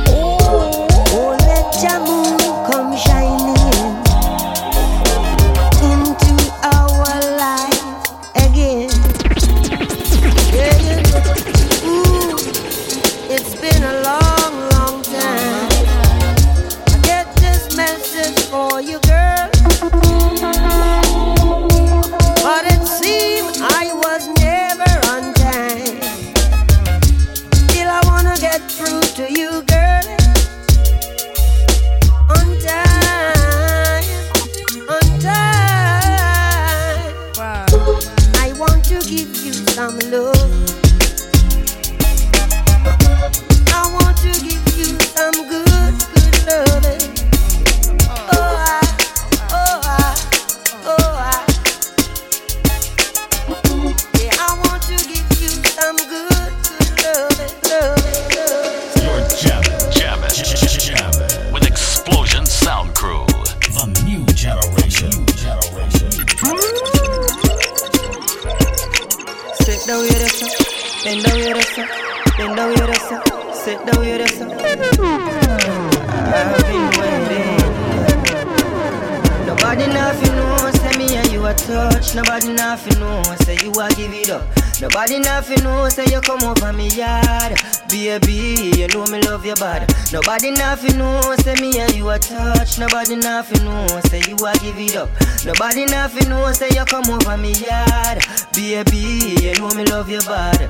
Oh, 0.09 1.37
let 1.41 1.83
your 1.83 2.01
moon 2.07 2.24
to 29.15 29.31
you, 29.31 29.54
Sit 69.85 69.93
down 69.93 70.01
with 70.01 70.23
us, 70.23 71.05
bend 71.05 71.23
down 71.25 71.37
with 71.37 71.57
us, 71.59 71.77
bend 72.39 72.57
down 72.57 72.71
with 72.71 72.89
us, 72.89 73.05
sit 73.63 73.85
down 73.85 74.01
with 74.01 74.23
us. 74.23 74.41
I've 76.33 76.57
been 76.57 76.89
waiting. 77.03 77.61
Nobody 79.47 79.87
nothing 79.89 80.37
know, 80.37 80.71
say 80.71 80.97
me 80.97 81.17
and 81.17 81.31
you 81.31 81.45
a 81.45 81.53
touch. 81.53 82.15
Nobody 82.15 82.55
nothing 82.55 82.99
know, 82.99 83.23
say 83.43 83.59
you 83.63 83.73
a 83.73 83.91
give 83.91 84.15
it 84.15 84.31
up. 84.31 84.49
Nobody 84.81 85.19
nothing 85.19 85.63
know, 85.63 85.91
say 85.91 86.07
you 86.07 86.23
come 86.23 86.43
over 86.45 86.73
me 86.73 86.89
yard. 86.89 87.61
Baby, 87.89 88.73
you 88.77 88.89
know 88.89 89.05
me 89.07 89.21
love 89.23 89.45
you 89.47 89.55
body. 89.55 89.87
Nobody 90.13 90.51
nothing 90.51 90.99
know, 90.99 91.21
say 91.39 91.55
me 91.61 91.79
and 91.79 91.95
you 91.95 92.09
a 92.11 92.19
touch. 92.19 92.79
Nobody 92.79 93.17
nothing 93.17 93.65
know, 93.65 93.87
say 94.07 94.21
you 94.27 94.37
a 94.45 94.53
give 94.59 94.79
it 94.79 94.97
up. 94.97 95.09
Nobody 95.45 95.85
nothing 95.87 96.29
know, 96.29 96.51
say 96.53 96.69
you 96.71 96.85
come 96.87 97.09
over 97.09 97.37
me 97.37 97.53
yard. 97.53 98.25
Baby, 98.53 99.37
you 99.43 99.55
know 99.55 99.69
me 99.75 99.85
love 99.85 100.09
you 100.09 100.21
body. 100.23 100.67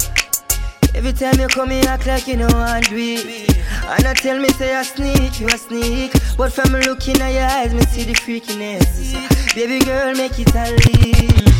Every 0.94 1.12
time 1.12 1.40
you 1.40 1.48
come, 1.48 1.72
you 1.72 1.80
act 1.80 2.06
like 2.06 2.28
you 2.28 2.36
know 2.36 2.48
want 2.52 2.88
do 2.88 2.96
it. 2.96 3.56
And 3.86 4.06
I 4.06 4.14
tell 4.14 4.38
me 4.38 4.48
say 4.50 4.74
I 4.74 4.82
sneak, 4.82 5.40
you 5.40 5.46
a 5.48 5.58
sneak. 5.58 6.12
But 6.36 6.52
from 6.52 6.72
looking 6.72 7.20
at 7.20 7.32
your 7.32 7.42
eyes, 7.42 7.74
me 7.74 7.80
see 7.82 8.04
the 8.04 8.12
freakiness. 8.12 9.54
Baby 9.54 9.84
girl, 9.84 10.14
make 10.14 10.38
it 10.38 10.54
a 10.54 10.70
leave. 10.70 11.54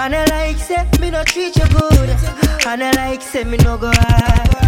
And 0.00 0.14
I 0.14 0.24
like 0.24 0.58
say 0.58 0.88
me 1.00 1.10
no 1.10 1.22
treat 1.24 1.56
you 1.56 1.66
good. 1.68 2.10
And 2.66 2.82
I 2.82 2.90
like 2.96 3.22
say 3.22 3.44
me 3.44 3.58
no 3.58 3.78
go 3.78 3.92
hard. 3.94 4.63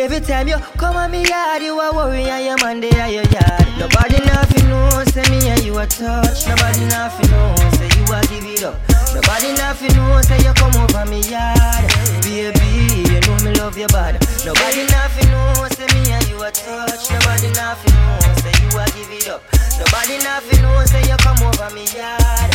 Every 0.00 0.20
time 0.20 0.48
you 0.48 0.56
come 0.80 0.96
on 0.96 1.10
me 1.10 1.28
yard, 1.28 1.60
you 1.60 1.78
a 1.78 1.92
worry 1.94 2.24
and 2.24 2.44
your 2.46 2.56
man 2.64 2.82
at 2.82 3.12
your 3.12 3.22
yard. 3.28 3.66
Nobody 3.76 4.16
nothing 4.24 4.66
know, 4.66 4.88
say 5.12 5.20
me 5.28 5.46
and 5.50 5.62
you 5.62 5.76
a 5.76 5.86
touch. 5.86 6.48
Nobody 6.48 6.86
nothing 6.88 7.30
know, 7.30 7.54
say 7.76 7.84
you 7.92 8.08
a 8.08 8.20
give 8.32 8.48
it 8.48 8.64
up. 8.64 8.80
Nobody 9.12 9.52
nothing 9.60 9.92
know, 9.94 10.22
say 10.22 10.40
you 10.40 10.54
come 10.56 10.72
over 10.80 11.04
me 11.04 11.20
yard. 11.28 11.84
Baby, 12.24 13.12
you 13.12 13.20
know 13.28 13.36
me 13.44 13.52
love 13.60 13.76
your 13.76 13.88
body. 13.88 14.16
Nobody 14.40 14.88
nothing 14.88 15.28
know, 15.36 15.68
say 15.76 15.84
me 15.92 16.10
and 16.16 16.26
you 16.32 16.40
a 16.42 16.50
touch. 16.50 17.10
Nobody 17.12 17.52
nothing 17.52 17.92
know, 17.92 18.18
say 18.40 18.56
you 18.56 18.72
a 18.80 18.84
give 18.96 19.12
it 19.12 19.28
up. 19.28 19.44
Nobody 19.76 20.16
nothing 20.24 20.62
know, 20.62 20.80
say 20.86 21.04
you 21.04 21.16
come 21.20 21.44
over 21.44 21.68
me 21.76 21.84
yard. 21.92 22.50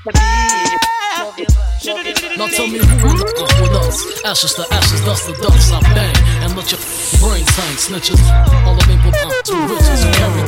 Baby, 0.00 0.76
love 1.20 1.38
your 1.38 1.48
body. 1.52 1.65
Now 1.86 2.48
tell 2.50 2.66
me 2.66 2.82
who 2.82 3.14
the 3.14 3.46
uh, 3.46 3.62
with 3.62 3.70
us? 3.86 4.02
Ashes 4.24 4.54
to 4.54 4.66
ashes, 4.74 5.00
dust 5.06 5.30
to 5.30 5.32
dust. 5.38 5.70
I 5.72 5.78
bang 5.94 6.16
and 6.42 6.56
let 6.58 6.72
your 6.74 6.82
brain 7.22 7.46
tank 7.54 7.78
snitches. 7.78 8.18
All 8.66 8.74
the 8.74 8.82
people 8.90 9.14
uh, 9.14 9.30
to 9.30 9.54
riches 9.70 10.02
carry 10.18 10.42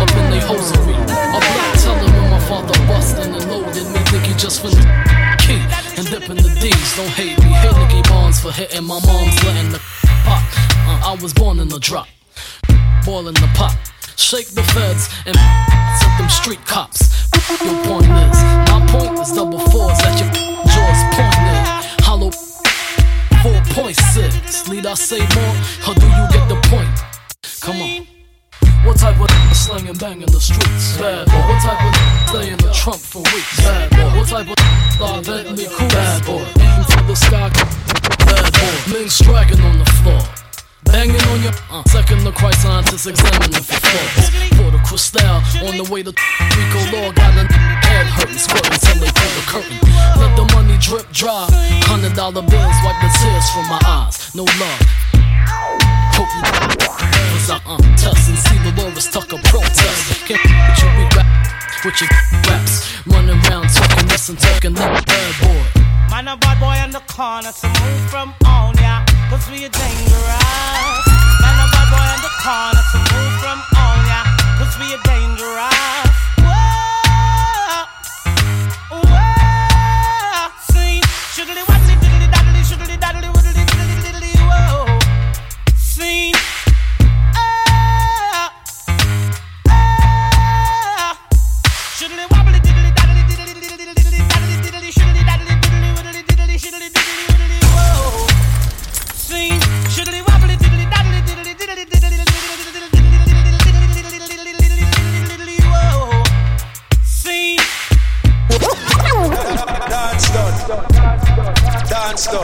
up 0.00 0.08
in 0.08 0.30
they 0.32 0.40
hosiery. 0.40 0.96
A 0.96 1.36
black 1.36 1.72
teller 1.84 2.00
when 2.00 2.30
my 2.32 2.40
father 2.48 2.72
bustin' 2.88 3.34
and 3.34 3.44
loaded 3.50 3.92
me. 3.92 4.00
Think 4.08 4.24
he 4.24 4.32
just 4.40 4.64
finna 4.64 4.80
key 5.36 5.60
and 6.00 6.08
dip 6.08 6.30
in 6.30 6.36
the 6.40 6.48
D's. 6.64 6.96
Don't 6.96 7.12
hate 7.12 7.36
me. 7.44 7.52
Hate 7.52 7.76
Nicky 7.76 8.08
Barnes 8.08 8.40
for 8.40 8.50
hitting 8.50 8.84
my 8.84 8.98
mom's 9.04 9.36
letting 9.44 9.68
the 9.68 9.80
pop. 10.24 10.40
Uh, 10.88 11.12
I 11.12 11.18
was 11.20 11.34
born 11.34 11.60
in 11.60 11.68
the 11.68 11.78
drop, 11.78 12.08
boiling 13.04 13.34
the 13.34 13.50
pot. 13.52 13.76
Shake 14.16 14.48
the 14.48 14.62
feds 14.72 15.12
and 15.26 15.36
set 16.00 16.16
them 16.16 16.30
street 16.30 16.64
cops. 16.64 17.27
Your 17.48 17.82
point 17.84 18.04
is, 18.04 18.42
my 18.68 18.86
point 18.92 19.18
is 19.18 19.32
double 19.32 19.58
fours 19.58 19.98
at 20.04 20.20
your 20.20 20.30
jaws 20.68 21.00
pointed. 21.16 21.64
Hollow 22.04 22.30
4.6. 23.40 24.68
Need 24.70 24.84
I 24.84 24.92
say 24.92 25.18
more, 25.18 25.56
or 25.88 25.94
do 25.94 26.06
you 26.06 26.28
get 26.28 26.46
the 26.46 26.60
point? 26.68 26.92
Come 27.62 27.80
on. 27.80 28.06
What 28.84 28.98
type 28.98 29.18
of 29.18 29.30
slang 29.56 29.88
and 29.88 29.98
bang 29.98 30.20
in 30.20 30.30
the 30.30 30.38
streets? 30.38 30.98
Bad 30.98 31.26
boy. 31.26 31.40
What 31.48 31.62
type 31.62 31.82
of 31.88 31.94
stay 32.28 32.50
in 32.52 32.58
the 32.58 32.70
trunk 32.70 33.00
for 33.00 33.22
weeks? 33.22 33.56
Bad 33.64 33.90
boy. 33.90 34.18
What 34.18 34.28
type 34.28 34.50
of 34.50 34.58
start 34.92 35.26
Bentley 35.26 35.66
cool? 35.72 35.88
Bad 35.88 36.26
boy. 36.26 36.44
Aim 36.60 36.84
for 36.84 37.02
the 37.08 37.16
sky. 37.16 37.48
Bad 38.28 38.52
boy. 38.52 38.92
Men 38.92 39.08
striking 39.08 39.60
on 39.62 39.78
the 39.78 39.86
floor. 40.02 40.47
Banging 40.88 41.20
on 41.28 41.42
your 41.42 41.52
uh, 41.70 41.84
second 41.84 42.24
the 42.24 42.32
Christ 42.32 42.62
scientists 42.62 43.06
examining 43.06 43.62
for 43.62 43.76
flaws. 43.76 44.30
Pour 44.56 44.70
the 44.70 44.80
crystal 44.84 45.20
on 45.68 45.76
the 45.76 45.86
way 45.92 46.02
to 46.02 46.12
RICO 46.12 46.80
Law 46.96 47.12
got 47.12 47.36
a 47.36 47.44
head 47.84 48.06
hurting, 48.06 48.40
squirting 48.40 48.78
till 48.80 48.98
they 49.00 49.12
pull 49.12 49.32
the 49.36 49.44
curtain. 49.44 49.78
Let 50.16 50.32
the 50.36 50.48
money 50.56 50.76
drip 50.80 51.10
dry. 51.12 51.46
Hundred 51.84 52.16
dollar 52.16 52.40
bills 52.40 52.78
wipe 52.84 52.98
the 53.04 53.10
tears 53.20 53.48
from 53.52 53.68
my 53.68 53.80
eyes. 53.84 54.34
No 54.34 54.44
love. 54.56 54.82
Hope 56.16 56.32
you 56.32 56.42
Cause 57.36 57.50
I 57.50 57.60
uh, 57.68 57.78
test 57.96 58.28
and 58.28 58.38
C. 58.38 58.56
Delores 58.64 59.08
Tucker 59.12 59.38
protest. 59.44 60.24
Can't 60.26 60.40
with 60.40 60.82
you, 60.82 60.88
we 60.96 61.04
rap 61.14 61.28
with 61.84 62.00
your 62.00 62.10
raps. 62.48 63.06
Running 63.06 63.38
around 63.46 63.68
talking 63.68 64.08
this 64.08 64.28
and 64.28 64.38
talking 64.38 64.74
that 64.74 65.06
bad 65.06 65.32
boy. 65.44 65.87
Man, 66.10 66.28
a 66.28 66.36
bad 66.36 66.58
boy 66.58 66.76
in 66.84 66.90
the 66.90 67.00
corner, 67.12 67.52
so 67.52 67.68
move 67.68 68.10
from 68.10 68.34
on 68.44 68.76
ya, 68.78 69.04
cause 69.30 69.48
we 69.50 69.64
are 69.64 69.68
dangerous. 69.68 71.04
Man, 71.42 71.56
a 71.62 71.66
bad 71.72 71.88
boy 71.92 72.06
in 72.16 72.20
the 72.26 72.32
corner, 72.42 72.82
so 72.90 72.98
move 72.98 73.34
from 73.40 73.58
on 73.76 73.98
ya, 74.06 74.20
cause 74.58 74.74
we 74.78 74.94
are 74.94 75.02
dangerous. 75.04 76.27
Stay 112.18 112.34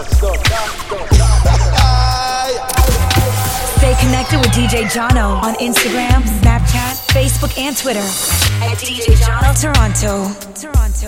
connected 3.98 4.38
with 4.38 4.52
DJ 4.52 4.84
Jono 4.84 5.42
on 5.42 5.54
Instagram, 5.54 6.22
Snapchat, 6.22 6.94
Facebook, 7.10 7.58
and 7.58 7.76
Twitter 7.76 7.98
at 7.98 8.78
DJ 8.78 9.16
Jono 9.16 9.52
Toronto. 9.60 10.30
Toronto. 10.54 11.06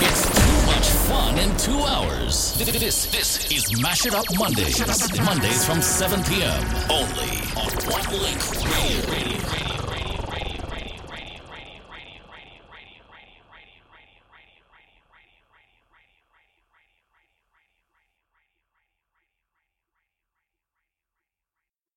It's 0.00 0.22
too 0.32 0.56
much 0.66 0.88
fun 0.88 1.38
in 1.38 1.54
two 1.58 1.82
hours. 1.84 2.54
This 2.54 3.04
this 3.12 3.50
is 3.52 3.82
Mash 3.82 4.06
It 4.06 4.14
Up 4.14 4.24
Mondays. 4.38 4.80
Mondays 5.22 5.66
from 5.66 5.82
7 5.82 6.24
p.m. 6.24 6.64
Only 6.90 7.42
on 7.54 7.70
One 7.92 8.08
Link 8.22 8.40
Radio. 8.64 9.67